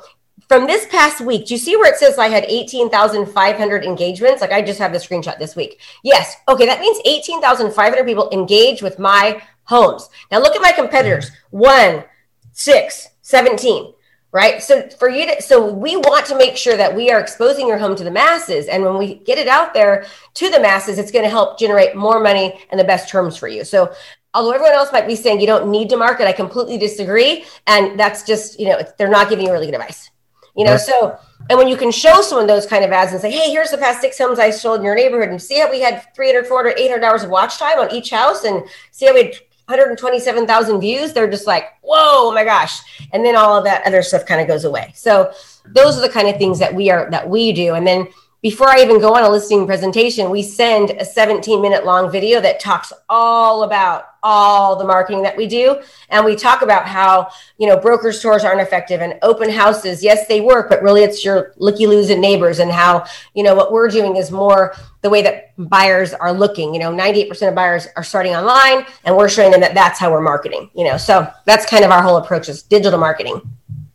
from 0.48 0.66
this 0.66 0.87
past 0.87 1.20
week, 1.20 1.46
do 1.46 1.55
you 1.55 1.59
see 1.59 1.76
where 1.76 1.92
it 1.92 1.98
says 1.98 2.18
I 2.18 2.28
had 2.28 2.44
18,500 2.46 3.85
engagements? 3.85 4.40
Like 4.40 4.52
I 4.52 4.62
just 4.62 4.78
have 4.78 4.92
the 4.92 4.98
screenshot 4.98 5.38
this 5.38 5.57
week. 5.57 5.81
Yes. 6.02 6.37
Okay. 6.48 6.66
That 6.66 6.81
means 6.81 6.98
18,500 7.05 8.05
people 8.05 8.28
engage 8.33 8.83
with 8.83 8.98
my 8.98 9.42
homes. 9.64 10.09
Now 10.31 10.40
look 10.40 10.55
at 10.55 10.62
my 10.62 10.72
competitors 10.72 11.31
one, 11.50 12.05
six, 12.52 13.09
17, 13.22 13.94
right? 14.33 14.62
So 14.62 14.88
for 14.90 15.09
you 15.09 15.26
to, 15.26 15.42
so 15.42 15.72
we 15.72 15.96
want 15.96 16.26
to 16.26 16.37
make 16.37 16.57
sure 16.57 16.76
that 16.76 16.94
we 16.94 17.11
are 17.11 17.20
exposing 17.20 17.66
your 17.66 17.78
home 17.78 17.96
to 17.96 18.05
the 18.05 18.11
masses. 18.11 18.66
And 18.66 18.85
when 18.85 18.98
we 18.98 19.16
get 19.16 19.38
it 19.38 19.48
out 19.48 19.74
there 19.74 20.07
to 20.35 20.50
the 20.50 20.61
masses, 20.61 20.98
it's 20.98 21.12
going 21.12 21.24
to 21.24 21.31
help 21.31 21.59
generate 21.59 21.96
more 21.96 22.20
money 22.20 22.61
and 22.70 22.78
the 22.78 22.85
best 22.85 23.09
terms 23.09 23.37
for 23.37 23.48
you. 23.48 23.64
So 23.64 23.92
although 24.35 24.52
everyone 24.52 24.74
else 24.74 24.92
might 24.92 25.07
be 25.07 25.16
saying 25.16 25.40
you 25.40 25.46
don't 25.46 25.70
need 25.70 25.88
to 25.90 25.96
market, 25.96 26.26
I 26.26 26.33
completely 26.33 26.78
disagree. 26.78 27.44
And 27.66 27.98
that's 27.98 28.22
just, 28.24 28.59
you 28.59 28.68
know, 28.68 28.83
they're 28.98 29.09
not 29.09 29.28
giving 29.28 29.46
you 29.46 29.52
really 29.52 29.66
good 29.66 29.74
advice 29.74 30.11
you 30.57 30.65
know, 30.65 30.77
so 30.77 31.19
and 31.51 31.59
when 31.59 31.69
you 31.69 31.77
can 31.77 31.91
show 31.91 32.21
someone 32.23 32.47
those 32.47 32.67
kind 32.67 32.85
of 32.85 32.93
ads 32.93 33.12
and 33.12 33.21
say, 33.21 33.31
hey, 33.31 33.51
here's 33.51 33.71
the 33.71 33.79
past 33.79 34.01
six 34.01 34.17
homes 34.17 34.38
I 34.38 34.51
sold 34.51 34.79
in 34.79 34.85
your 34.85 34.95
neighborhood, 34.95 35.29
and 35.29 35.43
see 35.43 35.59
how 35.59 35.71
we 35.71 35.81
had 35.81 36.07
300, 36.15 36.47
400, 36.47 36.79
800 36.79 37.05
hours 37.05 37.25
of 37.25 37.31
watch 37.31 37.59
time 37.59 37.79
on 37.79 37.91
each 37.93 38.11
house, 38.11 38.45
and 38.45 38.62
see 38.91 39.07
how 39.07 39.15
we 39.15 39.25
had 39.25 39.35
127,000 39.67 40.81
views, 40.81 41.12
they're 41.12 41.31
just 41.31 41.47
like, 41.47 41.65
whoa, 41.83 42.29
oh 42.29 42.33
my 42.35 42.45
gosh. 42.45 42.81
And 43.12 43.25
then 43.25 43.37
all 43.37 43.57
of 43.57 43.65
that 43.65 43.87
other 43.87 44.03
stuff 44.03 44.27
kind 44.27 44.41
of 44.41 44.47
goes 44.47 44.65
away. 44.65 44.93
So 44.95 45.33
those 45.67 45.97
are 45.97 46.01
the 46.01 46.09
kind 46.09 46.29
of 46.29 46.37
things 46.37 46.59
that 46.59 46.75
we 46.75 46.91
are 46.91 47.11
that 47.11 47.29
we 47.29 47.53
do. 47.53 47.75
And 47.75 47.87
then 47.87 48.09
before 48.42 48.68
I 48.68 48.83
even 48.83 49.00
go 49.00 49.14
on 49.14 49.22
a 49.22 49.28
listing 49.28 49.66
presentation, 49.66 50.28
we 50.28 50.42
send 50.42 50.90
a 50.90 51.05
17 51.05 51.62
minute 51.62 51.87
long 51.87 52.11
video 52.11 52.40
that 52.40 52.59
talks 52.59 52.92
all 53.09 53.62
about 53.62 54.07
all 54.24 54.74
the 54.74 54.85
marketing 54.85 55.22
that 55.22 55.37
we 55.37 55.46
do. 55.46 55.81
And 56.09 56.24
we 56.24 56.35
talk 56.35 56.62
about 56.62 56.87
how, 56.87 57.28
you 57.59 57.68
know, 57.68 57.76
broker 57.76 58.12
tours 58.12 58.42
aren't 58.42 58.61
effective 58.61 59.00
and 59.00 59.16
open 59.22 59.48
houses, 59.48 60.02
yes, 60.02 60.26
they 60.26 60.40
work, 60.40 60.68
but 60.68 60.83
really 60.83 61.02
it's 61.02 61.24
your 61.24 61.55
looky 61.57 61.87
loos 61.87 62.11
and 62.11 62.20
neighbors 62.20 62.59
and 62.59 62.70
how, 62.72 63.05
you 63.35 63.44
know, 63.44 63.55
what 63.55 63.70
we're 63.70 63.88
doing 63.88 64.16
is 64.16 64.33
more 64.33 64.74
the 65.02 65.11
way 65.11 65.22
that 65.22 65.52
buyers 65.57 66.12
are 66.12 66.33
looking. 66.33 66.74
You 66.74 66.81
know, 66.81 66.92
98% 66.92 67.48
of 67.48 67.55
buyers 67.55 67.87
are 67.96 68.05
starting 68.05 68.35
online 68.35 68.87
and 69.05 69.16
we're 69.16 69.28
showing 69.28 69.52
them 69.52 69.61
that 69.61 69.74
that's 69.74 70.00
how 70.00 70.11
we're 70.11 70.20
marketing, 70.20 70.68
you 70.74 70.85
know. 70.85 70.96
So 70.96 71.28
that's 71.44 71.64
kind 71.64 71.85
of 71.85 71.92
our 71.92 72.02
whole 72.02 72.16
approach 72.16 72.48
is 72.48 72.64
digital 72.64 72.98
marketing. 72.98 73.40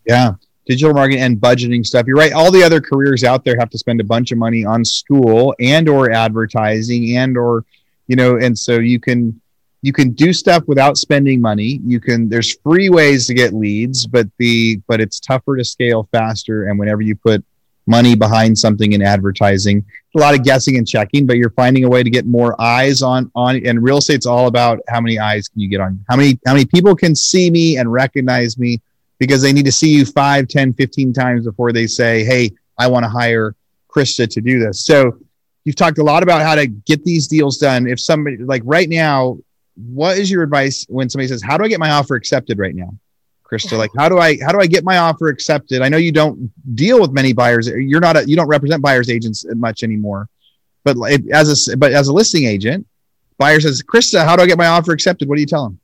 Yeah 0.05 0.35
digital 0.67 0.93
marketing 0.93 1.23
and 1.23 1.37
budgeting 1.37 1.85
stuff. 1.85 2.05
You're 2.05 2.17
right. 2.17 2.33
All 2.33 2.51
the 2.51 2.63
other 2.63 2.81
careers 2.81 3.23
out 3.23 3.43
there 3.43 3.55
have 3.57 3.69
to 3.71 3.77
spend 3.77 4.01
a 4.01 4.03
bunch 4.03 4.31
of 4.31 4.37
money 4.37 4.65
on 4.65 4.83
school 4.83 5.55
and 5.59 5.87
or 5.87 6.11
advertising 6.11 7.17
and 7.17 7.37
or, 7.37 7.65
you 8.07 8.15
know, 8.15 8.37
and 8.37 8.57
so 8.57 8.79
you 8.79 8.99
can 8.99 9.39
you 9.81 9.93
can 9.93 10.11
do 10.11 10.33
stuff 10.33 10.63
without 10.67 10.97
spending 10.97 11.39
money. 11.39 11.79
You 11.85 11.99
can 11.99 12.29
there's 12.29 12.57
free 12.57 12.89
ways 12.89 13.27
to 13.27 13.33
get 13.33 13.53
leads, 13.53 14.05
but 14.05 14.27
the 14.37 14.81
but 14.87 14.99
it's 14.99 15.19
tougher 15.19 15.55
to 15.55 15.63
scale 15.63 16.09
faster. 16.11 16.67
And 16.67 16.77
whenever 16.77 17.01
you 17.01 17.15
put 17.15 17.43
money 17.85 18.15
behind 18.15 18.57
something 18.57 18.91
in 18.91 19.01
advertising, 19.01 19.85
a 20.15 20.19
lot 20.19 20.33
of 20.33 20.43
guessing 20.43 20.77
and 20.77 20.85
checking, 20.85 21.25
but 21.25 21.37
you're 21.37 21.51
finding 21.51 21.85
a 21.85 21.89
way 21.89 22.03
to 22.03 22.09
get 22.09 22.25
more 22.25 22.59
eyes 22.59 23.01
on 23.01 23.31
on 23.35 23.65
and 23.65 23.81
real 23.81 23.99
estate's 23.99 24.25
all 24.25 24.47
about 24.47 24.79
how 24.89 24.99
many 24.99 25.19
eyes 25.19 25.47
can 25.47 25.61
you 25.61 25.69
get 25.69 25.79
on 25.79 26.03
how 26.09 26.17
many 26.17 26.37
how 26.45 26.53
many 26.53 26.65
people 26.65 26.95
can 26.95 27.15
see 27.15 27.49
me 27.49 27.77
and 27.77 27.91
recognize 27.91 28.57
me 28.57 28.81
because 29.19 29.41
they 29.41 29.53
need 29.53 29.65
to 29.65 29.71
see 29.71 29.93
you 29.93 30.05
5, 30.05 30.47
10, 30.47 30.73
15 30.73 31.13
times 31.13 31.45
before 31.45 31.71
they 31.71 31.87
say, 31.87 32.23
hey, 32.23 32.51
I 32.77 32.87
want 32.87 33.03
to 33.03 33.09
hire 33.09 33.55
Krista 33.89 34.29
to 34.29 34.41
do 34.41 34.59
this. 34.59 34.85
So 34.85 35.17
you've 35.63 35.75
talked 35.75 35.97
a 35.97 36.03
lot 36.03 36.23
about 36.23 36.41
how 36.41 36.55
to 36.55 36.67
get 36.67 37.03
these 37.03 37.27
deals 37.27 37.57
done. 37.57 37.87
If 37.87 37.99
somebody, 37.99 38.37
like 38.37 38.61
right 38.65 38.89
now, 38.89 39.39
what 39.75 40.17
is 40.17 40.29
your 40.29 40.43
advice 40.43 40.85
when 40.89 41.09
somebody 41.09 41.27
says, 41.27 41.41
how 41.41 41.57
do 41.57 41.63
I 41.63 41.67
get 41.67 41.79
my 41.79 41.91
offer 41.91 42.15
accepted 42.15 42.59
right 42.59 42.75
now? 42.75 42.89
Krista, 43.43 43.77
like 43.77 43.91
how 43.97 44.09
do 44.09 44.17
I 44.17 44.37
how 44.41 44.51
do 44.51 44.59
I 44.59 44.67
get 44.67 44.83
my 44.83 44.97
offer 44.97 45.29
accepted? 45.29 45.81
I 45.81 45.87
know 45.87 45.95
you 45.95 46.11
don't 46.11 46.51
deal 46.75 46.99
with 46.99 47.11
many 47.11 47.31
buyers. 47.31 47.67
You're 47.67 48.01
not 48.01 48.17
a, 48.17 48.27
you 48.27 48.35
don't 48.35 48.47
represent 48.47 48.81
buyers 48.81 49.09
agents 49.09 49.45
much 49.55 49.83
anymore. 49.83 50.27
But 50.83 50.97
as 51.31 51.69
a 51.69 51.77
but 51.77 51.93
as 51.93 52.09
a 52.09 52.13
listing 52.13 52.43
agent, 52.43 52.85
buyer 53.37 53.59
says, 53.61 53.81
Krista, 53.81 54.25
how 54.25 54.35
do 54.35 54.43
I 54.43 54.47
get 54.47 54.57
my 54.57 54.67
offer 54.67 54.91
accepted? 54.91 55.29
What 55.29 55.35
do 55.35 55.41
you 55.41 55.47
tell 55.47 55.63
them? 55.63 55.79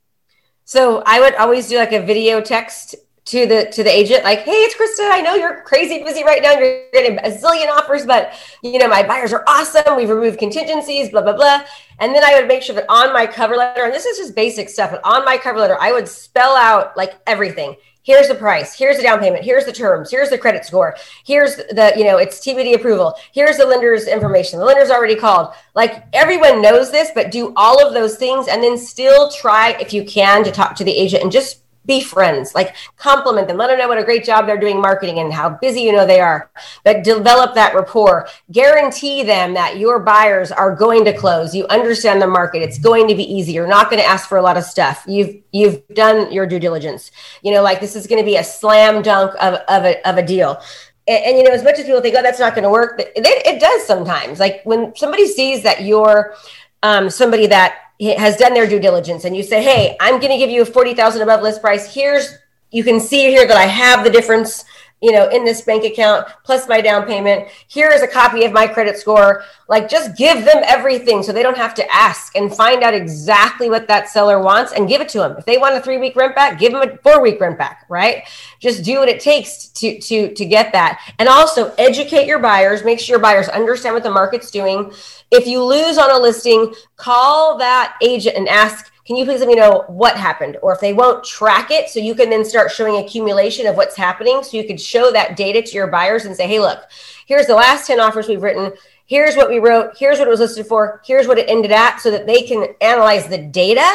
So 0.65 1.03
I 1.05 1.19
would 1.19 1.35
always 1.35 1.69
do 1.69 1.77
like 1.77 1.93
a 1.93 2.01
video 2.01 2.41
text 2.41 2.95
to 3.33 3.47
the 3.47 3.65
to 3.71 3.83
the 3.83 3.89
agent 3.89 4.23
like 4.23 4.41
hey 4.41 4.51
it's 4.51 4.75
krista. 4.75 5.09
I 5.11 5.19
know 5.19 5.33
you're 5.33 5.61
crazy 5.61 6.03
busy 6.03 6.23
right 6.23 6.41
now. 6.43 6.51
You're 6.51 6.83
getting 6.93 7.17
a 7.17 7.35
zillion 7.35 7.67
offers 7.67 8.05
but 8.05 8.33
you 8.61 8.77
know 8.77 8.87
my 8.87 9.01
buyers 9.01 9.33
are 9.33 9.43
awesome. 9.47 9.95
We've 9.95 10.09
removed 10.09 10.37
contingencies 10.37 11.09
blah 11.09 11.23
blah 11.23 11.33
blah. 11.33 11.63
And 11.99 12.13
then 12.13 12.23
i 12.23 12.39
would 12.39 12.47
make 12.47 12.61
sure 12.61 12.75
that 12.75 12.85
on 12.89 13.11
my 13.11 13.25
cover 13.25 13.55
letter 13.55 13.85
and 13.85 13.93
this 13.93 14.05
is 14.05 14.19
just 14.19 14.35
basic 14.35 14.69
stuff 14.69 14.91
but 14.91 15.01
on 15.03 15.25
my 15.25 15.37
cover 15.37 15.57
letter 15.57 15.77
i 15.79 15.91
would 15.91 16.07
spell 16.07 16.55
out 16.55 16.95
like 16.95 17.13
everything. 17.25 17.75
Here's 18.03 18.27
the 18.27 18.35
price. 18.35 18.77
Here's 18.77 18.97
the 18.97 19.03
down 19.03 19.19
payment. 19.19 19.45
Here's 19.45 19.65
the 19.65 19.71
terms. 19.71 20.11
Here's 20.11 20.29
the 20.29 20.37
credit 20.37 20.65
score. 20.65 20.95
Here's 21.25 21.55
the 21.55 21.93
you 21.97 22.03
know 22.03 22.17
it's 22.17 22.39
tbd 22.39 22.75
approval. 22.75 23.15
Here's 23.31 23.57
the 23.57 23.65
lender's 23.65 24.07
information. 24.07 24.59
The 24.59 24.65
lender's 24.65 24.91
already 24.91 25.15
called. 25.15 25.55
Like 25.73 26.03
everyone 26.13 26.61
knows 26.61 26.91
this 26.91 27.09
but 27.15 27.31
do 27.31 27.51
all 27.55 27.83
of 27.83 27.95
those 27.95 28.17
things 28.17 28.47
and 28.47 28.61
then 28.61 28.77
still 28.77 29.31
try 29.31 29.71
if 29.79 29.91
you 29.91 30.05
can 30.05 30.43
to 30.43 30.51
talk 30.51 30.75
to 30.75 30.83
the 30.83 30.95
agent 30.95 31.23
and 31.23 31.31
just 31.31 31.62
be 31.85 32.01
friends, 32.01 32.55
like 32.55 32.75
compliment 32.97 33.47
them, 33.47 33.57
let 33.57 33.67
them 33.67 33.79
know 33.79 33.87
what 33.87 33.97
a 33.97 34.03
great 34.03 34.23
job 34.23 34.45
they're 34.45 34.59
doing 34.59 34.79
marketing 34.79 35.19
and 35.19 35.33
how 35.33 35.49
busy 35.49 35.81
you 35.81 35.91
know 35.91 36.05
they 36.05 36.19
are. 36.19 36.49
But 36.83 37.03
develop 37.03 37.55
that 37.55 37.75
rapport. 37.75 38.27
Guarantee 38.51 39.23
them 39.23 39.53
that 39.53 39.77
your 39.77 39.99
buyers 39.99 40.51
are 40.51 40.75
going 40.75 41.05
to 41.05 41.17
close. 41.17 41.53
You 41.53 41.67
understand 41.67 42.21
the 42.21 42.27
market. 42.27 42.61
It's 42.61 42.79
going 42.79 43.07
to 43.07 43.15
be 43.15 43.23
easy. 43.23 43.53
You're 43.53 43.67
not 43.67 43.89
going 43.89 44.01
to 44.01 44.07
ask 44.07 44.29
for 44.29 44.37
a 44.37 44.41
lot 44.41 44.57
of 44.57 44.63
stuff. 44.63 45.03
You've 45.07 45.35
you've 45.51 45.85
done 45.89 46.31
your 46.31 46.45
due 46.45 46.59
diligence. 46.59 47.11
You 47.41 47.51
know, 47.53 47.61
like 47.61 47.79
this 47.79 47.95
is 47.95 48.07
going 48.07 48.21
to 48.21 48.25
be 48.25 48.37
a 48.37 48.43
slam 48.43 49.01
dunk 49.01 49.31
of, 49.41 49.55
of 49.67 49.85
a 49.85 50.09
of 50.09 50.17
a 50.17 50.25
deal. 50.25 50.61
And, 51.05 51.25
and, 51.25 51.37
you 51.37 51.43
know, 51.43 51.51
as 51.51 51.65
much 51.65 51.77
as 51.79 51.85
people 51.85 51.99
think, 51.99 52.15
oh, 52.17 52.21
that's 52.21 52.39
not 52.39 52.55
going 52.55 52.63
to 52.63 52.69
work, 52.69 52.97
it, 52.97 53.11
it 53.17 53.59
does 53.59 53.85
sometimes. 53.85 54.39
Like 54.39 54.61
when 54.63 54.95
somebody 54.95 55.27
sees 55.27 55.61
that 55.63 55.83
you're 55.83 56.33
um, 56.81 57.09
somebody 57.09 57.47
that 57.47 57.82
has 57.99 58.37
done 58.37 58.53
their 58.53 58.67
due 58.67 58.79
diligence 58.79 59.25
and 59.25 59.35
you 59.35 59.43
say, 59.43 59.63
hey, 59.63 59.95
I'm 59.99 60.19
going 60.19 60.31
to 60.31 60.37
give 60.37 60.49
you 60.49 60.61
a 60.61 60.65
40,000 60.65 61.21
above 61.21 61.41
list 61.41 61.61
price. 61.61 61.93
Here's, 61.93 62.37
you 62.71 62.83
can 62.83 62.99
see 62.99 63.29
here 63.29 63.47
that 63.47 63.57
I 63.57 63.65
have 63.65 64.03
the 64.03 64.09
difference 64.09 64.65
you 65.03 65.11
know, 65.11 65.27
in 65.27 65.43
this 65.43 65.59
bank 65.59 65.83
account 65.83 66.25
plus 66.45 66.65
my 66.69 66.79
down 66.79 67.05
payment. 67.05 67.49
Here 67.67 67.89
is 67.89 68.01
a 68.01 68.07
copy 68.07 68.45
of 68.45 68.53
my 68.53 68.65
credit 68.67 68.97
score. 68.97 69.43
Like 69.67 69.89
just 69.89 70.15
give 70.15 70.45
them 70.45 70.63
everything 70.63 71.23
so 71.23 71.33
they 71.33 71.43
don't 71.43 71.57
have 71.57 71.73
to 71.75 71.93
ask 71.93 72.33
and 72.37 72.55
find 72.55 72.83
out 72.83 72.93
exactly 72.93 73.69
what 73.69 73.85
that 73.89 74.07
seller 74.07 74.41
wants 74.41 74.71
and 74.71 74.87
give 74.87 75.01
it 75.01 75.09
to 75.09 75.17
them. 75.17 75.35
If 75.37 75.43
they 75.43 75.57
want 75.57 75.75
a 75.75 75.81
3-week 75.81 76.15
rent 76.15 76.35
back, 76.35 76.57
give 76.57 76.71
them 76.71 76.81
a 76.81 76.87
4-week 76.87 77.41
rent 77.41 77.57
back, 77.57 77.85
right? 77.89 78.23
Just 78.61 78.85
do 78.85 78.99
what 78.99 79.09
it 79.09 79.19
takes 79.19 79.67
to 79.67 79.99
to 79.99 80.33
to 80.33 80.45
get 80.45 80.71
that. 80.71 81.01
And 81.19 81.27
also 81.27 81.73
educate 81.77 82.25
your 82.25 82.39
buyers, 82.39 82.85
make 82.85 83.01
sure 83.01 83.15
your 83.15 83.21
buyers 83.21 83.49
understand 83.49 83.95
what 83.95 84.03
the 84.03 84.11
market's 84.11 84.51
doing. 84.51 84.93
If 85.31 85.47
you 85.47 85.61
lose 85.61 85.97
on 85.97 86.11
a 86.11 86.17
listing, 86.17 86.73
call 86.95 87.57
that 87.57 87.97
agent 88.01 88.37
and 88.37 88.47
ask 88.47 88.92
can 89.05 89.17
you 89.17 89.25
please 89.25 89.41
let 89.41 89.49
me 89.49 89.55
know 89.55 89.83
what 89.87 90.15
happened? 90.15 90.57
Or 90.61 90.73
if 90.73 90.79
they 90.79 90.93
won't 90.93 91.25
track 91.25 91.71
it 91.71 91.89
so 91.89 91.99
you 91.99 92.15
can 92.15 92.29
then 92.29 92.45
start 92.45 92.71
showing 92.71 93.03
accumulation 93.03 93.67
of 93.67 93.75
what's 93.75 93.97
happening 93.97 94.43
so 94.43 94.55
you 94.55 94.65
could 94.65 94.79
show 94.79 95.11
that 95.11 95.35
data 95.35 95.61
to 95.61 95.71
your 95.73 95.87
buyers 95.87 96.25
and 96.25 96.35
say 96.35 96.47
hey 96.47 96.59
look 96.59 96.79
here's 97.25 97.47
the 97.47 97.55
last 97.55 97.87
10 97.87 97.99
offers 97.99 98.27
we've 98.27 98.41
written. 98.41 98.71
Here's 99.05 99.35
what 99.35 99.49
we 99.49 99.59
wrote. 99.59 99.97
Here's 99.97 100.19
what 100.19 100.27
it 100.27 100.31
was 100.31 100.39
listed 100.39 100.65
for. 100.65 101.01
Here's 101.05 101.27
what 101.27 101.37
it 101.37 101.49
ended 101.49 101.71
at 101.71 101.97
so 101.97 102.11
that 102.11 102.25
they 102.25 102.43
can 102.43 102.67
analyze 102.81 103.27
the 103.27 103.37
data 103.37 103.85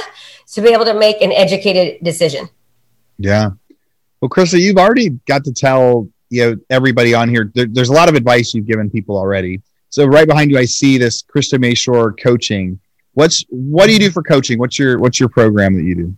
to 0.52 0.60
be 0.60 0.68
able 0.68 0.84
to 0.84 0.94
make 0.94 1.22
an 1.22 1.32
educated 1.32 2.02
decision. 2.02 2.48
Yeah. 3.18 3.50
Well 4.20 4.28
krista 4.28 4.60
you've 4.60 4.78
already 4.78 5.10
got 5.26 5.44
to 5.44 5.52
tell 5.52 6.08
you 6.28 6.50
know 6.50 6.56
everybody 6.68 7.14
on 7.14 7.28
here 7.28 7.50
there, 7.54 7.66
there's 7.66 7.88
a 7.88 7.92
lot 7.94 8.08
of 8.08 8.14
advice 8.14 8.52
you've 8.52 8.66
given 8.66 8.90
people 8.90 9.16
already. 9.16 9.62
So 9.90 10.04
right 10.04 10.28
behind 10.28 10.50
you 10.50 10.58
i 10.58 10.66
see 10.66 10.98
this 10.98 11.22
krista 11.22 11.58
Mashore 11.58 12.20
coaching 12.20 12.78
What's 13.14 13.44
what 13.48 13.86
do 13.86 13.92
you 13.92 13.98
do 13.98 14.10
for 14.10 14.22
coaching? 14.22 14.58
What's 14.58 14.78
your 14.78 14.98
what's 14.98 15.18
your 15.18 15.28
program 15.28 15.74
that 15.74 15.84
you 15.84 15.94
do? 15.94 16.16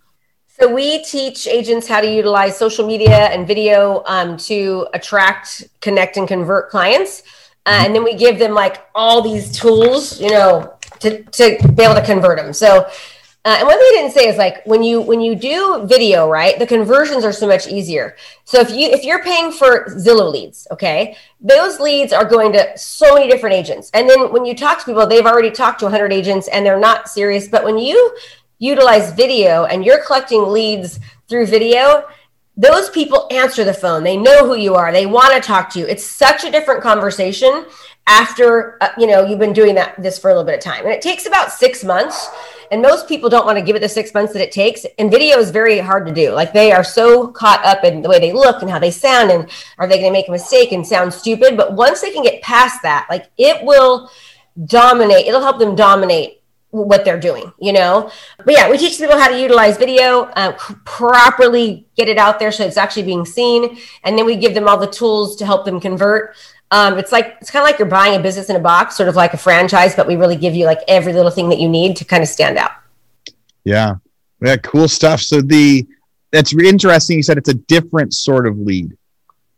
So 0.60 0.72
we 0.72 1.02
teach 1.04 1.46
agents 1.46 1.88
how 1.88 2.02
to 2.02 2.10
utilize 2.10 2.58
social 2.58 2.86
media 2.86 3.28
and 3.28 3.46
video 3.46 4.02
um, 4.04 4.36
to 4.36 4.86
attract, 4.92 5.64
connect, 5.80 6.18
and 6.18 6.28
convert 6.28 6.68
clients, 6.68 7.22
uh, 7.64 7.70
mm-hmm. 7.70 7.86
and 7.86 7.94
then 7.94 8.04
we 8.04 8.14
give 8.14 8.38
them 8.38 8.52
like 8.52 8.86
all 8.94 9.22
these 9.22 9.58
tools, 9.58 10.20
you 10.20 10.30
know, 10.30 10.74
to 10.98 11.22
to 11.22 11.56
be 11.74 11.82
able 11.82 11.94
to 11.94 12.04
convert 12.04 12.38
them. 12.38 12.52
So 12.52 12.90
uh, 13.42 13.56
and 13.58 13.66
one 13.66 13.78
thing 13.78 13.86
I 13.86 13.96
didn't 14.02 14.12
say 14.12 14.28
is 14.28 14.36
like 14.36 14.62
when 14.66 14.82
you 14.82 15.00
when 15.00 15.22
you 15.22 15.34
do 15.34 15.86
video, 15.86 16.28
right? 16.28 16.58
The 16.58 16.66
conversions 16.66 17.24
are 17.24 17.32
so 17.32 17.46
much 17.46 17.66
easier. 17.66 18.14
So 18.44 18.60
if 18.60 18.70
you 18.70 18.90
if 18.90 19.02
you're 19.02 19.22
paying 19.22 19.50
for 19.50 19.86
Zillow 19.86 20.30
leads, 20.30 20.68
okay, 20.70 21.16
those 21.40 21.80
leads 21.80 22.12
are 22.12 22.26
going 22.26 22.52
to 22.52 22.76
so 22.76 23.14
many 23.14 23.30
different 23.30 23.56
agents. 23.56 23.90
And 23.94 24.10
then 24.10 24.30
when 24.30 24.44
you 24.44 24.54
talk 24.54 24.78
to 24.80 24.84
people, 24.84 25.06
they've 25.06 25.24
already 25.24 25.50
talked 25.50 25.78
to 25.78 25.86
100 25.86 26.12
agents 26.12 26.48
and 26.48 26.66
they're 26.66 26.78
not 26.78 27.08
serious. 27.08 27.48
But 27.48 27.64
when 27.64 27.78
you 27.78 28.14
utilize 28.58 29.10
video 29.14 29.64
and 29.64 29.86
you're 29.86 30.04
collecting 30.04 30.46
leads 30.46 31.00
through 31.26 31.46
video, 31.46 32.04
those 32.58 32.90
people 32.90 33.26
answer 33.30 33.64
the 33.64 33.72
phone. 33.72 34.04
They 34.04 34.18
know 34.18 34.44
who 34.46 34.54
you 34.54 34.74
are. 34.74 34.92
They 34.92 35.06
want 35.06 35.32
to 35.32 35.40
talk 35.40 35.70
to 35.70 35.78
you. 35.78 35.86
It's 35.86 36.04
such 36.04 36.44
a 36.44 36.50
different 36.50 36.82
conversation 36.82 37.64
after 38.06 38.76
uh, 38.82 38.88
you 38.98 39.06
know 39.06 39.24
you've 39.24 39.38
been 39.38 39.52
doing 39.52 39.74
that 39.74 40.00
this 40.00 40.18
for 40.18 40.30
a 40.30 40.34
little 40.34 40.44
bit 40.44 40.54
of 40.54 40.60
time 40.60 40.84
and 40.84 40.92
it 40.92 41.02
takes 41.02 41.26
about 41.26 41.52
six 41.52 41.84
months 41.84 42.28
and 42.72 42.80
most 42.80 43.08
people 43.08 43.28
don't 43.28 43.46
want 43.46 43.58
to 43.58 43.64
give 43.64 43.76
it 43.76 43.80
the 43.80 43.88
six 43.88 44.14
months 44.14 44.32
that 44.32 44.42
it 44.42 44.50
takes 44.52 44.84
and 44.98 45.10
video 45.10 45.38
is 45.38 45.50
very 45.50 45.78
hard 45.78 46.06
to 46.06 46.12
do 46.12 46.32
like 46.32 46.52
they 46.52 46.72
are 46.72 46.84
so 46.84 47.28
caught 47.28 47.64
up 47.64 47.84
in 47.84 48.02
the 48.02 48.08
way 48.08 48.18
they 48.18 48.32
look 48.32 48.62
and 48.62 48.70
how 48.70 48.78
they 48.78 48.90
sound 48.90 49.30
and 49.30 49.48
are 49.78 49.86
they 49.86 49.98
going 49.98 50.12
to 50.12 50.12
make 50.12 50.28
a 50.28 50.32
mistake 50.32 50.72
and 50.72 50.86
sound 50.86 51.12
stupid 51.12 51.56
but 51.56 51.74
once 51.74 52.00
they 52.00 52.10
can 52.10 52.22
get 52.22 52.42
past 52.42 52.82
that 52.82 53.06
like 53.10 53.30
it 53.36 53.64
will 53.64 54.10
dominate 54.64 55.26
it'll 55.26 55.42
help 55.42 55.58
them 55.58 55.76
dominate 55.76 56.40
what 56.70 57.04
they're 57.04 57.18
doing, 57.18 57.52
you 57.58 57.72
know? 57.72 58.10
But 58.38 58.54
yeah, 58.54 58.70
we 58.70 58.78
teach 58.78 58.98
people 58.98 59.18
how 59.18 59.28
to 59.28 59.40
utilize 59.40 59.76
video, 59.76 60.22
uh, 60.36 60.52
properly 60.84 61.86
get 61.96 62.08
it 62.08 62.16
out 62.16 62.38
there 62.38 62.52
so 62.52 62.64
it's 62.64 62.76
actually 62.76 63.02
being 63.02 63.24
seen. 63.24 63.78
And 64.04 64.16
then 64.16 64.24
we 64.24 64.36
give 64.36 64.54
them 64.54 64.68
all 64.68 64.78
the 64.78 64.86
tools 64.86 65.36
to 65.36 65.46
help 65.46 65.64
them 65.64 65.80
convert. 65.80 66.36
Um, 66.72 66.98
it's 66.98 67.10
like 67.10 67.36
it's 67.40 67.50
kind 67.50 67.62
of 67.62 67.66
like 67.66 67.78
you're 67.78 67.88
buying 67.88 68.18
a 68.18 68.22
business 68.22 68.48
in 68.48 68.56
a 68.56 68.60
box, 68.60 68.96
sort 68.96 69.08
of 69.08 69.16
like 69.16 69.34
a 69.34 69.36
franchise, 69.36 69.96
but 69.96 70.06
we 70.06 70.16
really 70.16 70.36
give 70.36 70.54
you 70.54 70.66
like 70.66 70.80
every 70.86 71.12
little 71.12 71.30
thing 71.30 71.48
that 71.48 71.58
you 71.58 71.68
need 71.68 71.96
to 71.96 72.04
kind 72.04 72.22
of 72.22 72.28
stand 72.28 72.58
out. 72.58 72.70
Yeah, 73.64 73.96
yeah, 74.40 74.56
cool 74.56 74.88
stuff. 74.88 75.20
So 75.20 75.40
the 75.40 75.86
that's 76.30 76.52
interesting. 76.54 77.16
You 77.16 77.22
said 77.22 77.38
it's 77.38 77.48
a 77.48 77.54
different 77.54 78.14
sort 78.14 78.46
of 78.46 78.56
lead, 78.58 78.96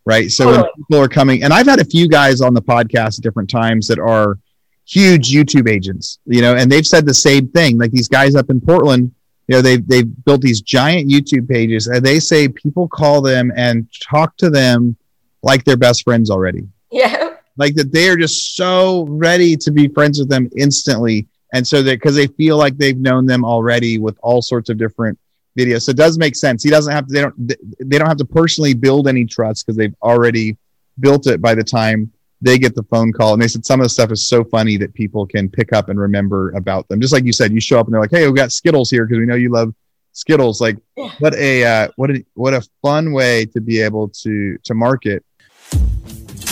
right? 0.06 0.30
So 0.30 0.44
totally. 0.44 0.62
when 0.62 0.72
people 0.84 1.02
are 1.02 1.08
coming, 1.08 1.42
and 1.42 1.52
I've 1.52 1.66
had 1.66 1.80
a 1.80 1.84
few 1.84 2.08
guys 2.08 2.40
on 2.40 2.54
the 2.54 2.62
podcast 2.62 3.18
at 3.18 3.22
different 3.22 3.50
times 3.50 3.88
that 3.88 3.98
are 3.98 4.38
huge 4.86 5.32
YouTube 5.32 5.68
agents, 5.68 6.18
you 6.26 6.40
know, 6.40 6.56
and 6.56 6.70
they've 6.70 6.86
said 6.86 7.06
the 7.06 7.14
same 7.14 7.48
thing. 7.48 7.78
Like 7.78 7.90
these 7.90 8.08
guys 8.08 8.34
up 8.34 8.50
in 8.50 8.60
Portland, 8.60 9.14
you 9.48 9.56
know, 9.56 9.62
they've 9.62 9.86
they've 9.86 10.24
built 10.24 10.40
these 10.40 10.62
giant 10.62 11.10
YouTube 11.10 11.48
pages, 11.48 11.88
and 11.88 12.04
they 12.04 12.20
say 12.20 12.48
people 12.48 12.88
call 12.88 13.20
them 13.20 13.52
and 13.54 13.86
talk 14.00 14.36
to 14.38 14.48
them 14.48 14.96
like 15.42 15.64
they're 15.64 15.76
best 15.76 16.04
friends 16.04 16.30
already. 16.30 16.66
Yeah. 17.00 17.36
Like 17.56 17.74
that 17.76 17.92
they 17.92 18.08
are 18.08 18.16
just 18.16 18.54
so 18.54 19.04
ready 19.08 19.56
to 19.56 19.70
be 19.70 19.88
friends 19.88 20.18
with 20.18 20.28
them 20.28 20.50
instantly. 20.56 21.26
And 21.52 21.66
so 21.66 21.82
that 21.82 22.00
because 22.00 22.14
they 22.14 22.26
feel 22.26 22.56
like 22.56 22.76
they've 22.76 22.98
known 22.98 23.26
them 23.26 23.44
already 23.44 23.98
with 23.98 24.18
all 24.22 24.40
sorts 24.42 24.70
of 24.70 24.78
different 24.78 25.18
videos. 25.58 25.82
So 25.82 25.90
it 25.90 25.96
does 25.96 26.18
make 26.18 26.36
sense. 26.36 26.62
He 26.62 26.70
doesn't 26.70 26.92
have 26.92 27.06
to, 27.06 27.12
they 27.12 27.20
don't, 27.20 27.48
they 27.80 27.98
don't 27.98 28.08
have 28.08 28.18
to 28.18 28.24
personally 28.24 28.74
build 28.74 29.08
any 29.08 29.24
trust 29.24 29.66
because 29.66 29.76
they've 29.76 29.94
already 30.02 30.56
built 31.00 31.26
it 31.26 31.40
by 31.40 31.54
the 31.54 31.64
time 31.64 32.10
they 32.40 32.58
get 32.58 32.74
the 32.74 32.82
phone 32.84 33.12
call. 33.12 33.34
And 33.34 33.42
they 33.42 33.48
said 33.48 33.64
some 33.64 33.80
of 33.80 33.84
the 33.84 33.90
stuff 33.90 34.10
is 34.10 34.26
so 34.26 34.44
funny 34.44 34.76
that 34.78 34.94
people 34.94 35.26
can 35.26 35.48
pick 35.48 35.72
up 35.72 35.88
and 35.88 35.98
remember 35.98 36.52
about 36.52 36.88
them. 36.88 37.00
Just 37.00 37.12
like 37.12 37.24
you 37.24 37.32
said, 37.32 37.52
you 37.52 37.60
show 37.60 37.78
up 37.78 37.86
and 37.86 37.94
they're 37.94 38.00
like, 38.00 38.10
Hey, 38.10 38.26
we 38.28 38.34
got 38.34 38.52
Skittles 38.52 38.90
here 38.90 39.06
because 39.06 39.18
we 39.18 39.26
know 39.26 39.34
you 39.34 39.50
love 39.50 39.74
Skittles. 40.12 40.60
Like 40.60 40.78
what 41.18 41.34
a, 41.34 41.64
uh, 41.64 41.88
what 41.96 42.10
a, 42.10 42.24
what 42.34 42.54
a 42.54 42.66
fun 42.82 43.12
way 43.12 43.46
to 43.46 43.60
be 43.60 43.80
able 43.80 44.08
to, 44.08 44.58
to 44.64 44.74
market 44.74 45.24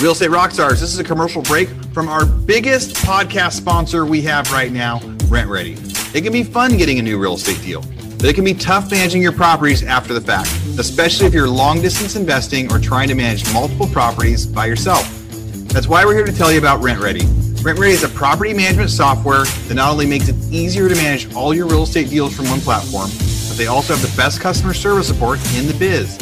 Real 0.00 0.12
Estate 0.12 0.30
Rockstars, 0.30 0.80
this 0.80 0.94
is 0.94 0.98
a 0.98 1.04
commercial 1.04 1.42
break 1.42 1.68
from 1.92 2.08
our 2.08 2.24
biggest 2.24 2.96
podcast 3.04 3.52
sponsor 3.52 4.06
we 4.06 4.22
have 4.22 4.50
right 4.50 4.72
now, 4.72 4.98
RentRedi. 5.28 6.14
It 6.14 6.22
can 6.22 6.32
be 6.32 6.42
fun 6.42 6.78
getting 6.78 6.98
a 6.98 7.02
new 7.02 7.18
real 7.18 7.34
estate 7.34 7.60
deal, 7.60 7.82
but 8.16 8.24
it 8.24 8.34
can 8.34 8.42
be 8.42 8.54
tough 8.54 8.90
managing 8.90 9.20
your 9.20 9.32
properties 9.32 9.82
after 9.82 10.14
the 10.14 10.20
fact, 10.22 10.48
especially 10.78 11.26
if 11.26 11.34
you're 11.34 11.46
long 11.46 11.82
distance 11.82 12.16
investing 12.16 12.72
or 12.72 12.78
trying 12.78 13.08
to 13.08 13.14
manage 13.14 13.52
multiple 13.52 13.86
properties 13.88 14.46
by 14.46 14.64
yourself. 14.64 15.06
That's 15.68 15.86
why 15.86 16.06
we're 16.06 16.14
here 16.14 16.24
to 16.24 16.32
tell 16.32 16.50
you 16.50 16.58
about 16.58 16.80
RentRedi. 16.80 17.62
Rent 17.62 17.78
Ready 17.78 17.92
is 17.92 18.02
a 18.02 18.08
property 18.08 18.54
management 18.54 18.88
software 18.88 19.44
that 19.44 19.74
not 19.74 19.92
only 19.92 20.06
makes 20.06 20.30
it 20.30 20.36
easier 20.50 20.88
to 20.88 20.94
manage 20.94 21.30
all 21.34 21.52
your 21.52 21.66
real 21.66 21.82
estate 21.82 22.08
deals 22.08 22.34
from 22.34 22.48
one 22.48 22.60
platform, 22.60 23.10
but 23.48 23.58
they 23.58 23.66
also 23.66 23.94
have 23.94 24.00
the 24.00 24.16
best 24.16 24.40
customer 24.40 24.72
service 24.72 25.08
support 25.08 25.38
in 25.54 25.66
the 25.66 25.74
biz. 25.74 26.16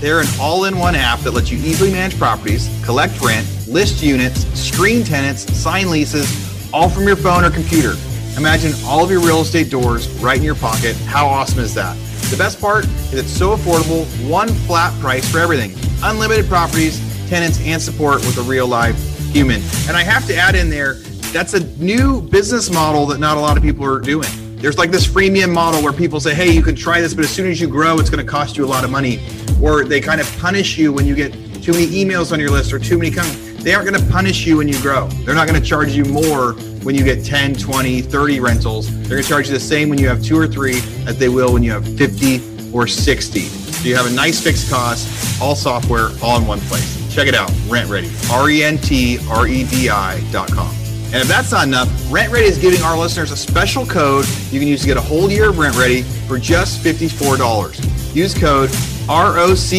They're 0.00 0.20
an 0.20 0.26
all 0.40 0.64
in 0.66 0.78
one 0.78 0.94
app 0.94 1.20
that 1.20 1.32
lets 1.32 1.50
you 1.50 1.58
easily 1.58 1.90
manage 1.90 2.16
properties, 2.18 2.70
collect 2.84 3.20
rent, 3.20 3.46
list 3.66 4.02
units, 4.02 4.46
screen 4.58 5.02
tenants, 5.02 5.52
sign 5.56 5.90
leases, 5.90 6.70
all 6.72 6.88
from 6.88 7.04
your 7.04 7.16
phone 7.16 7.44
or 7.44 7.50
computer. 7.50 7.94
Imagine 8.36 8.72
all 8.84 9.02
of 9.02 9.10
your 9.10 9.20
real 9.20 9.40
estate 9.40 9.70
doors 9.70 10.08
right 10.20 10.36
in 10.36 10.44
your 10.44 10.54
pocket. 10.54 10.94
How 10.98 11.26
awesome 11.26 11.58
is 11.58 11.74
that? 11.74 11.96
The 12.30 12.36
best 12.36 12.60
part 12.60 12.84
is 12.84 13.14
it's 13.14 13.30
so 13.30 13.56
affordable, 13.56 14.06
one 14.30 14.48
flat 14.48 14.98
price 15.00 15.28
for 15.28 15.38
everything. 15.38 15.74
Unlimited 16.04 16.46
properties, 16.46 17.00
tenants, 17.28 17.58
and 17.62 17.82
support 17.82 18.20
with 18.20 18.38
a 18.38 18.42
real 18.42 18.68
live 18.68 18.96
human. 19.32 19.60
And 19.88 19.96
I 19.96 20.04
have 20.04 20.26
to 20.28 20.36
add 20.36 20.54
in 20.54 20.70
there, 20.70 20.94
that's 21.32 21.54
a 21.54 21.64
new 21.78 22.22
business 22.22 22.70
model 22.70 23.04
that 23.06 23.18
not 23.18 23.36
a 23.36 23.40
lot 23.40 23.56
of 23.56 23.64
people 23.64 23.84
are 23.84 23.98
doing. 23.98 24.28
There's 24.58 24.78
like 24.78 24.90
this 24.90 25.06
freemium 25.06 25.52
model 25.52 25.82
where 25.82 25.92
people 25.92 26.20
say, 26.20 26.34
hey, 26.34 26.52
you 26.52 26.62
can 26.62 26.76
try 26.76 27.00
this, 27.00 27.14
but 27.14 27.24
as 27.24 27.30
soon 27.30 27.50
as 27.50 27.60
you 27.60 27.68
grow, 27.68 27.98
it's 27.98 28.10
going 28.10 28.24
to 28.24 28.30
cost 28.30 28.56
you 28.56 28.64
a 28.64 28.66
lot 28.66 28.84
of 28.84 28.90
money. 28.90 29.20
Or 29.62 29.84
they 29.84 30.00
kind 30.00 30.20
of 30.20 30.38
punish 30.38 30.78
you 30.78 30.92
when 30.92 31.06
you 31.06 31.14
get 31.14 31.32
too 31.62 31.72
many 31.72 31.86
emails 31.86 32.32
on 32.32 32.40
your 32.40 32.50
list 32.50 32.72
or 32.72 32.78
too 32.78 32.98
many. 32.98 33.10
They 33.10 33.74
aren't 33.74 33.88
going 33.88 34.00
to 34.00 34.10
punish 34.10 34.46
you 34.46 34.56
when 34.58 34.68
you 34.68 34.80
grow. 34.80 35.08
They're 35.24 35.34
not 35.34 35.48
going 35.48 35.60
to 35.60 35.66
charge 35.66 35.90
you 35.90 36.04
more 36.04 36.52
when 36.82 36.94
you 36.94 37.04
get 37.04 37.24
10, 37.24 37.54
20, 37.54 38.02
30 38.02 38.40
rentals. 38.40 38.88
They're 39.00 39.10
going 39.10 39.22
to 39.22 39.28
charge 39.28 39.48
you 39.48 39.52
the 39.52 39.60
same 39.60 39.88
when 39.88 39.98
you 39.98 40.08
have 40.08 40.22
two 40.22 40.38
or 40.38 40.46
three 40.46 40.78
as 41.06 41.18
they 41.18 41.28
will 41.28 41.52
when 41.52 41.62
you 41.62 41.72
have 41.72 41.84
50 41.98 42.72
or 42.72 42.86
60. 42.86 43.40
So 43.40 43.88
you 43.88 43.96
have 43.96 44.06
a 44.06 44.14
nice 44.14 44.42
fixed 44.42 44.70
cost, 44.70 45.40
all 45.42 45.54
software, 45.54 46.08
all 46.22 46.38
in 46.38 46.46
one 46.46 46.60
place. 46.60 46.96
Check 47.14 47.26
it 47.26 47.34
out, 47.34 47.50
RentRedi, 47.68 48.30
R 48.30 48.48
E 48.48 48.62
N 48.62 48.78
T 48.78 49.18
R 49.28 49.48
E 49.48 49.64
D 49.64 49.88
I 49.88 50.20
dot 50.30 50.50
com. 50.52 50.77
And 51.10 51.16
if 51.16 51.28
that's 51.28 51.52
not 51.52 51.66
enough, 51.66 51.88
RentRedi 52.10 52.42
is 52.42 52.58
giving 52.58 52.82
our 52.82 52.98
listeners 52.98 53.32
a 53.32 53.36
special 53.36 53.86
code 53.86 54.26
you 54.50 54.60
can 54.60 54.68
use 54.68 54.82
to 54.82 54.86
get 54.86 54.98
a 54.98 55.00
whole 55.00 55.30
year 55.30 55.48
of 55.48 55.56
RentRedi 55.56 56.04
for 56.26 56.38
just 56.38 56.84
$54. 56.84 58.14
Use 58.14 58.34
code 58.34 58.70
R-O-C-K-S-T-A-R 59.08 59.72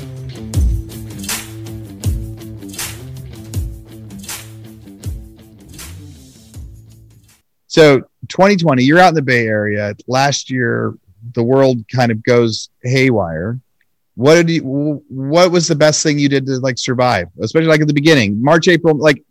So 7.76 7.98
2020, 8.28 8.82
you're 8.84 8.98
out 8.98 9.10
in 9.10 9.14
the 9.16 9.20
Bay 9.20 9.46
Area. 9.46 9.94
Last 10.06 10.48
year, 10.48 10.96
the 11.34 11.42
world 11.42 11.86
kind 11.94 12.10
of 12.10 12.22
goes 12.22 12.70
haywire. 12.82 13.60
what 14.14 14.36
did 14.36 14.48
you 14.48 15.02
what 15.10 15.52
was 15.52 15.68
the 15.68 15.74
best 15.74 16.02
thing 16.02 16.18
you 16.18 16.30
did 16.30 16.46
to 16.46 16.58
like 16.60 16.78
survive 16.78 17.28
especially 17.42 17.68
like 17.68 17.82
at 17.82 17.86
the 17.86 17.92
beginning 17.92 18.42
march 18.42 18.66
april 18.66 18.96
like 18.96 19.22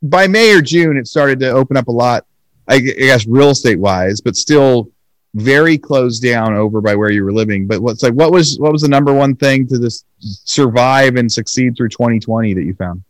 by 0.00 0.28
may 0.28 0.54
or 0.54 0.60
june 0.60 0.96
it 0.96 1.08
started 1.08 1.40
to 1.40 1.50
open 1.50 1.76
up 1.76 1.88
a 1.88 1.90
lot 1.90 2.24
i 2.68 2.78
guess 2.78 3.26
real 3.26 3.50
estate 3.50 3.80
wise 3.80 4.20
but 4.20 4.36
still 4.36 4.92
very 5.34 5.76
closed 5.76 6.22
down 6.22 6.54
over 6.54 6.80
by 6.80 6.94
where 6.94 7.10
you 7.10 7.24
were 7.24 7.32
living 7.32 7.66
but 7.66 7.80
what's 7.80 8.04
like 8.04 8.14
what 8.14 8.30
was 8.30 8.58
what 8.60 8.70
was 8.70 8.82
the 8.82 8.88
number 8.88 9.12
one 9.12 9.34
thing 9.34 9.66
to 9.66 9.76
this 9.76 10.04
survive 10.20 11.16
and 11.16 11.32
succeed 11.32 11.76
through 11.76 11.88
2020 11.88 12.54
that 12.54 12.62
you 12.62 12.74
found 12.74 13.02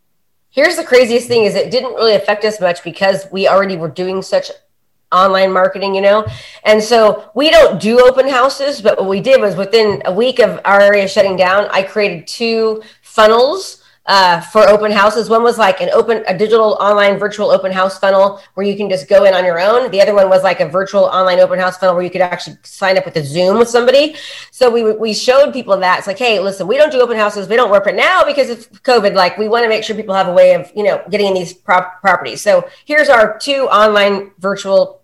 here's 0.49 0.77
the 0.77 0.83
craziest 0.83 1.27
thing 1.27 1.43
is 1.43 1.53
it 1.53 1.69
didn't 1.69 1.93
really 1.93 2.15
affect 2.15 2.43
us 2.43 2.59
much 2.59 2.83
because 2.83 3.27
we 3.31 3.47
already 3.47 3.77
were 3.77 3.89
doing 3.89 4.23
such 4.23 4.49
online 5.11 5.51
marketing, 5.51 5.95
you 5.95 6.01
know? 6.01 6.25
And 6.63 6.81
so 6.81 7.31
we 7.35 7.49
don't 7.49 7.81
do 7.81 8.05
open 8.05 8.27
houses, 8.27 8.81
but 8.81 8.97
what 8.99 9.09
we 9.09 9.21
did 9.21 9.41
was 9.41 9.55
within 9.55 10.01
a 10.05 10.13
week 10.13 10.39
of 10.39 10.59
our 10.65 10.79
area 10.79 11.07
shutting 11.07 11.35
down, 11.35 11.67
I 11.71 11.83
created 11.83 12.27
two 12.27 12.83
funnels 13.01 13.79
uh, 14.09 14.41
for 14.41 14.67
open 14.67 14.91
houses. 14.91 15.29
One 15.29 15.43
was 15.43 15.59
like 15.59 15.81
an 15.81 15.89
open, 15.91 16.23
a 16.27 16.35
digital 16.35 16.77
online 16.81 17.19
virtual 17.19 17.51
open 17.51 17.71
house 17.71 17.99
funnel 17.99 18.41
where 18.55 18.65
you 18.65 18.75
can 18.75 18.89
just 18.89 19.07
go 19.07 19.23
in 19.25 19.35
on 19.35 19.45
your 19.45 19.59
own. 19.59 19.91
The 19.91 20.01
other 20.01 20.15
one 20.15 20.29
was 20.29 20.41
like 20.41 20.59
a 20.61 20.67
virtual 20.67 21.03
online 21.03 21.39
open 21.39 21.59
house 21.59 21.77
funnel 21.77 21.93
where 21.93 22.03
you 22.03 22.09
could 22.09 22.21
actually 22.21 22.57
sign 22.63 22.97
up 22.97 23.05
with 23.05 23.15
a 23.17 23.23
Zoom 23.23 23.59
with 23.59 23.69
somebody. 23.69 24.15
So 24.51 24.69
we 24.71 24.91
we 24.93 25.13
showed 25.13 25.53
people 25.53 25.77
that 25.77 25.99
it's 25.99 26.07
like, 26.07 26.17
hey, 26.17 26.39
listen, 26.39 26.65
we 26.65 26.75
don't 26.75 26.91
do 26.91 26.99
open 27.01 27.17
houses. 27.17 27.47
We 27.47 27.55
don't 27.55 27.69
work 27.69 27.85
it 27.85 27.95
now 27.95 28.25
because 28.25 28.49
of 28.49 28.81
COVID. 28.81 29.13
Like 29.13 29.37
we 29.37 29.47
want 29.47 29.63
to 29.63 29.69
make 29.69 29.83
sure 29.83 29.95
people 29.95 30.15
have 30.15 30.27
a 30.27 30.33
way 30.33 30.55
of 30.55 30.71
you 30.75 30.83
know 30.83 31.03
getting 31.11 31.27
in 31.27 31.35
these 31.35 31.53
prop- 31.53 32.01
properties. 32.01 32.41
So 32.41 32.67
here's 32.85 33.09
our 33.09 33.37
two 33.37 33.67
online 33.69 34.31
virtual 34.39 34.98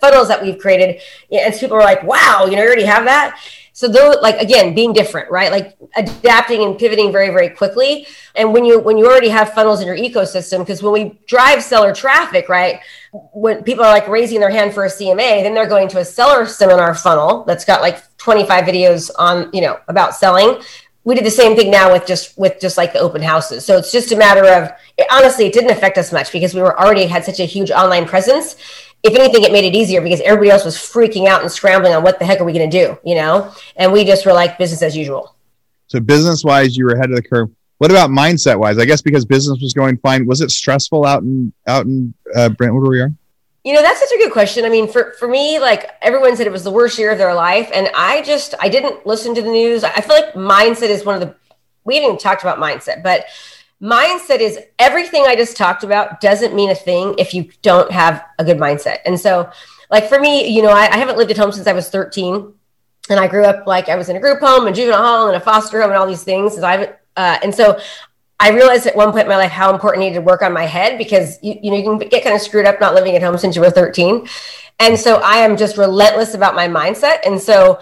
funnels 0.00 0.28
that 0.28 0.42
we've 0.42 0.58
created. 0.58 1.00
And 1.30 1.54
people 1.54 1.76
are 1.76 1.82
like, 1.82 2.02
wow, 2.02 2.46
you 2.48 2.56
know, 2.56 2.62
you 2.62 2.68
already 2.68 2.84
have 2.84 3.04
that. 3.04 3.38
So 3.78 3.86
though, 3.86 4.16
like 4.20 4.40
again, 4.40 4.74
being 4.74 4.92
different, 4.92 5.30
right? 5.30 5.52
Like 5.52 5.76
adapting 5.94 6.64
and 6.64 6.76
pivoting 6.76 7.12
very, 7.12 7.28
very 7.28 7.48
quickly. 7.48 8.08
And 8.34 8.52
when 8.52 8.64
you 8.64 8.80
when 8.80 8.98
you 8.98 9.06
already 9.06 9.28
have 9.28 9.52
funnels 9.52 9.80
in 9.80 9.86
your 9.86 9.96
ecosystem, 9.96 10.58
because 10.58 10.82
when 10.82 10.92
we 10.92 11.20
drive 11.28 11.62
seller 11.62 11.94
traffic, 11.94 12.48
right? 12.48 12.80
When 13.32 13.62
people 13.62 13.84
are 13.84 13.92
like 13.92 14.08
raising 14.08 14.40
their 14.40 14.50
hand 14.50 14.74
for 14.74 14.84
a 14.84 14.88
CMA, 14.88 15.44
then 15.44 15.54
they're 15.54 15.68
going 15.68 15.86
to 15.90 15.98
a 15.98 16.04
seller 16.04 16.44
seminar 16.44 16.92
funnel 16.92 17.44
that's 17.44 17.64
got 17.64 17.80
like 17.80 18.02
25 18.18 18.64
videos 18.64 19.12
on, 19.16 19.48
you 19.52 19.60
know, 19.60 19.78
about 19.86 20.16
selling 20.16 20.60
we 21.04 21.14
did 21.14 21.24
the 21.24 21.30
same 21.30 21.56
thing 21.56 21.70
now 21.70 21.90
with 21.90 22.06
just 22.06 22.36
with 22.36 22.60
just 22.60 22.76
like 22.76 22.92
the 22.92 22.98
open 22.98 23.22
houses 23.22 23.64
so 23.64 23.78
it's 23.78 23.90
just 23.90 24.12
a 24.12 24.16
matter 24.16 24.44
of 24.44 24.70
it, 24.98 25.06
honestly 25.10 25.46
it 25.46 25.52
didn't 25.52 25.70
affect 25.70 25.96
us 25.96 26.12
much 26.12 26.30
because 26.32 26.54
we 26.54 26.60
were 26.60 26.78
already 26.78 27.06
had 27.06 27.24
such 27.24 27.40
a 27.40 27.44
huge 27.44 27.70
online 27.70 28.06
presence 28.06 28.56
if 29.02 29.14
anything, 29.14 29.44
it 29.44 29.52
made 29.52 29.64
it 29.64 29.76
easier 29.76 30.00
because 30.00 30.20
everybody 30.22 30.50
else 30.50 30.64
was 30.64 30.76
freaking 30.76 31.28
out 31.28 31.42
and 31.42 31.50
scrambling 31.50 31.94
on 31.94 32.02
what 32.02 32.18
the 32.18 32.24
heck 32.24 32.40
are 32.40 32.44
we 32.44 32.52
going 32.52 32.68
to 32.68 32.86
do, 32.86 32.98
you 33.04 33.14
know? 33.14 33.52
And 33.76 33.92
we 33.92 34.04
just 34.04 34.26
were 34.26 34.32
like 34.32 34.58
business 34.58 34.82
as 34.82 34.96
usual. 34.96 35.36
So 35.86 36.00
business 36.00 36.44
wise, 36.44 36.76
you 36.76 36.84
were 36.84 36.92
ahead 36.92 37.10
of 37.10 37.16
the 37.16 37.22
curve. 37.22 37.50
What 37.78 37.92
about 37.92 38.10
mindset 38.10 38.58
wise? 38.58 38.76
I 38.78 38.84
guess 38.84 39.00
because 39.00 39.24
business 39.24 39.60
was 39.62 39.72
going 39.72 39.98
fine, 39.98 40.26
was 40.26 40.40
it 40.40 40.50
stressful 40.50 41.06
out 41.06 41.22
in 41.22 41.52
out 41.66 41.86
in 41.86 42.12
uh, 42.34 42.48
Brentwood 42.48 42.82
where 42.82 42.90
we 42.90 43.00
are? 43.00 43.12
You 43.64 43.74
know, 43.74 43.82
that's 43.82 44.00
such 44.00 44.10
a 44.12 44.18
good 44.18 44.32
question. 44.32 44.64
I 44.64 44.68
mean, 44.68 44.88
for, 44.88 45.14
for 45.18 45.28
me, 45.28 45.60
like 45.60 45.90
everyone 46.02 46.36
said 46.36 46.46
it 46.46 46.52
was 46.52 46.64
the 46.64 46.70
worst 46.70 46.98
year 46.98 47.12
of 47.12 47.18
their 47.18 47.34
life. 47.34 47.70
And 47.72 47.90
I 47.94 48.22
just, 48.22 48.54
I 48.60 48.68
didn't 48.68 49.06
listen 49.06 49.34
to 49.34 49.42
the 49.42 49.50
news. 49.50 49.84
I 49.84 50.00
feel 50.00 50.16
like 50.16 50.32
mindset 50.32 50.88
is 50.88 51.04
one 51.04 51.16
of 51.16 51.20
the, 51.20 51.34
we 51.84 51.96
haven't 51.96 52.08
even 52.08 52.18
talked 52.18 52.42
about 52.42 52.58
mindset, 52.58 53.02
but 53.02 53.26
mindset 53.82 54.40
is 54.40 54.58
everything 54.78 55.24
I 55.26 55.36
just 55.36 55.56
talked 55.56 55.84
about 55.84 56.20
doesn't 56.20 56.54
mean 56.54 56.70
a 56.70 56.74
thing 56.74 57.14
if 57.18 57.34
you 57.34 57.50
don't 57.62 57.90
have 57.92 58.24
a 58.38 58.44
good 58.44 58.58
mindset. 58.58 58.98
And 59.06 59.18
so, 59.18 59.50
like 59.90 60.08
for 60.08 60.18
me, 60.18 60.48
you 60.48 60.62
know, 60.62 60.70
I, 60.70 60.88
I 60.92 60.96
haven't 60.96 61.16
lived 61.16 61.30
at 61.30 61.36
home 61.36 61.52
since 61.52 61.66
I 61.66 61.72
was 61.72 61.88
13. 61.88 62.54
And 63.10 63.18
I 63.18 63.26
grew 63.26 63.44
up 63.44 63.66
like 63.66 63.88
I 63.88 63.96
was 63.96 64.10
in 64.10 64.16
a 64.16 64.20
group 64.20 64.40
home 64.40 64.66
and 64.66 64.76
juvenile 64.76 65.02
hall 65.02 65.28
and 65.28 65.36
a 65.36 65.40
foster 65.40 65.80
home 65.80 65.90
and 65.90 65.98
all 65.98 66.06
these 66.06 66.24
things. 66.24 66.56
And, 66.56 66.66
I, 66.66 66.84
uh, 67.16 67.38
and 67.42 67.54
so 67.54 67.80
I 68.40 68.50
realized 68.50 68.86
at 68.86 68.94
one 68.94 69.10
point 69.12 69.22
in 69.22 69.28
my 69.28 69.36
life 69.36 69.50
how 69.50 69.72
important 69.72 70.02
I 70.02 70.08
needed 70.08 70.20
to 70.20 70.24
work 70.24 70.42
on 70.42 70.52
my 70.52 70.64
head 70.64 70.98
because 70.98 71.42
you, 71.42 71.58
you 71.62 71.70
know 71.70 71.76
you 71.76 71.82
can 71.82 71.98
get 71.98 72.22
kind 72.22 72.36
of 72.36 72.42
screwed 72.42 72.66
up 72.66 72.80
not 72.80 72.94
living 72.94 73.16
at 73.16 73.22
home 73.22 73.38
since 73.38 73.56
you 73.56 73.62
were 73.62 73.70
13. 73.70 74.28
And 74.78 74.98
so 74.98 75.16
I 75.16 75.38
am 75.38 75.56
just 75.56 75.76
relentless 75.76 76.34
about 76.34 76.54
my 76.54 76.68
mindset. 76.68 77.18
And 77.26 77.40
so 77.40 77.80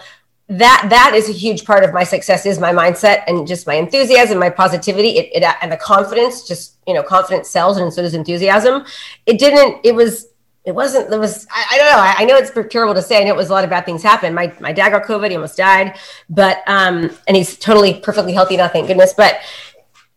that 0.49 0.87
that 0.89 1.13
is 1.13 1.29
a 1.29 1.33
huge 1.33 1.65
part 1.65 1.83
of 1.83 1.93
my 1.93 2.03
success 2.03 2.45
is 2.45 2.57
my 2.57 2.71
mindset 2.71 3.23
and 3.27 3.45
just 3.45 3.67
my 3.67 3.73
enthusiasm 3.73 4.39
my 4.39 4.49
positivity. 4.49 5.17
It, 5.17 5.43
it 5.43 5.55
and 5.61 5.71
the 5.71 5.77
confidence 5.77 6.47
just 6.47 6.77
you 6.87 6.93
know 6.93 7.03
confidence 7.03 7.49
sells 7.49 7.77
and 7.77 7.93
so 7.93 8.01
does 8.01 8.13
enthusiasm. 8.13 8.85
It 9.25 9.39
didn't 9.39 9.81
it 9.83 9.93
was 9.93 10.27
it 10.63 10.73
wasn't 10.73 11.09
there 11.09 11.19
was 11.19 11.47
I, 11.51 11.65
I, 11.71 11.77
don't 11.77 11.91
know. 11.91 11.97
I, 11.97 12.15
I, 12.19 12.25
know 12.25 12.35
it's 12.35 12.51
terrible 12.69 12.93
to 12.93 13.01
say. 13.01 13.19
I 13.19 13.23
know 13.25 13.33
it 13.33 13.37
was 13.37 13.49
a 13.49 13.53
lot 13.53 13.65
of 13.65 13.69
bad 13.69 13.85
things 13.85 14.03
happened. 14.03 14.35
My 14.35 14.53
my 14.61 14.71
dad 14.71 14.91
got 14.91 15.03
covid 15.03 15.29
he 15.29 15.35
almost 15.35 15.57
died 15.57 15.97
but 16.29 16.63
um 16.67 17.09
and 17.27 17.35
he's 17.35 17.57
totally 17.57 17.95
perfectly 17.99 18.33
healthy 18.33 18.55
now 18.55 18.69
thank 18.69 18.87
goodness 18.87 19.13
but 19.13 19.39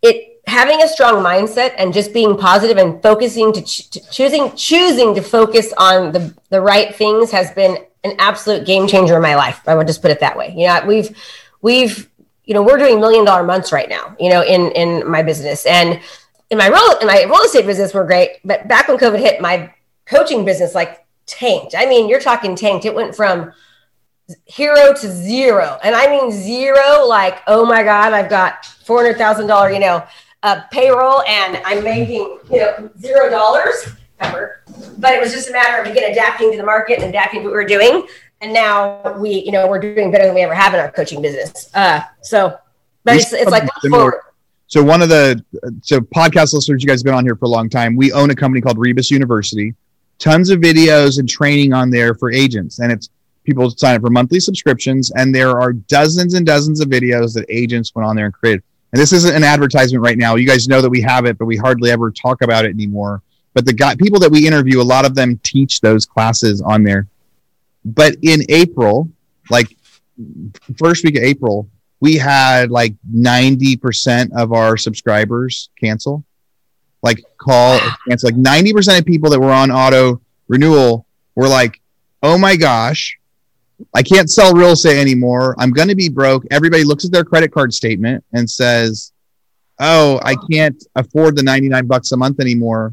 it 0.03 0.30
having 0.51 0.83
a 0.83 0.89
strong 0.89 1.23
mindset 1.25 1.73
and 1.79 1.95
just 1.95 2.13
being 2.13 2.37
positive 2.37 2.77
and 2.77 3.01
focusing 3.03 3.53
to, 3.53 3.63
ch- 3.63 3.89
to 3.91 4.01
choosing 4.11 4.53
choosing 4.57 5.15
to 5.15 5.23
focus 5.23 5.73
on 5.79 6.11
the 6.11 6.35
the 6.51 6.61
right 6.61 6.95
things 6.95 7.31
has 7.31 7.53
been 7.53 7.79
an 8.03 8.17
absolute 8.19 8.67
game 8.67 8.89
changer 8.89 9.15
in 9.17 9.23
my 9.23 9.37
life. 9.37 9.61
I 9.67 9.77
would 9.77 9.87
just 9.87 10.03
put 10.03 10.11
it 10.11 10.21
that 10.21 10.37
way. 10.37 10.53
You 10.57 10.67
know, 10.67 10.83
we've 10.87 11.17
we've 11.63 12.11
you 12.45 12.55
know 12.55 12.63
we're 12.63 12.79
doing 12.79 12.99
million 12.99 13.25
dollar 13.25 13.45
months 13.45 13.73
right 13.73 13.89
now. 13.89 14.17
You 14.19 14.31
know, 14.31 14.43
in 14.43 14.73
in 14.73 15.09
my 15.09 15.23
business 15.23 15.65
and 15.67 16.01
in 16.51 16.59
my 16.59 16.67
real 16.67 16.99
in 17.01 17.07
my 17.07 17.23
real 17.25 17.43
estate 17.43 17.65
business 17.65 17.95
we're 17.95 18.07
great. 18.07 18.41
But 18.45 18.67
back 18.67 18.89
when 18.89 18.99
COVID 18.99 19.21
hit, 19.21 19.41
my 19.41 19.73
coaching 20.05 20.45
business 20.45 20.75
like 20.75 21.07
tanked. 21.27 21.77
I 21.77 21.87
mean, 21.87 22.09
you're 22.09 22.21
talking 22.21 22.57
tanked. 22.57 22.85
It 22.85 22.95
went 22.95 23.15
from 23.15 23.53
hero 24.47 24.93
to 24.95 25.09
zero, 25.09 25.79
and 25.85 25.95
I 25.95 26.09
mean 26.09 26.33
zero. 26.33 27.07
Like, 27.07 27.39
oh 27.47 27.65
my 27.65 27.85
god, 27.85 28.13
I've 28.13 28.31
got 28.31 28.67
four 28.85 28.97
hundred 28.99 29.17
thousand 29.17 29.47
dollar, 29.47 29.71
you 29.71 29.79
know, 29.79 30.05
uh, 30.43 30.63
payroll, 30.71 31.23
and 31.23 31.61
I'm 31.65 31.85
making 31.85 32.39
you 32.51 32.59
know 32.59 32.91
zero 32.99 33.31
dollars 33.31 33.89
cover. 34.19 34.63
But 34.99 35.15
it 35.15 35.21
was 35.21 35.33
just 35.33 35.49
a 35.49 35.53
matter 35.53 35.83
of 35.83 35.89
again 35.89 36.11
adapting 36.11 36.51
to 36.53 36.57
the 36.57 36.65
market 36.65 37.01
and 37.01 37.09
adapting 37.09 37.41
to 37.41 37.47
what 37.47 37.53
we 37.53 37.57
were 37.57 37.65
doing. 37.65 38.07
And 38.43 38.55
now 38.55 39.19
we, 39.19 39.43
you 39.45 39.53
know, 39.53 39.67
we're 39.69 39.81
doing 39.81 40.11
better 40.11 40.25
than 40.25 40.35
we 40.35 40.41
ever 40.41 40.55
have 40.55 40.73
in 40.73 40.81
our 40.81 40.91
coaching 40.91 41.21
business. 41.21 41.71
Uh, 41.75 42.01
so, 42.23 42.59
but 43.05 43.17
it's, 43.17 43.33
it's 43.35 43.51
like 43.51 43.69
forward. 43.91 44.23
So 44.67 44.83
one 44.83 45.03
of 45.03 45.09
the 45.09 45.45
so 45.83 46.01
podcast 46.01 46.55
listeners, 46.55 46.83
you 46.83 46.87
guys 46.87 47.01
have 47.01 47.05
been 47.05 47.15
on 47.15 47.25
here 47.25 47.37
for 47.37 47.47
a 47.47 47.49
long 47.49 47.69
time. 47.69 47.97
We 47.97 48.13
own 48.13 48.31
a 48.31 48.35
company 48.35 48.61
called 48.61 48.79
Rebus 48.79 49.11
University. 49.11 49.75
Tons 50.19 50.49
of 50.49 50.61
videos 50.61 51.19
and 51.19 51.29
training 51.29 51.73
on 51.73 51.91
there 51.91 52.15
for 52.15 52.31
agents, 52.31 52.79
and 52.79 52.93
it's 52.93 53.09
people 53.45 53.71
sign 53.71 53.97
up 53.97 54.03
for 54.03 54.11
monthly 54.11 54.39
subscriptions, 54.39 55.11
and 55.17 55.35
there 55.35 55.59
are 55.61 55.73
dozens 55.73 56.35
and 56.35 56.47
dozens 56.47 56.81
of 56.81 56.89
videos 56.89 57.35
that 57.35 57.47
agents 57.49 57.93
went 57.95 58.07
on 58.07 58.15
there 58.15 58.27
and 58.27 58.35
created. 58.35 58.63
And 58.93 59.01
this 59.01 59.13
isn't 59.13 59.35
an 59.35 59.45
advertisement 59.45 60.03
right 60.03 60.19
now. 60.19 60.35
You 60.35 60.47
guys 60.47 60.69
know 60.69 60.83
that 60.83 60.91
we 60.91 61.01
have 61.03 61.25
it, 61.25 61.39
but 61.39 61.45
we 61.45 61.57
hardly 61.57 61.91
ever 61.91 62.11
talk 62.11 62.43
about 62.43 62.65
it 62.65 62.71
anymore. 62.71 63.23
But 63.55 63.67
the 63.67 63.73
guy 63.73 63.95
people 63.97 64.21
that 64.21 64.31
we 64.31 64.47
interview 64.47 64.81
a 64.81 64.83
lot 64.83 65.05
of 65.05 65.15
them 65.15 65.39
teach 65.43 65.81
those 65.81 66.07
classes 66.07 66.61
on 66.61 66.83
there. 66.83 67.09
But 67.85 68.17
in 68.23 68.43
april 68.49 69.09
like 69.51 69.77
first 70.79 71.05
week 71.05 71.17
of 71.17 71.23
april 71.23 71.69
we 72.01 72.17
had 72.17 72.71
like 72.71 72.95
90% 73.15 74.33
of 74.35 74.53
our 74.53 74.79
subscribers 74.79 75.69
cancel. 75.79 76.25
Like 77.03 77.23
call 77.37 77.79
cancel. 78.09 78.31
Like 78.31 78.37
90% 78.37 78.99
of 78.99 79.05
people 79.05 79.31
that 79.31 79.41
were 79.41 79.53
on 79.53 79.71
auto 79.71 80.21
renewal 80.49 81.07
were 81.35 81.49
like 81.49 81.81
oh 82.23 82.39
my 82.39 82.57
gosh 82.57 83.19
i 83.95 84.03
can't 84.03 84.31
sell 84.31 84.55
real 84.55 84.73
estate 84.73 84.99
anymore. 84.99 85.55
I'm 85.59 85.71
going 85.71 85.89
to 85.89 85.95
be 85.95 86.09
broke. 86.09 86.45
Everybody 86.51 86.85
looks 86.85 87.05
at 87.05 87.13
their 87.13 87.25
credit 87.25 87.53
card 87.53 87.73
statement 87.73 88.25
and 88.33 88.49
says 88.49 89.13
oh 89.83 90.21
i 90.23 90.35
can't 90.51 90.85
afford 90.97 91.37
the 91.37 91.43
99 91.43 91.87
bucks 91.87 92.13
a 92.13 92.17
month 92.17 92.39
anymore 92.39 92.93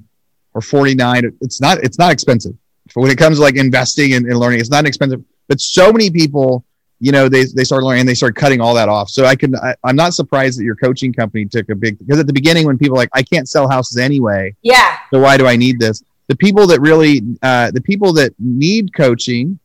or 0.53 0.61
49 0.61 1.37
it's 1.41 1.59
not 1.61 1.79
it's 1.83 1.99
not 1.99 2.11
expensive. 2.11 2.53
But 2.95 3.01
when 3.01 3.11
it 3.11 3.17
comes 3.17 3.37
to 3.37 3.43
like 3.43 3.57
investing 3.57 4.13
and, 4.13 4.25
and 4.25 4.39
learning 4.39 4.59
it's 4.59 4.69
not 4.69 4.85
expensive. 4.85 5.23
But 5.47 5.59
so 5.59 5.91
many 5.91 6.09
people 6.09 6.63
you 6.99 7.11
know 7.11 7.29
they, 7.29 7.45
they 7.45 7.63
start 7.63 7.83
learning 7.83 8.01
and 8.01 8.09
they 8.09 8.15
start 8.15 8.35
cutting 8.35 8.61
all 8.61 8.73
that 8.73 8.89
off. 8.89 9.09
So 9.09 9.25
i 9.25 9.35
can 9.35 9.55
I, 9.55 9.75
i'm 9.83 9.95
not 9.95 10.13
surprised 10.13 10.59
that 10.59 10.63
your 10.63 10.75
coaching 10.75 11.13
company 11.13 11.45
took 11.45 11.69
a 11.69 11.75
big 11.75 11.99
because 11.99 12.19
at 12.19 12.27
the 12.27 12.33
beginning 12.33 12.65
when 12.65 12.77
people 12.77 12.95
like 12.95 13.09
i 13.13 13.21
can't 13.21 13.47
sell 13.47 13.69
houses 13.69 13.97
anyway 13.97 14.55
yeah. 14.61 14.97
so 15.13 15.19
why 15.19 15.37
do 15.37 15.45
i 15.45 15.55
need 15.55 15.79
this? 15.79 16.03
The 16.27 16.35
people 16.35 16.67
that 16.67 16.81
really 16.81 17.21
uh, 17.41 17.71
the 17.71 17.81
people 17.81 18.11
that 18.13 18.33
need 18.37 18.93
coaching 18.93 19.59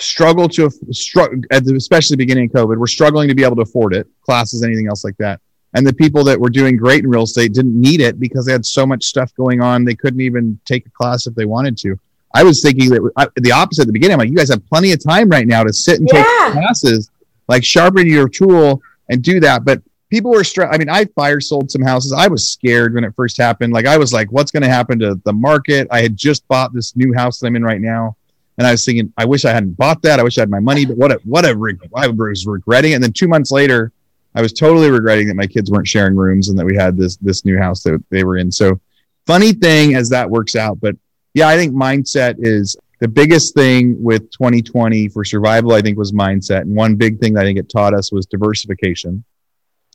struggle 0.00 0.48
to 0.48 0.70
struggle 0.90 1.38
especially 1.52 2.14
the 2.14 2.24
beginning 2.24 2.46
of 2.46 2.52
covid 2.52 2.78
we're 2.78 2.86
struggling 2.86 3.28
to 3.28 3.34
be 3.34 3.44
able 3.44 3.56
to 3.56 3.62
afford 3.62 3.94
it 3.94 4.06
classes 4.30 4.62
anything 4.62 4.86
else 4.86 5.04
like 5.04 5.16
that. 5.18 5.40
And 5.74 5.86
the 5.86 5.92
people 5.92 6.24
that 6.24 6.38
were 6.38 6.50
doing 6.50 6.76
great 6.76 7.04
in 7.04 7.10
real 7.10 7.24
estate 7.24 7.52
didn't 7.52 7.80
need 7.80 8.00
it 8.00 8.18
because 8.18 8.46
they 8.46 8.52
had 8.52 8.66
so 8.66 8.86
much 8.86 9.04
stuff 9.04 9.34
going 9.34 9.60
on 9.60 9.84
they 9.84 9.94
couldn't 9.94 10.20
even 10.20 10.58
take 10.64 10.86
a 10.86 10.90
class 10.90 11.26
if 11.26 11.34
they 11.34 11.44
wanted 11.44 11.76
to. 11.78 11.98
I 12.34 12.44
was 12.44 12.62
thinking 12.62 12.90
that 12.90 13.10
I, 13.16 13.26
the 13.36 13.50
opposite 13.50 13.82
at 13.82 13.86
the 13.88 13.92
beginning 13.92 14.14
i'm 14.14 14.18
like 14.20 14.30
you 14.30 14.36
guys 14.36 14.50
have 14.50 14.64
plenty 14.66 14.92
of 14.92 15.02
time 15.02 15.28
right 15.28 15.48
now 15.48 15.64
to 15.64 15.72
sit 15.72 15.98
and 15.98 16.08
yeah. 16.12 16.22
take 16.22 16.52
classes 16.52 17.10
like 17.48 17.64
sharpen 17.64 18.06
your 18.06 18.28
tool 18.28 18.80
and 19.08 19.22
do 19.22 19.40
that. 19.40 19.64
But 19.64 19.82
people 20.10 20.30
were 20.30 20.44
stressed 20.44 20.72
i 20.72 20.78
mean 20.78 20.88
i 20.88 21.04
fire 21.16 21.40
sold 21.40 21.70
some 21.70 21.82
houses. 21.82 22.12
I 22.12 22.28
was 22.28 22.48
scared 22.52 22.94
when 22.94 23.04
it 23.04 23.14
first 23.16 23.36
happened. 23.36 23.72
Like 23.72 23.86
i 23.86 23.98
was 23.98 24.12
like 24.12 24.30
what's 24.30 24.52
going 24.52 24.62
to 24.62 24.68
happen 24.68 24.98
to 25.00 25.20
the 25.24 25.32
market? 25.32 25.88
I 25.90 26.02
had 26.02 26.16
just 26.16 26.46
bought 26.46 26.72
this 26.72 26.94
new 26.94 27.12
house 27.12 27.40
that 27.40 27.48
i'm 27.48 27.56
in 27.56 27.64
right 27.64 27.80
now 27.80 28.16
and 28.60 28.66
i 28.68 28.70
was 28.70 28.84
thinking 28.84 29.12
i 29.16 29.24
wish 29.24 29.44
i 29.44 29.52
hadn't 29.52 29.72
bought 29.72 30.00
that 30.02 30.20
i 30.20 30.22
wish 30.22 30.38
i 30.38 30.42
had 30.42 30.50
my 30.50 30.60
money 30.60 30.84
but 30.84 30.96
what 30.96 31.10
a 31.10 31.20
what 31.24 31.44
a 31.44 31.50
i 31.96 32.06
was 32.06 32.46
regretting 32.46 32.92
it 32.92 32.94
and 32.94 33.02
then 33.02 33.12
two 33.12 33.26
months 33.26 33.50
later 33.50 33.92
I 34.34 34.42
was 34.42 34.52
totally 34.52 34.90
regretting 34.90 35.26
that 35.28 35.34
my 35.34 35.46
kids 35.46 35.70
weren't 35.70 35.88
sharing 35.88 36.14
rooms 36.14 36.48
and 36.48 36.58
that 36.58 36.64
we 36.64 36.76
had 36.76 36.96
this 36.96 37.16
this 37.16 37.44
new 37.44 37.58
house 37.58 37.82
that 37.82 38.02
they 38.10 38.24
were 38.24 38.36
in. 38.36 38.50
So 38.50 38.80
funny 39.26 39.52
thing 39.52 39.94
as 39.96 40.08
that 40.10 40.30
works 40.30 40.54
out, 40.54 40.80
but 40.80 40.96
yeah, 41.34 41.48
I 41.48 41.56
think 41.56 41.72
mindset 41.72 42.36
is 42.38 42.76
the 43.00 43.08
biggest 43.08 43.54
thing 43.54 44.00
with 44.02 44.30
2020 44.30 45.08
for 45.08 45.24
survival. 45.24 45.72
I 45.72 45.80
think 45.80 45.98
was 45.98 46.12
mindset, 46.12 46.62
and 46.62 46.74
one 46.74 46.94
big 46.96 47.18
thing 47.18 47.34
that 47.34 47.42
I 47.42 47.44
think 47.44 47.58
it 47.58 47.68
taught 47.68 47.94
us 47.94 48.12
was 48.12 48.26
diversification. 48.26 49.24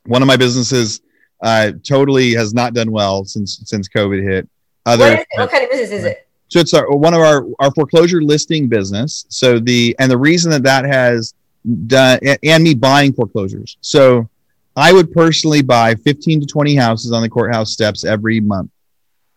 One 0.06 0.22
of 0.22 0.28
my 0.28 0.38
businesses 0.38 1.02
uh, 1.42 1.72
totally 1.88 2.34
has 2.34 2.54
not 2.54 2.74
done 2.74 2.92
well 2.92 3.26
since 3.26 3.62
since 3.66 3.88
COVID 3.88 4.22
hit. 4.22 4.50
Other, 4.86 5.24
what 5.36 5.50
kind 5.50 5.64
of 5.64 5.72
business 5.72 5.92
is 5.92 6.04
it? 6.04 6.25
So 6.48 6.60
it's 6.60 6.74
our, 6.74 6.90
one 6.96 7.14
of 7.14 7.22
our 7.22 7.46
our 7.60 7.72
foreclosure 7.72 8.22
listing 8.22 8.68
business. 8.68 9.26
So 9.30 9.60
the 9.60 9.96
and 10.00 10.12
the 10.12 10.18
reason 10.18 10.52
that 10.52 10.64
that 10.64 10.86
has 10.86 11.34
done 11.88 12.20
and 12.44 12.64
me 12.64 12.74
buying 12.74 13.14
foreclosures. 13.14 13.78
So 13.82 14.30
I 14.76 14.92
would 14.94 15.12
personally 15.12 15.62
buy 15.62 15.96
15 15.96 16.42
to 16.42 16.46
20 16.46 16.76
houses 16.76 17.12
on 17.12 17.22
the 17.22 17.30
courthouse 17.30 17.72
steps 17.72 18.04
every 18.04 18.40
month. 18.40 18.72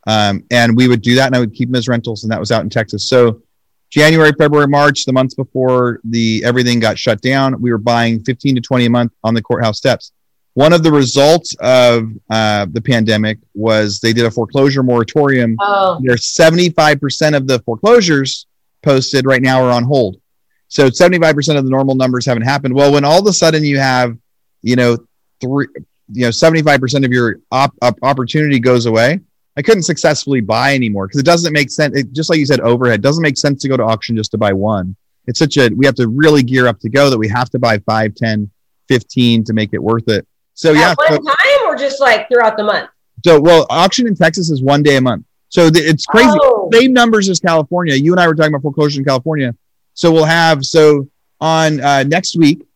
Um, 0.06 0.44
and 0.50 0.76
we 0.76 0.88
would 0.88 1.02
do 1.02 1.14
that 1.16 1.26
and 1.26 1.36
I 1.36 1.40
would 1.40 1.54
keep 1.54 1.68
them 1.68 1.76
as 1.76 1.88
rentals 1.88 2.22
and 2.22 2.32
that 2.32 2.40
was 2.40 2.50
out 2.50 2.62
in 2.62 2.70
Texas. 2.70 3.08
So 3.08 3.42
January, 3.90 4.32
February, 4.38 4.68
March, 4.68 5.04
the 5.04 5.12
months 5.12 5.34
before 5.34 6.00
the 6.04 6.42
everything 6.44 6.80
got 6.80 6.98
shut 6.98 7.20
down, 7.20 7.60
we 7.60 7.70
were 7.70 7.78
buying 7.78 8.22
15 8.24 8.56
to 8.56 8.60
20 8.60 8.86
a 8.86 8.90
month 8.90 9.12
on 9.24 9.34
the 9.34 9.42
courthouse 9.42 9.78
steps. 9.78 10.12
One 10.54 10.72
of 10.72 10.82
the 10.82 10.90
results 10.90 11.54
of 11.60 12.10
uh, 12.30 12.66
the 12.70 12.80
pandemic 12.80 13.38
was 13.54 14.00
they 14.00 14.12
did 14.12 14.26
a 14.26 14.30
foreclosure 14.30 14.82
moratorium. 14.82 15.56
Oh. 15.60 16.00
There's 16.02 16.34
75% 16.34 17.36
of 17.36 17.46
the 17.46 17.60
foreclosures 17.60 18.46
posted 18.82 19.24
right 19.24 19.42
now 19.42 19.62
are 19.62 19.70
on 19.70 19.84
hold. 19.84 20.20
So 20.68 20.88
75% 20.88 21.56
of 21.56 21.64
the 21.64 21.70
normal 21.70 21.94
numbers 21.94 22.26
haven't 22.26 22.42
happened. 22.42 22.74
Well, 22.74 22.92
when 22.92 23.04
all 23.04 23.20
of 23.20 23.26
a 23.26 23.32
sudden 23.32 23.64
you 23.64 23.78
have, 23.78 24.16
you 24.62 24.76
know, 24.76 24.98
three, 25.40 25.66
you 26.12 26.24
know, 26.24 26.30
75% 26.30 27.04
of 27.04 27.12
your 27.12 27.40
op- 27.50 27.74
op- 27.80 27.98
opportunity 28.02 28.58
goes 28.58 28.86
away, 28.86 29.20
I 29.56 29.62
couldn't 29.62 29.82
successfully 29.82 30.40
buy 30.40 30.74
anymore 30.74 31.06
because 31.06 31.20
it 31.20 31.26
doesn't 31.26 31.52
make 31.52 31.70
sense. 31.70 31.96
It, 31.96 32.12
just 32.12 32.30
like 32.30 32.38
you 32.38 32.46
said, 32.46 32.60
overhead 32.60 33.02
doesn't 33.02 33.22
make 33.22 33.36
sense 33.36 33.62
to 33.62 33.68
go 33.68 33.76
to 33.76 33.82
auction 33.82 34.16
just 34.16 34.30
to 34.32 34.38
buy 34.38 34.52
one. 34.52 34.94
It's 35.26 35.38
such 35.38 35.56
a, 35.56 35.68
we 35.68 35.84
have 35.84 35.96
to 35.96 36.08
really 36.08 36.42
gear 36.42 36.68
up 36.68 36.78
to 36.80 36.88
go 36.88 37.10
that 37.10 37.18
we 37.18 37.28
have 37.28 37.50
to 37.50 37.58
buy 37.58 37.78
five, 37.78 38.14
10, 38.14 38.50
15 38.88 39.44
to 39.44 39.52
make 39.52 39.70
it 39.72 39.82
worth 39.82 40.08
it. 40.08 40.26
So 40.58 40.70
At 40.70 40.76
yeah. 40.76 40.94
one 40.96 41.24
so, 41.24 41.30
time 41.30 41.68
or 41.68 41.76
just 41.76 42.00
like 42.00 42.28
throughout 42.28 42.56
the 42.56 42.64
month? 42.64 42.90
So, 43.24 43.40
well, 43.40 43.64
auction 43.70 44.08
in 44.08 44.16
Texas 44.16 44.50
is 44.50 44.60
one 44.60 44.82
day 44.82 44.96
a 44.96 45.00
month. 45.00 45.24
So 45.50 45.70
th- 45.70 45.84
it's 45.84 46.04
crazy. 46.04 46.36
Oh. 46.42 46.68
Same 46.72 46.92
numbers 46.92 47.28
as 47.28 47.38
California. 47.38 47.94
You 47.94 48.12
and 48.12 48.18
I 48.18 48.26
were 48.26 48.34
talking 48.34 48.52
about 48.52 48.62
foreclosure 48.62 48.98
in 49.00 49.04
California. 49.04 49.54
So 49.94 50.10
we'll 50.10 50.24
have, 50.24 50.64
so 50.64 51.08
on 51.40 51.80
uh, 51.80 52.02
next 52.02 52.36
week, 52.36 52.66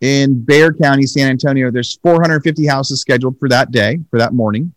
in 0.00 0.42
Bexar 0.42 0.72
County, 0.72 1.06
San 1.06 1.30
Antonio, 1.30 1.70
there's 1.70 1.96
450 2.02 2.66
houses 2.66 3.00
scheduled 3.00 3.38
for 3.38 3.48
that 3.50 3.70
day, 3.70 4.00
for 4.10 4.18
that 4.18 4.32
morning. 4.32 4.74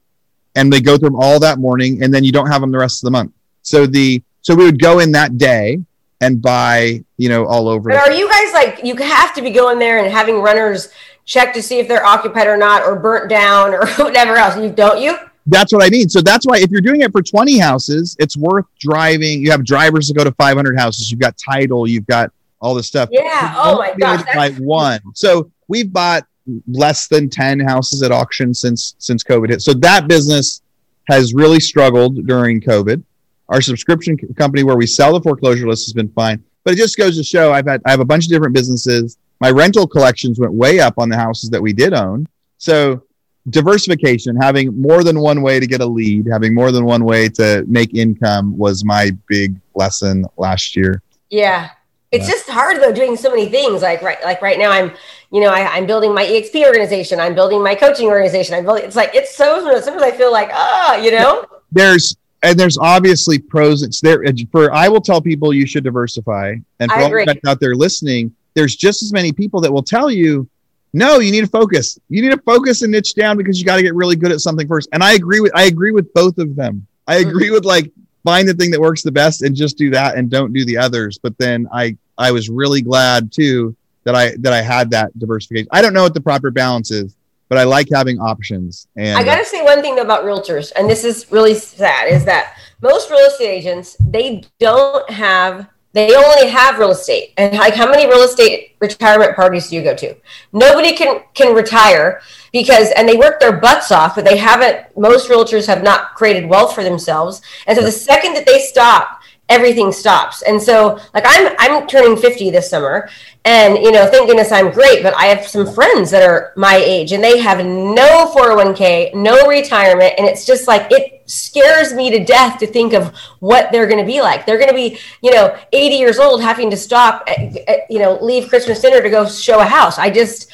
And 0.55 0.71
they 0.71 0.81
go 0.81 0.99
through 0.99 1.09
them 1.09 1.19
all 1.19 1.39
that 1.39 1.57
morning, 1.57 2.03
and 2.03 2.13
then 2.13 2.23
you 2.23 2.31
don't 2.31 2.47
have 2.51 2.61
them 2.61 2.71
the 2.71 2.77
rest 2.77 3.03
of 3.03 3.07
the 3.07 3.11
month. 3.11 3.33
So 3.63 3.87
the 3.87 4.21
so 4.41 4.53
we 4.53 4.65
would 4.65 4.79
go 4.79 4.99
in 4.99 5.11
that 5.13 5.39
day 5.39 5.79
and 6.21 6.39
buy, 6.39 7.03
you 7.17 7.27
know, 7.27 7.47
all 7.47 7.67
over. 7.67 7.89
But 7.89 8.07
are 8.07 8.11
you 8.11 8.29
guys 8.29 8.53
like 8.53 8.83
you 8.83 8.95
have 8.97 9.33
to 9.33 9.41
be 9.41 9.49
going 9.49 9.79
there 9.79 9.97
and 9.97 10.13
having 10.13 10.41
runners 10.41 10.89
check 11.25 11.53
to 11.53 11.61
see 11.61 11.79
if 11.79 11.87
they're 11.87 12.05
occupied 12.05 12.47
or 12.47 12.57
not, 12.57 12.83
or 12.83 12.95
burnt 12.95 13.29
down, 13.29 13.73
or 13.73 13.85
whatever 13.97 14.35
else? 14.35 14.57
You 14.57 14.69
don't 14.69 15.01
you? 15.01 15.17
That's 15.47 15.71
what 15.71 15.83
I 15.83 15.89
mean. 15.89 16.09
So 16.09 16.21
that's 16.21 16.45
why 16.45 16.57
if 16.57 16.71
you're 16.71 16.81
doing 16.81 17.01
it 17.01 17.11
for 17.11 17.21
20 17.21 17.59
houses, 17.59 18.15
it's 18.19 18.35
worth 18.35 18.65
driving. 18.79 19.41
You 19.41 19.51
have 19.51 19.63
drivers 19.63 20.07
to 20.07 20.13
go 20.13 20.23
to 20.23 20.31
500 20.31 20.77
houses. 20.77 21.11
You've 21.11 21.19
got 21.19 21.37
title. 21.37 21.87
You've 21.87 22.07
got 22.07 22.31
all 22.59 22.73
this 22.73 22.87
stuff. 22.87 23.09
Yeah. 23.11 23.53
Oh 23.55 23.77
my 23.77 23.93
gosh. 23.99 24.25
Like 24.35 24.55
one. 24.57 24.99
So 25.13 25.51
we've 25.67 25.91
bought 25.91 26.23
less 26.67 27.07
than 27.07 27.29
10 27.29 27.59
houses 27.59 28.01
at 28.01 28.11
auction 28.11 28.53
since 28.53 28.95
since 28.97 29.23
COVID 29.23 29.49
hit. 29.49 29.61
So 29.61 29.73
that 29.75 30.07
business 30.07 30.61
has 31.09 31.33
really 31.33 31.59
struggled 31.59 32.25
during 32.25 32.59
COVID. 32.61 33.03
Our 33.49 33.61
subscription 33.61 34.17
company 34.35 34.63
where 34.63 34.75
we 34.75 34.87
sell 34.87 35.13
the 35.13 35.21
foreclosure 35.21 35.67
list 35.67 35.85
has 35.85 35.93
been 35.93 36.09
fine. 36.09 36.43
But 36.63 36.73
it 36.73 36.77
just 36.77 36.97
goes 36.97 37.17
to 37.17 37.23
show 37.23 37.53
I've 37.53 37.67
had 37.67 37.81
I 37.85 37.91
have 37.91 37.99
a 37.99 38.05
bunch 38.05 38.25
of 38.25 38.31
different 38.31 38.55
businesses. 38.55 39.17
My 39.39 39.51
rental 39.51 39.87
collections 39.87 40.39
went 40.39 40.53
way 40.53 40.79
up 40.79 40.95
on 40.97 41.09
the 41.09 41.17
houses 41.17 41.49
that 41.49 41.61
we 41.61 41.73
did 41.73 41.93
own. 41.93 42.27
So 42.57 43.03
diversification, 43.49 44.35
having 44.35 44.79
more 44.79 45.03
than 45.03 45.19
one 45.19 45.41
way 45.41 45.59
to 45.59 45.67
get 45.67 45.81
a 45.81 45.85
lead, 45.85 46.27
having 46.31 46.53
more 46.53 46.71
than 46.71 46.85
one 46.85 47.03
way 47.03 47.29
to 47.29 47.63
make 47.67 47.93
income 47.93 48.57
was 48.57 48.83
my 48.83 49.11
big 49.27 49.55
lesson 49.75 50.25
last 50.37 50.75
year. 50.75 51.01
Yeah. 51.29 51.69
It's 52.11 52.27
just 52.27 52.49
hard 52.49 52.81
though 52.81 52.93
doing 52.93 53.17
so 53.17 53.29
many 53.29 53.49
things. 53.49 53.81
Like 53.81 54.01
right, 54.01 54.23
like 54.23 54.41
right 54.41 54.57
now, 54.57 54.71
I'm, 54.71 54.93
you 55.31 55.41
know, 55.41 55.49
I, 55.49 55.77
am 55.77 55.85
building 55.85 56.13
my 56.13 56.23
EXP 56.25 56.65
organization. 56.65 57.19
I'm 57.19 57.35
building 57.35 57.61
my 57.61 57.75
coaching 57.75 58.07
organization. 58.07 58.55
I'm 58.55 58.63
building. 58.63 58.85
It's 58.85 58.95
like 58.95 59.13
it's 59.13 59.35
so. 59.35 59.59
Sometimes 59.81 60.01
I 60.01 60.11
feel 60.11 60.31
like 60.31 60.49
ah, 60.53 60.95
you 60.95 61.11
know. 61.11 61.45
There's 61.73 62.15
and 62.41 62.57
there's 62.57 62.77
obviously 62.77 63.39
pros. 63.39 63.83
It's 63.83 63.99
there 63.99 64.23
for. 64.51 64.73
I 64.73 64.87
will 64.87 65.01
tell 65.01 65.19
people 65.19 65.51
you 65.51 65.65
should 65.65 65.83
diversify, 65.83 66.55
and 66.79 66.91
for 66.91 66.99
all 66.99 67.25
out 67.47 67.59
there 67.59 67.75
listening, 67.75 68.33
there's 68.55 68.75
just 68.75 69.03
as 69.03 69.13
many 69.13 69.31
people 69.31 69.61
that 69.61 69.71
will 69.71 69.83
tell 69.83 70.09
you, 70.09 70.49
no, 70.93 71.19
you 71.19 71.31
need 71.31 71.41
to 71.41 71.47
focus. 71.47 71.99
You 72.07 72.21
need 72.21 72.31
to 72.31 72.41
focus 72.41 72.81
and 72.81 72.91
niche 72.91 73.15
down 73.15 73.37
because 73.37 73.59
you 73.59 73.65
got 73.65 73.75
to 73.75 73.83
get 73.83 73.93
really 73.93 74.15
good 74.15 74.31
at 74.31 74.39
something 74.39 74.67
first. 74.67 74.87
And 74.93 75.03
I 75.03 75.13
agree 75.13 75.41
with 75.41 75.51
I 75.53 75.63
agree 75.63 75.91
with 75.91 76.11
both 76.13 76.37
of 76.37 76.55
them. 76.55 76.87
I 77.07 77.17
mm-hmm. 77.17 77.29
agree 77.29 77.51
with 77.51 77.65
like 77.65 77.91
find 78.23 78.47
the 78.47 78.53
thing 78.53 78.71
that 78.71 78.79
works 78.79 79.03
the 79.03 79.11
best 79.11 79.41
and 79.41 79.55
just 79.55 79.77
do 79.77 79.89
that 79.91 80.15
and 80.15 80.31
don't 80.31 80.53
do 80.53 80.63
the 80.65 80.77
others. 80.77 81.17
But 81.17 81.37
then 81.37 81.67
I 81.73 81.97
I 82.17 82.31
was 82.31 82.49
really 82.49 82.81
glad 82.81 83.31
too 83.31 83.75
that 84.05 84.15
I 84.15 84.35
that 84.37 84.53
I 84.53 84.61
had 84.61 84.89
that 84.91 85.17
diversification. 85.19 85.67
I 85.71 85.81
don't 85.81 85.93
know 85.93 86.03
what 86.03 86.13
the 86.13 86.21
proper 86.21 86.49
balance 86.49 86.91
is, 86.91 87.17
but 87.49 87.57
I 87.57 87.63
like 87.63 87.87
having 87.91 88.19
options. 88.19 88.87
And 88.95 89.17
I 89.17 89.23
got 89.23 89.37
to 89.37 89.45
say 89.45 89.63
one 89.63 89.81
thing 89.81 89.99
about 89.99 90.23
realtors, 90.23 90.71
and 90.77 90.89
this 90.89 91.03
is 91.03 91.29
really 91.29 91.55
sad, 91.55 92.07
is 92.07 92.23
that 92.23 92.57
most 92.81 93.09
real 93.09 93.27
estate 93.27 93.49
agents 93.49 93.97
they 93.99 94.43
don't 94.59 95.09
have 95.09 95.67
they 95.95 96.13
only 96.13 96.49
have 96.49 96.77
real 96.77 96.91
estate. 96.91 97.33
And 97.37 97.57
like 97.57 97.73
how 97.73 97.89
many 97.89 98.05
real 98.05 98.23
estate 98.23 98.75
retirement 98.81 99.33
parties 99.33 99.69
do 99.69 99.77
you 99.77 99.81
go 99.81 99.95
to? 99.95 100.13
Nobody 100.51 100.93
can 100.93 101.21
can 101.33 101.55
retire 101.55 102.21
because 102.51 102.91
and 102.97 103.07
they 103.07 103.15
work 103.15 103.39
their 103.39 103.57
butts 103.61 103.93
off, 103.93 104.13
but 104.13 104.25
they 104.25 104.35
haven't 104.35 104.85
most 104.97 105.29
realtors 105.29 105.65
have 105.67 105.83
not 105.83 106.13
created 106.13 106.49
wealth 106.49 106.75
for 106.75 106.83
themselves. 106.83 107.41
And 107.65 107.77
so 107.77 107.83
the 107.83 107.93
second 107.93 108.33
that 108.33 108.45
they 108.45 108.59
stop 108.59 109.21
everything 109.47 109.91
stops. 109.93 110.41
And 110.41 110.61
so 110.61 110.99
like 111.13 111.23
I'm 111.25 111.55
I'm 111.59 111.87
turning 111.87 112.17
50 112.17 112.49
this 112.51 112.69
summer 112.69 113.09
and 113.45 113.77
you 113.77 113.91
know 113.91 114.05
thank 114.05 114.27
goodness 114.27 114.51
I'm 114.51 114.71
great 114.71 115.01
but 115.01 115.15
I 115.15 115.27
have 115.27 115.47
some 115.47 115.71
friends 115.71 116.11
that 116.11 116.27
are 116.27 116.51
my 116.57 116.75
age 116.75 117.13
and 117.13 117.23
they 117.23 117.39
have 117.39 117.65
no 117.65 118.33
401k, 118.35 119.13
no 119.15 119.47
retirement 119.47 120.13
and 120.17 120.27
it's 120.27 120.45
just 120.45 120.67
like 120.67 120.91
it 120.91 121.14
scares 121.25 121.93
me 121.93 122.09
to 122.11 122.23
death 122.23 122.59
to 122.59 122.67
think 122.67 122.93
of 122.93 123.15
what 123.39 123.71
they're 123.71 123.87
going 123.87 123.99
to 123.99 124.05
be 124.05 124.21
like. 124.21 124.45
They're 124.45 124.57
going 124.57 124.69
to 124.69 124.75
be, 124.75 124.97
you 125.21 125.31
know, 125.31 125.57
80 125.73 125.95
years 125.95 126.19
old 126.19 126.41
having 126.41 126.69
to 126.71 126.77
stop 126.77 127.23
at, 127.27 127.57
at, 127.67 127.79
you 127.89 127.99
know, 127.99 128.17
leave 128.21 128.49
Christmas 128.49 128.79
dinner 128.79 129.01
to 129.01 129.09
go 129.09 129.27
show 129.27 129.59
a 129.59 129.65
house. 129.65 129.97
I 129.97 130.09
just 130.09 130.51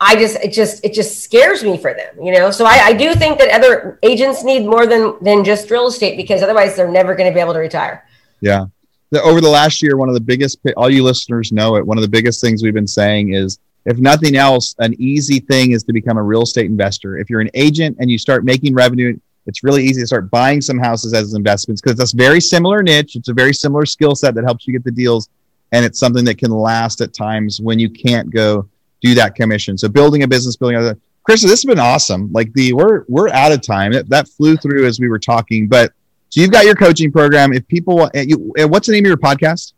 I 0.00 0.16
just 0.16 0.36
it 0.36 0.52
just 0.52 0.84
it 0.84 0.92
just 0.92 1.20
scares 1.20 1.62
me 1.62 1.78
for 1.78 1.94
them, 1.94 2.20
you 2.20 2.32
know. 2.32 2.50
So 2.50 2.64
I, 2.64 2.86
I 2.86 2.92
do 2.92 3.14
think 3.14 3.38
that 3.38 3.50
other 3.50 4.00
agents 4.02 4.42
need 4.42 4.66
more 4.66 4.86
than 4.86 5.14
than 5.22 5.44
just 5.44 5.70
real 5.70 5.86
estate 5.86 6.16
because 6.16 6.42
otherwise 6.42 6.74
they're 6.74 6.90
never 6.90 7.14
going 7.14 7.30
to 7.30 7.34
be 7.34 7.40
able 7.40 7.52
to 7.52 7.60
retire. 7.60 8.04
Yeah. 8.40 8.66
The, 9.10 9.22
over 9.22 9.40
the 9.40 9.48
last 9.48 9.82
year, 9.82 9.96
one 9.96 10.08
of 10.08 10.14
the 10.14 10.20
biggest, 10.20 10.58
all 10.76 10.88
you 10.88 11.04
listeners 11.04 11.52
know 11.52 11.76
it, 11.76 11.86
one 11.86 11.98
of 11.98 12.02
the 12.02 12.08
biggest 12.08 12.40
things 12.40 12.62
we've 12.62 12.74
been 12.74 12.86
saying 12.86 13.34
is 13.34 13.58
if 13.84 13.98
nothing 13.98 14.36
else, 14.36 14.74
an 14.78 14.94
easy 14.98 15.40
thing 15.40 15.72
is 15.72 15.82
to 15.84 15.92
become 15.92 16.16
a 16.16 16.22
real 16.22 16.42
estate 16.42 16.66
investor. 16.66 17.18
If 17.18 17.28
you're 17.28 17.40
an 17.40 17.50
agent 17.54 17.96
and 18.00 18.10
you 18.10 18.18
start 18.18 18.44
making 18.44 18.74
revenue, 18.74 19.18
it's 19.46 19.64
really 19.64 19.84
easy 19.84 20.00
to 20.00 20.06
start 20.06 20.30
buying 20.30 20.60
some 20.60 20.78
houses 20.78 21.14
as 21.14 21.34
investments 21.34 21.80
because 21.80 21.96
that's 21.96 22.12
very 22.12 22.40
similar 22.40 22.82
niche. 22.82 23.16
It's 23.16 23.28
a 23.28 23.34
very 23.34 23.52
similar 23.52 23.86
skill 23.86 24.14
set 24.14 24.34
that 24.34 24.44
helps 24.44 24.66
you 24.66 24.72
get 24.72 24.84
the 24.84 24.90
deals. 24.90 25.28
And 25.72 25.84
it's 25.84 25.98
something 25.98 26.24
that 26.26 26.38
can 26.38 26.50
last 26.50 27.00
at 27.00 27.14
times 27.14 27.60
when 27.60 27.78
you 27.78 27.88
can't 27.88 28.30
go 28.30 28.68
do 29.00 29.14
that 29.14 29.34
commission. 29.34 29.76
So 29.76 29.88
building 29.88 30.22
a 30.22 30.28
business, 30.28 30.56
building 30.56 30.76
a 30.76 30.96
Chris, 31.24 31.42
this 31.42 31.50
has 31.50 31.64
been 31.64 31.78
awesome. 31.78 32.30
Like 32.32 32.52
the 32.52 32.72
we're 32.72 33.04
we're 33.08 33.28
out 33.30 33.52
of 33.52 33.62
time. 33.62 33.92
It, 33.92 34.08
that 34.08 34.28
flew 34.28 34.56
through 34.56 34.86
as 34.86 34.98
we 34.98 35.08
were 35.08 35.20
talking, 35.20 35.68
but 35.68 35.92
so 36.30 36.40
you've 36.40 36.50
got 36.50 36.64
your 36.64 36.74
coaching 36.74 37.12
program. 37.12 37.52
If 37.52 37.68
people, 37.68 38.10
eh, 38.14 38.24
you, 38.26 38.54
eh, 38.56 38.64
what's 38.64 38.86
the 38.86 38.94
name 38.94 39.04
of 39.04 39.08
your 39.08 39.18
podcast? 39.18 39.74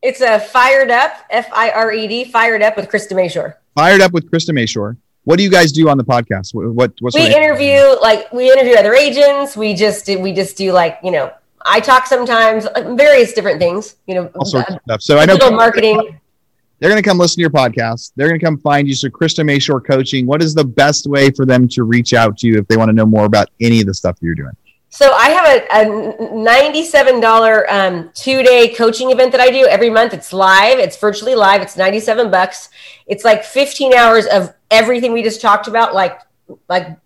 It's 0.00 0.22
a 0.22 0.40
Fired 0.40 0.90
Up, 0.90 1.12
F 1.28 1.48
I 1.52 1.70
R 1.70 1.92
E 1.92 2.08
D, 2.08 2.24
Fired 2.24 2.62
Up 2.62 2.76
with 2.76 2.88
Krista 2.88 3.12
Mashore. 3.12 3.56
Fired 3.74 4.00
Up 4.00 4.12
with 4.12 4.30
Krista 4.30 4.50
Mashore. 4.50 4.96
What 5.24 5.36
do 5.36 5.42
you 5.42 5.50
guys 5.50 5.72
do 5.72 5.88
on 5.88 5.98
the 5.98 6.04
podcast? 6.04 6.54
What, 6.54 6.72
what 6.72 6.92
what's 7.00 7.14
we 7.14 7.26
interview 7.26 7.82
like 8.00 8.32
we 8.32 8.50
interview 8.50 8.74
other 8.74 8.94
agents. 8.94 9.56
We 9.56 9.74
just 9.74 10.08
we 10.08 10.32
just 10.32 10.56
do 10.56 10.72
like 10.72 10.98
you 11.02 11.10
know 11.10 11.32
I 11.64 11.80
talk 11.80 12.06
sometimes 12.06 12.66
various 12.96 13.32
different 13.32 13.60
things. 13.60 13.96
You 14.06 14.14
know, 14.14 14.30
all 14.34 14.44
sorts 14.44 14.70
uh, 14.70 14.74
of 14.74 14.82
stuff. 14.82 15.02
So 15.02 15.18
I 15.18 15.26
know 15.26 15.36
marketing. 15.50 16.18
They're 16.80 16.90
going 16.90 17.02
to 17.02 17.08
come 17.08 17.18
listen 17.18 17.36
to 17.36 17.40
your 17.40 17.50
podcast. 17.50 18.12
They're 18.14 18.28
going 18.28 18.38
to 18.38 18.44
come 18.44 18.56
find 18.58 18.86
you. 18.86 18.94
So 18.94 19.08
Krista 19.08 19.44
Mashore 19.44 19.84
Coaching. 19.84 20.26
What 20.26 20.40
is 20.40 20.54
the 20.54 20.64
best 20.64 21.08
way 21.08 21.30
for 21.30 21.44
them 21.44 21.66
to 21.68 21.82
reach 21.82 22.14
out 22.14 22.38
to 22.38 22.46
you 22.46 22.58
if 22.58 22.68
they 22.68 22.76
want 22.76 22.88
to 22.88 22.92
know 22.92 23.06
more 23.06 23.24
about 23.24 23.48
any 23.60 23.80
of 23.80 23.86
the 23.86 23.94
stuff 23.94 24.16
that 24.18 24.24
you're 24.24 24.36
doing? 24.36 24.52
So 24.90 25.12
I 25.12 25.28
have 25.28 25.46
a, 25.46 25.82
a 25.82 26.32
$97 26.32 27.70
um, 27.70 28.10
two-day 28.14 28.74
coaching 28.74 29.10
event 29.10 29.32
that 29.32 29.40
I 29.40 29.50
do 29.50 29.66
every 29.66 29.90
month. 29.90 30.14
It's 30.14 30.32
live. 30.32 30.78
It's 30.78 30.96
virtually 30.96 31.34
live. 31.34 31.60
It's 31.60 31.76
97 31.76 32.30
bucks. 32.30 32.70
It's 33.06 33.24
like 33.24 33.44
15 33.44 33.92
hours 33.92 34.26
of 34.26 34.54
everything 34.70 35.12
we 35.12 35.22
just 35.22 35.40
talked 35.40 35.68
about, 35.68 35.94
like 35.94 36.20
like 36.68 36.96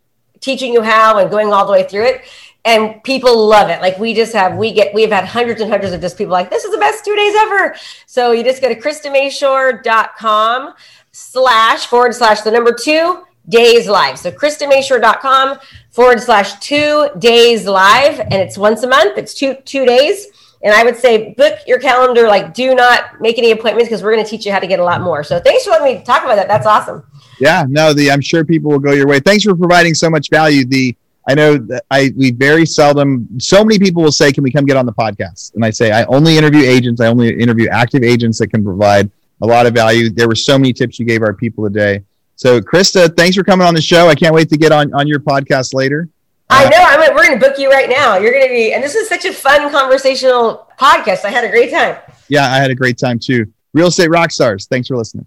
teaching 0.43 0.73
you 0.73 0.83
how 0.83 1.19
and 1.19 1.31
going 1.31 1.53
all 1.53 1.65
the 1.65 1.73
way 1.73 1.85
through 1.85 2.05
it. 2.05 2.23
And 2.65 3.03
people 3.03 3.47
love 3.47 3.71
it. 3.71 3.81
Like 3.81 3.99
we 3.99 4.15
just 4.15 4.33
have, 4.35 4.57
we 4.57 4.73
get, 4.73 4.95
we've 4.95 5.11
had 5.11 5.25
hundreds 5.25 5.61
and 5.61 5.71
hundreds 5.71 5.93
of 5.93 6.01
just 6.01 6.17
people 6.17 6.33
like, 6.33 6.51
this 6.51 6.65
is 6.65 6.71
the 6.71 6.79
best 6.79 7.05
two 7.05 7.17
days 7.17 7.35
ever. 7.37 7.75
So 8.07 8.33
you 8.33 8.45
just 8.45 8.63
go 8.63 8.69
to 8.69 8.81
KristaMashore.com 8.81 10.75
slash 11.11 11.87
forward 11.87 12.15
slash 12.15 12.43
the 12.43 12.51
number 12.53 12.73
two 12.73 13.25
days 13.49 13.89
live. 13.89 14.19
So 14.19 14.31
KristaMashore.com 14.31 15.59
forward 15.91 16.21
slash 16.21 16.59
two 16.61 17.09
days 17.19 17.67
live. 17.67 18.21
And 18.21 18.35
it's 18.35 18.57
once 18.57 18.85
a 18.85 18.89
month. 18.89 19.19
It's 19.19 19.35
two, 19.35 19.57
two 19.65 19.85
days. 19.85 20.29
And 20.63 20.73
I 20.73 20.85
would 20.85 20.97
say 20.97 21.35
book 21.35 21.59
your 21.67 21.81
calendar. 21.81 22.29
Like 22.29 22.55
do 22.55 22.77
not 22.77 23.21
make 23.21 23.39
any 23.39 23.51
appointments 23.51 23.89
because 23.89 24.05
we're 24.05 24.13
going 24.13 24.25
to 24.25 24.31
teach 24.31 24.47
you 24.47 24.53
how 24.53 24.61
to 24.61 24.69
get 24.69 24.79
a 24.79 24.85
lot 24.85 25.01
more. 25.01 25.25
So 25.25 25.41
thanks 25.41 25.65
for 25.65 25.71
letting 25.71 25.99
me 25.99 26.05
talk 26.05 26.23
about 26.23 26.37
that. 26.37 26.47
That's 26.47 26.67
awesome. 26.67 27.05
Yeah, 27.41 27.65
no, 27.69 27.93
the 27.93 28.11
I'm 28.11 28.21
sure 28.21 28.45
people 28.45 28.71
will 28.71 28.79
go 28.79 28.93
your 28.93 29.07
way. 29.07 29.21
Thanks 29.21 29.45
for 29.45 29.55
providing 29.55 29.95
so 29.95 30.11
much 30.11 30.31
value. 30.31 30.65
The 30.65 30.97
I 31.29 31.35
know 31.35 31.57
that 31.57 31.85
I 31.91 32.13
we 32.17 32.33
very 32.33 32.67
seldom 32.67 33.29
so 33.39 33.65
many 33.65 33.79
people 33.79 34.03
will 34.03 34.13
say, 34.13 34.33
Can 34.33 34.43
we 34.43 34.51
come 34.51 34.67
get 34.67 34.77
on 34.77 34.87
the 34.87 34.93
podcast? 34.93 35.55
And 35.55 35.65
I 35.65 35.71
say 35.71 35.93
I 35.93 36.05
only 36.05 36.37
interview 36.37 36.63
agents, 36.63 37.01
I 37.01 37.07
only 37.07 37.29
interview 37.39 37.69
active 37.71 38.03
agents 38.03 38.39
that 38.39 38.49
can 38.49 38.65
provide 38.65 39.11
a 39.41 39.47
lot 39.47 39.67
of 39.67 39.75
value. 39.75 40.11
There 40.11 40.29
were 40.29 40.35
so 40.35 40.59
many 40.59 40.73
tips 40.73 40.99
you 40.99 41.07
gave 41.07 41.23
our 41.23 41.35
people 41.35 41.65
today. 41.65 42.05
So 42.37 42.61
Krista, 42.61 43.15
thanks 43.17 43.37
for 43.37 43.45
coming 43.45 43.67
on 43.67 43.75
the 43.75 43.83
show. 43.83 44.09
I 44.09 44.15
can't 44.15 44.35
wait 44.35 44.49
to 44.49 44.57
get 44.57 44.73
on, 44.73 44.93
on 44.95 45.07
your 45.07 45.21
podcast 45.21 45.75
later. 45.75 46.09
I 46.51 46.67
uh, 46.67 46.69
know. 46.69 46.79
I'm, 46.81 47.15
we're 47.15 47.27
going 47.27 47.39
to 47.39 47.47
book 47.49 47.59
you 47.59 47.71
right 47.71 47.89
now. 47.89 48.19
You're 48.19 48.33
going 48.33 48.47
to 48.47 48.53
be, 48.53 48.73
and 48.73 48.83
this 48.83 48.95
is 48.95 49.09
such 49.09 49.25
a 49.25 49.33
fun 49.33 49.71
conversational 49.71 50.69
podcast. 50.79 51.25
I 51.25 51.31
had 51.31 51.45
a 51.45 51.49
great 51.49 51.71
time. 51.71 51.97
Yeah, 52.29 52.51
I 52.51 52.57
had 52.57 52.71
a 52.71 52.75
great 52.75 52.99
time 52.99 53.19
too. 53.19 53.47
Real 53.73 53.87
estate 53.89 54.11
rock 54.11 54.31
stars. 54.31 54.67
Thanks 54.67 54.89
for 54.89 54.97
listening. 54.97 55.27